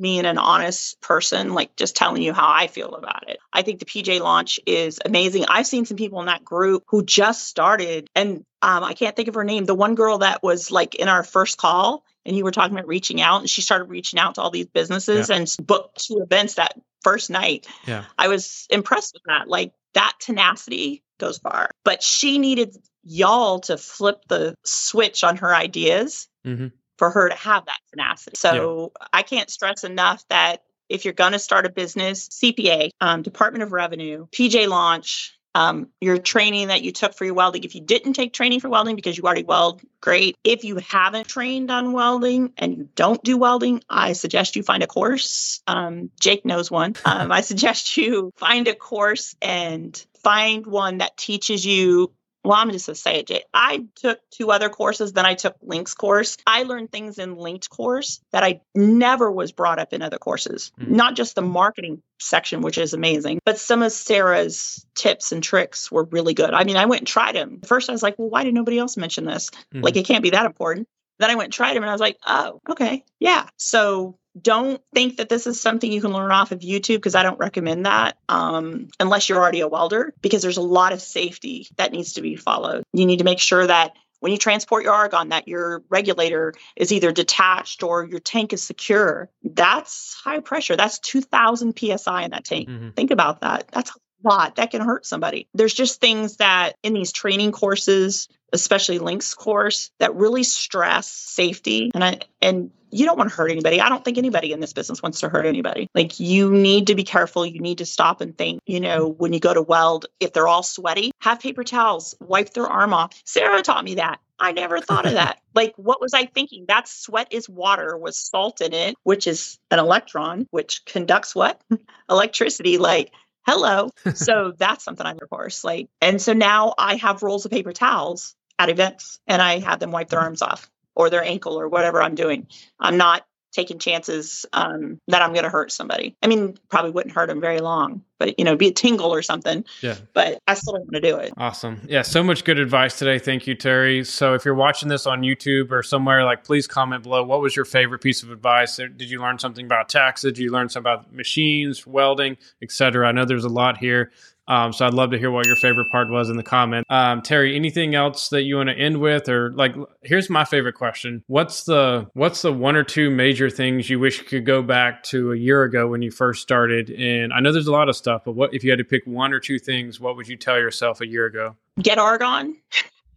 being 0.00 0.26
an 0.26 0.38
honest 0.38 1.00
person, 1.00 1.54
like 1.54 1.76
just 1.76 1.96
telling 1.96 2.22
you 2.22 2.32
how 2.32 2.50
I 2.50 2.66
feel 2.66 2.94
about 2.94 3.28
it. 3.28 3.38
I 3.52 3.62
think 3.62 3.78
the 3.78 3.84
PJ 3.84 4.20
launch 4.20 4.60
is 4.66 5.00
amazing. 5.04 5.46
I've 5.48 5.66
seen 5.66 5.84
some 5.84 5.96
people 5.96 6.20
in 6.20 6.26
that 6.26 6.44
group 6.44 6.84
who 6.88 7.04
just 7.04 7.46
started, 7.46 8.08
and 8.14 8.44
um, 8.62 8.84
I 8.84 8.94
can't 8.94 9.14
think 9.14 9.28
of 9.28 9.34
her 9.34 9.44
name. 9.44 9.64
The 9.64 9.74
one 9.74 9.94
girl 9.94 10.18
that 10.18 10.42
was 10.42 10.70
like 10.70 10.94
in 10.94 11.08
our 11.08 11.22
first 11.22 11.58
call, 11.58 12.04
and 12.26 12.36
you 12.36 12.44
were 12.44 12.50
talking 12.50 12.76
about 12.76 12.88
reaching 12.88 13.20
out, 13.20 13.40
and 13.40 13.50
she 13.50 13.62
started 13.62 13.84
reaching 13.84 14.18
out 14.18 14.36
to 14.36 14.42
all 14.42 14.50
these 14.50 14.66
businesses 14.66 15.28
yeah. 15.28 15.36
and 15.36 15.56
booked 15.62 16.06
two 16.06 16.20
events 16.22 16.54
that 16.54 16.74
first 17.02 17.30
night. 17.30 17.66
Yeah. 17.86 18.04
I 18.18 18.28
was 18.28 18.66
impressed 18.70 19.14
with 19.14 19.22
that. 19.26 19.48
Like 19.48 19.72
that 19.94 20.14
tenacity 20.20 21.02
goes 21.18 21.38
far. 21.38 21.70
But 21.84 22.02
she 22.02 22.38
needed 22.38 22.76
y'all 23.02 23.60
to 23.60 23.76
flip 23.76 24.22
the 24.28 24.56
switch 24.64 25.22
on 25.22 25.36
her 25.36 25.54
ideas. 25.54 26.28
Mm-hmm 26.44 26.68
for 26.98 27.10
her 27.10 27.28
to 27.28 27.34
have 27.34 27.66
that 27.66 27.78
tenacity. 27.90 28.36
So 28.36 28.92
yeah. 29.00 29.06
I 29.12 29.22
can't 29.22 29.50
stress 29.50 29.84
enough 29.84 30.24
that 30.28 30.62
if 30.88 31.04
you're 31.04 31.14
going 31.14 31.32
to 31.32 31.38
start 31.38 31.66
a 31.66 31.70
business, 31.70 32.28
CPA, 32.28 32.90
um, 33.00 33.22
Department 33.22 33.62
of 33.62 33.72
Revenue, 33.72 34.26
PJ 34.32 34.68
Launch, 34.68 35.38
um, 35.54 35.88
your 36.00 36.18
training 36.18 36.68
that 36.68 36.82
you 36.82 36.92
took 36.92 37.14
for 37.14 37.24
your 37.24 37.34
welding. 37.34 37.64
If 37.64 37.74
you 37.74 37.80
didn't 37.80 38.14
take 38.14 38.32
training 38.32 38.60
for 38.60 38.68
welding 38.68 38.96
because 38.96 39.16
you 39.16 39.24
already 39.24 39.44
weld, 39.44 39.82
great. 40.00 40.36
If 40.42 40.64
you 40.64 40.76
haven't 40.76 41.28
trained 41.28 41.70
on 41.70 41.92
welding 41.92 42.52
and 42.58 42.76
you 42.76 42.88
don't 42.94 43.22
do 43.22 43.38
welding, 43.38 43.82
I 43.88 44.14
suggest 44.14 44.56
you 44.56 44.62
find 44.62 44.82
a 44.82 44.88
course. 44.88 45.62
Um, 45.66 46.10
Jake 46.20 46.44
knows 46.44 46.70
one. 46.70 46.94
Um, 47.06 47.30
I 47.30 47.42
suggest 47.42 47.96
you 47.96 48.32
find 48.36 48.66
a 48.66 48.74
course 48.74 49.36
and 49.40 50.04
find 50.24 50.66
one 50.66 50.98
that 50.98 51.16
teaches 51.16 51.64
you 51.64 52.12
well, 52.44 52.58
I'm 52.58 52.70
just 52.70 52.86
gonna 52.86 52.96
say 52.96 53.16
it, 53.20 53.26
Jay. 53.26 53.42
I 53.52 53.86
took 53.96 54.20
two 54.30 54.50
other 54.50 54.68
courses, 54.68 55.12
then 55.12 55.24
I 55.24 55.34
took 55.34 55.56
Link's 55.62 55.94
course. 55.94 56.36
I 56.46 56.64
learned 56.64 56.92
things 56.92 57.18
in 57.18 57.36
Link's 57.36 57.68
course 57.68 58.20
that 58.32 58.44
I 58.44 58.60
never 58.74 59.30
was 59.30 59.52
brought 59.52 59.78
up 59.78 59.92
in 59.92 60.02
other 60.02 60.18
courses. 60.18 60.70
Mm-hmm. 60.78 60.94
Not 60.94 61.16
just 61.16 61.34
the 61.34 61.42
marketing 61.42 62.02
section, 62.20 62.60
which 62.60 62.78
is 62.78 62.92
amazing, 62.92 63.40
but 63.44 63.58
some 63.58 63.82
of 63.82 63.92
Sarah's 63.92 64.86
tips 64.94 65.32
and 65.32 65.42
tricks 65.42 65.90
were 65.90 66.04
really 66.04 66.34
good. 66.34 66.52
I 66.52 66.64
mean, 66.64 66.76
I 66.76 66.86
went 66.86 67.00
and 67.00 67.08
tried 67.08 67.34
them. 67.34 67.60
First, 67.64 67.88
I 67.88 67.92
was 67.92 68.02
like, 68.02 68.18
well, 68.18 68.30
why 68.30 68.44
did 68.44 68.54
nobody 68.54 68.78
else 68.78 68.96
mention 68.96 69.24
this? 69.24 69.50
Mm-hmm. 69.50 69.80
Like, 69.80 69.96
it 69.96 70.06
can't 70.06 70.22
be 70.22 70.30
that 70.30 70.46
important. 70.46 70.86
Then 71.18 71.30
I 71.30 71.36
went 71.36 71.46
and 71.46 71.52
tried 71.52 71.74
them 71.74 71.82
and 71.82 71.90
I 71.90 71.94
was 71.94 72.00
like, 72.00 72.18
oh, 72.26 72.60
okay. 72.68 73.04
Yeah. 73.20 73.48
So 73.56 74.18
don't 74.40 74.80
think 74.92 75.18
that 75.18 75.28
this 75.28 75.46
is 75.46 75.60
something 75.60 75.90
you 75.90 76.00
can 76.00 76.12
learn 76.12 76.32
off 76.32 76.52
of 76.52 76.60
YouTube 76.60 76.96
because 76.96 77.14
I 77.14 77.22
don't 77.22 77.38
recommend 77.38 77.86
that 77.86 78.16
um, 78.28 78.88
unless 78.98 79.28
you're 79.28 79.38
already 79.38 79.60
a 79.60 79.68
welder 79.68 80.12
because 80.20 80.42
there's 80.42 80.56
a 80.56 80.62
lot 80.62 80.92
of 80.92 81.00
safety 81.00 81.68
that 81.76 81.92
needs 81.92 82.14
to 82.14 82.22
be 82.22 82.36
followed. 82.36 82.84
You 82.92 83.06
need 83.06 83.18
to 83.18 83.24
make 83.24 83.38
sure 83.38 83.66
that 83.66 83.94
when 84.20 84.32
you 84.32 84.38
transport 84.38 84.84
your 84.84 84.94
argon 84.94 85.28
that 85.28 85.48
your 85.48 85.82
regulator 85.90 86.54
is 86.76 86.92
either 86.92 87.12
detached 87.12 87.82
or 87.82 88.04
your 88.04 88.20
tank 88.20 88.54
is 88.54 88.62
secure. 88.62 89.28
That's 89.42 90.14
high 90.14 90.40
pressure. 90.40 90.76
That's 90.76 90.98
2000 91.00 91.78
psi 91.78 92.22
in 92.22 92.30
that 92.30 92.44
tank. 92.44 92.68
Mm-hmm. 92.68 92.90
Think 92.90 93.10
about 93.10 93.42
that. 93.42 93.68
That's 93.70 93.90
a 93.90 94.28
lot 94.28 94.56
that 94.56 94.70
can 94.70 94.80
hurt 94.80 95.04
somebody. 95.04 95.46
There's 95.52 95.74
just 95.74 96.00
things 96.00 96.38
that 96.38 96.76
in 96.82 96.94
these 96.94 97.12
training 97.12 97.52
courses, 97.52 98.28
especially 98.54 98.98
Link's 98.98 99.34
course, 99.34 99.90
that 99.98 100.14
really 100.14 100.44
stress 100.44 101.08
safety. 101.08 101.90
And 101.92 102.02
I 102.02 102.20
and 102.40 102.70
you 102.90 103.04
don't 103.04 103.18
want 103.18 103.28
to 103.28 103.36
hurt 103.36 103.50
anybody. 103.50 103.80
I 103.80 103.88
don't 103.88 104.04
think 104.04 104.18
anybody 104.18 104.52
in 104.52 104.60
this 104.60 104.72
business 104.72 105.02
wants 105.02 105.20
to 105.20 105.28
hurt 105.28 105.46
anybody. 105.46 105.88
Like 105.94 106.20
you 106.20 106.52
need 106.52 106.86
to 106.86 106.94
be 106.94 107.02
careful. 107.02 107.44
You 107.44 107.60
need 107.60 107.78
to 107.78 107.86
stop 107.86 108.20
and 108.20 108.38
think, 108.38 108.60
you 108.66 108.78
know, 108.78 109.08
when 109.08 109.32
you 109.32 109.40
go 109.40 109.52
to 109.52 109.60
weld, 109.60 110.06
if 110.20 110.32
they're 110.32 110.46
all 110.46 110.62
sweaty, 110.62 111.10
have 111.20 111.40
paper 111.40 111.64
towels, 111.64 112.14
wipe 112.20 112.54
their 112.54 112.68
arm 112.68 112.94
off. 112.94 113.20
Sarah 113.24 113.62
taught 113.62 113.84
me 113.84 113.96
that. 113.96 114.20
I 114.38 114.52
never 114.52 114.80
thought 114.80 115.06
of 115.06 115.12
that. 115.14 115.40
like, 115.54 115.74
what 115.76 116.00
was 116.00 116.14
I 116.14 116.26
thinking? 116.26 116.66
That 116.68 116.86
sweat 116.86 117.28
is 117.32 117.48
water 117.48 117.98
with 117.98 118.14
salt 118.14 118.60
in 118.60 118.72
it, 118.72 118.94
which 119.02 119.26
is 119.26 119.58
an 119.72 119.80
electron, 119.80 120.46
which 120.52 120.84
conducts 120.84 121.34
what? 121.34 121.60
Electricity. 122.08 122.78
Like, 122.78 123.10
hello. 123.44 123.90
so 124.14 124.52
that's 124.56 124.84
something 124.84 125.06
on 125.06 125.18
your 125.18 125.26
course. 125.28 125.64
Like, 125.64 125.88
and 126.00 126.20
so 126.22 126.32
now 126.32 126.74
I 126.78 126.96
have 126.96 127.22
rolls 127.22 127.44
of 127.44 127.50
paper 127.50 127.72
towels 127.72 128.34
at 128.58 128.68
events 128.68 129.18
and 129.26 129.40
I 129.42 129.58
have 129.60 129.80
them 129.80 129.90
wipe 129.90 130.08
their 130.08 130.20
arms 130.20 130.42
off 130.42 130.70
or 130.94 131.10
their 131.10 131.24
ankle 131.24 131.58
or 131.58 131.68
whatever 131.68 132.02
I'm 132.02 132.14
doing. 132.14 132.46
I'm 132.78 132.96
not 132.96 133.26
taking 133.54 133.78
chances 133.78 134.44
um, 134.52 135.00
that 135.06 135.22
I'm 135.22 135.32
going 135.32 135.44
to 135.44 135.48
hurt 135.48 135.70
somebody. 135.70 136.16
I 136.22 136.26
mean, 136.26 136.58
probably 136.68 136.90
wouldn't 136.90 137.14
hurt 137.14 137.28
them 137.28 137.40
very 137.40 137.60
long, 137.60 138.02
but 138.18 138.38
you 138.38 138.44
know, 138.44 138.56
be 138.56 138.68
a 138.68 138.72
tingle 138.72 139.14
or 139.14 139.22
something. 139.22 139.64
Yeah. 139.80 139.96
But 140.12 140.40
I 140.48 140.54
still 140.54 140.74
don't 140.74 140.82
want 140.82 140.94
to 140.94 141.00
do 141.00 141.16
it. 141.18 141.32
Awesome. 141.36 141.80
Yeah. 141.88 142.02
So 142.02 142.22
much 142.22 142.44
good 142.44 142.58
advice 142.58 142.98
today. 142.98 143.18
Thank 143.18 143.46
you, 143.46 143.54
Terri. 143.54 144.04
So 144.04 144.34
if 144.34 144.44
you're 144.44 144.54
watching 144.54 144.88
this 144.88 145.06
on 145.06 145.22
YouTube 145.22 145.70
or 145.70 145.82
somewhere, 145.82 146.24
like, 146.24 146.44
please 146.44 146.66
comment 146.66 147.04
below. 147.04 147.22
What 147.22 147.40
was 147.40 147.54
your 147.54 147.64
favorite 147.64 148.00
piece 148.00 148.22
of 148.24 148.30
advice? 148.30 148.76
Did 148.76 149.02
you 149.02 149.20
learn 149.20 149.38
something 149.38 149.64
about 149.64 149.88
taxes? 149.88 150.32
Did 150.32 150.42
you 150.42 150.50
learn 150.50 150.68
something 150.68 150.92
about 150.92 151.12
machines, 151.12 151.86
welding, 151.86 152.36
etc.? 152.60 153.06
I 153.06 153.12
know 153.12 153.24
there's 153.24 153.44
a 153.44 153.48
lot 153.48 153.78
here. 153.78 154.10
Um, 154.46 154.72
so 154.72 154.86
I'd 154.86 154.94
love 154.94 155.10
to 155.12 155.18
hear 155.18 155.30
what 155.30 155.46
your 155.46 155.56
favorite 155.56 155.90
part 155.90 156.10
was 156.10 156.28
in 156.28 156.36
the 156.36 156.42
comment. 156.42 156.86
Um, 156.90 157.22
Terri, 157.22 157.54
anything 157.54 157.94
else 157.94 158.28
that 158.28 158.42
you 158.42 158.56
want 158.56 158.68
to 158.68 158.74
end 158.74 159.00
with, 159.00 159.28
or 159.28 159.52
like, 159.52 159.74
here's 160.02 160.28
my 160.28 160.44
favorite 160.44 160.74
question: 160.74 161.24
What's 161.26 161.64
the 161.64 162.08
what's 162.14 162.42
the 162.42 162.52
one 162.52 162.76
or 162.76 162.84
two 162.84 163.10
major 163.10 163.48
things 163.48 163.88
you 163.88 163.98
wish 163.98 164.18
you 164.18 164.24
could 164.24 164.46
go 164.46 164.62
back 164.62 165.02
to 165.04 165.32
a 165.32 165.36
year 165.36 165.62
ago 165.62 165.88
when 165.88 166.02
you 166.02 166.10
first 166.10 166.42
started? 166.42 166.90
And 166.90 167.32
I 167.32 167.40
know 167.40 167.52
there's 167.52 167.66
a 167.66 167.72
lot 167.72 167.88
of 167.88 167.96
stuff, 167.96 168.22
but 168.24 168.32
what 168.32 168.52
if 168.52 168.64
you 168.64 168.70
had 168.70 168.78
to 168.78 168.84
pick 168.84 169.06
one 169.06 169.32
or 169.32 169.40
two 169.40 169.58
things? 169.58 169.98
What 169.98 170.16
would 170.16 170.28
you 170.28 170.36
tell 170.36 170.58
yourself 170.58 171.00
a 171.00 171.06
year 171.06 171.26
ago? 171.26 171.56
Get 171.80 171.98
argon. 171.98 172.56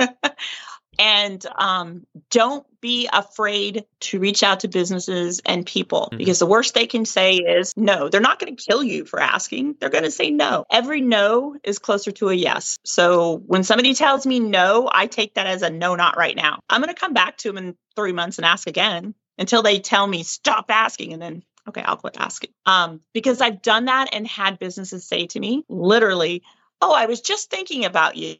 and 0.99 1.45
um, 1.56 2.06
don't 2.30 2.65
be 2.82 3.10
afraid 3.12 3.86
to 4.01 4.19
reach 4.19 4.43
out 4.43 4.62
to 4.62 4.67
businesses 4.67 5.41
and 5.45 5.65
people 5.65 6.10
mm-hmm. 6.12 6.17
because 6.17 6.39
the 6.39 6.45
worst 6.45 6.73
they 6.73 6.88
can 6.88 7.06
say 7.06 7.38
is 7.38 7.73
no. 7.77 8.10
They're 8.10 8.21
not 8.21 8.39
going 8.39 8.56
to 8.56 8.63
kill 8.63 8.84
you 8.84 9.06
for 9.06 9.19
asking. 9.19 9.75
They're 9.80 9.89
going 9.89 10.04
to 10.04 10.12
say 10.12 10.32
no. 10.32 10.65
Every 10.69 11.01
no 11.01 11.56
is 11.63 11.80
closer 11.80 12.12
to 12.12 12.30
a 12.30 12.34
yes. 12.34 12.80
So 12.84 13.38
when 13.38 13.63
somebody 13.63 13.93
tells 13.93 14.25
me 14.25 14.39
no, 14.39 14.89
I 14.91 15.08
take 15.08 15.36
that 15.36 15.47
as 15.47 15.62
a 15.62 15.69
no, 15.69 15.95
not 15.95 16.17
right 16.17 16.36
now. 16.36 16.60
I'm 16.69 16.82
going 16.82 16.93
to 16.93 16.99
come 16.99 17.13
back 17.13 17.38
to 17.38 17.49
them 17.49 17.58
in 17.58 17.75
three 17.95 18.13
months 18.13 18.38
and 18.38 18.45
ask 18.45 18.67
again 18.67 19.13
until 19.38 19.63
they 19.63 19.80
tell 19.80 20.06
me 20.06 20.23
stop 20.23 20.65
asking 20.69 21.13
and 21.13 21.21
then 21.21 21.43
okay 21.67 21.82
i'll 21.82 21.97
quit 21.97 22.15
asking 22.17 22.51
um, 22.65 23.01
because 23.13 23.41
i've 23.41 23.62
done 23.62 23.86
that 23.86 24.10
and 24.13 24.27
had 24.27 24.60
businesses 24.60 25.08
say 25.08 25.27
to 25.27 25.39
me 25.39 25.63
literally 25.67 26.43
oh 26.82 26.93
i 26.93 27.06
was 27.06 27.21
just 27.21 27.49
thinking 27.49 27.86
about 27.86 28.15
you 28.15 28.36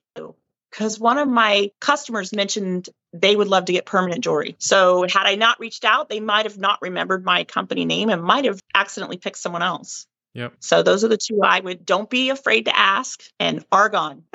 because 0.72 1.00
one 1.00 1.18
of 1.18 1.28
my 1.28 1.72
customers 1.80 2.34
mentioned 2.34 2.90
they 3.14 3.36
would 3.36 3.48
love 3.48 3.66
to 3.66 3.74
get 3.74 3.86
permanent 3.86 4.24
jewelry. 4.24 4.56
So, 4.60 5.04
had 5.04 5.26
I 5.26 5.36
not 5.36 5.60
reached 5.60 5.84
out, 5.86 6.10
they 6.10 6.20
might 6.20 6.46
have 6.46 6.58
not 6.58 6.80
remembered 6.82 7.26
my 7.26 7.44
company 7.44 7.86
name 7.86 8.10
and 8.10 8.24
might 8.24 8.46
have 8.46 8.60
accidentally 8.74 9.18
picked 9.18 9.38
someone 9.38 9.62
else. 9.62 10.08
Yep. 10.34 10.54
So 10.60 10.82
those 10.82 11.04
are 11.04 11.10
the 11.10 11.18
two 11.18 11.42
I 11.44 11.60
would 11.60 11.86
don't 11.86 12.10
be 12.10 12.30
afraid 12.30 12.66
to 12.66 12.78
ask 12.78 13.22
and 13.40 13.66
argon. 13.72 14.24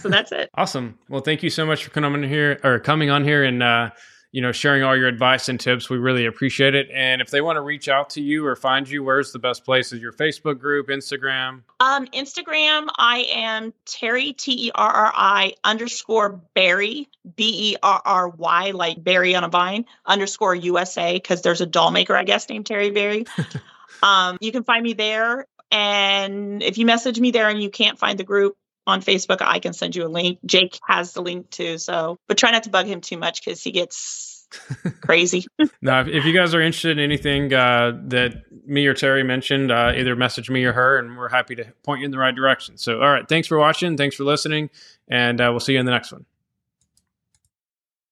so 0.00 0.08
that's 0.08 0.32
it. 0.32 0.50
awesome. 0.54 0.98
Well, 1.08 1.22
thank 1.22 1.42
you 1.42 1.50
so 1.50 1.64
much 1.64 1.84
for 1.84 1.90
coming 1.90 2.12
on 2.12 2.28
here 2.28 2.60
or 2.62 2.78
coming 2.78 3.10
on 3.10 3.24
here 3.24 3.42
and 3.42 3.62
uh, 3.62 3.90
you 4.34 4.40
know, 4.40 4.50
sharing 4.50 4.82
all 4.82 4.96
your 4.96 5.06
advice 5.06 5.48
and 5.48 5.60
tips. 5.60 5.88
We 5.88 5.96
really 5.96 6.26
appreciate 6.26 6.74
it. 6.74 6.90
And 6.92 7.22
if 7.22 7.30
they 7.30 7.40
want 7.40 7.54
to 7.54 7.60
reach 7.60 7.88
out 7.88 8.10
to 8.10 8.20
you 8.20 8.44
or 8.44 8.56
find 8.56 8.88
you, 8.88 9.04
where's 9.04 9.30
the 9.30 9.38
best 9.38 9.64
place? 9.64 9.92
Is 9.92 10.02
your 10.02 10.10
Facebook 10.10 10.58
group, 10.58 10.88
Instagram? 10.88 11.62
Um, 11.78 12.06
Instagram, 12.08 12.88
I 12.98 13.28
am 13.32 13.72
Terri 13.86 14.36
T 14.36 14.66
E 14.66 14.70
R 14.74 14.90
R 14.90 15.12
I 15.14 15.54
underscore 15.62 16.40
Berry 16.52 17.08
B 17.36 17.70
E 17.74 17.76
R 17.80 18.02
R 18.04 18.28
Y 18.28 18.72
like 18.72 19.04
berry 19.04 19.36
on 19.36 19.44
a 19.44 19.48
vine 19.48 19.84
underscore 20.04 20.56
USA 20.56 21.12
because 21.14 21.42
there's 21.42 21.60
a 21.60 21.66
doll 21.66 21.92
maker 21.92 22.16
I 22.16 22.24
guess 22.24 22.48
named 22.48 22.64
Terri 22.64 22.92
Berry. 22.92 23.26
um, 24.02 24.38
you 24.40 24.50
can 24.50 24.64
find 24.64 24.82
me 24.82 24.94
there, 24.94 25.46
and 25.70 26.60
if 26.60 26.76
you 26.76 26.86
message 26.86 27.20
me 27.20 27.30
there 27.30 27.48
and 27.48 27.62
you 27.62 27.70
can't 27.70 28.00
find 28.00 28.18
the 28.18 28.24
group, 28.24 28.56
on 28.86 29.00
Facebook, 29.00 29.38
I 29.40 29.58
can 29.58 29.72
send 29.72 29.96
you 29.96 30.06
a 30.06 30.08
link. 30.08 30.38
Jake 30.44 30.78
has 30.86 31.12
the 31.12 31.22
link 31.22 31.50
too. 31.50 31.78
So, 31.78 32.18
but 32.28 32.36
try 32.36 32.50
not 32.50 32.64
to 32.64 32.70
bug 32.70 32.86
him 32.86 33.00
too 33.00 33.16
much 33.16 33.44
because 33.44 33.62
he 33.62 33.72
gets 33.72 34.46
crazy. 35.02 35.46
now, 35.82 36.00
if 36.00 36.24
you 36.24 36.32
guys 36.32 36.54
are 36.54 36.60
interested 36.60 36.98
in 36.98 37.04
anything 37.04 37.52
uh, 37.52 37.92
that 38.06 38.42
me 38.66 38.86
or 38.86 38.94
Terri 38.94 39.24
mentioned, 39.24 39.70
uh, 39.70 39.92
either 39.96 40.16
message 40.16 40.50
me 40.50 40.64
or 40.64 40.72
her, 40.72 40.98
and 40.98 41.16
we're 41.16 41.28
happy 41.28 41.54
to 41.56 41.64
point 41.82 42.00
you 42.00 42.06
in 42.06 42.10
the 42.10 42.18
right 42.18 42.34
direction. 42.34 42.76
So, 42.76 43.00
all 43.00 43.10
right. 43.10 43.28
Thanks 43.28 43.48
for 43.48 43.58
watching. 43.58 43.96
Thanks 43.96 44.16
for 44.16 44.24
listening. 44.24 44.70
And 45.08 45.40
uh, 45.40 45.48
we'll 45.50 45.60
see 45.60 45.74
you 45.74 45.80
in 45.80 45.86
the 45.86 45.92
next 45.92 46.12
one. 46.12 46.24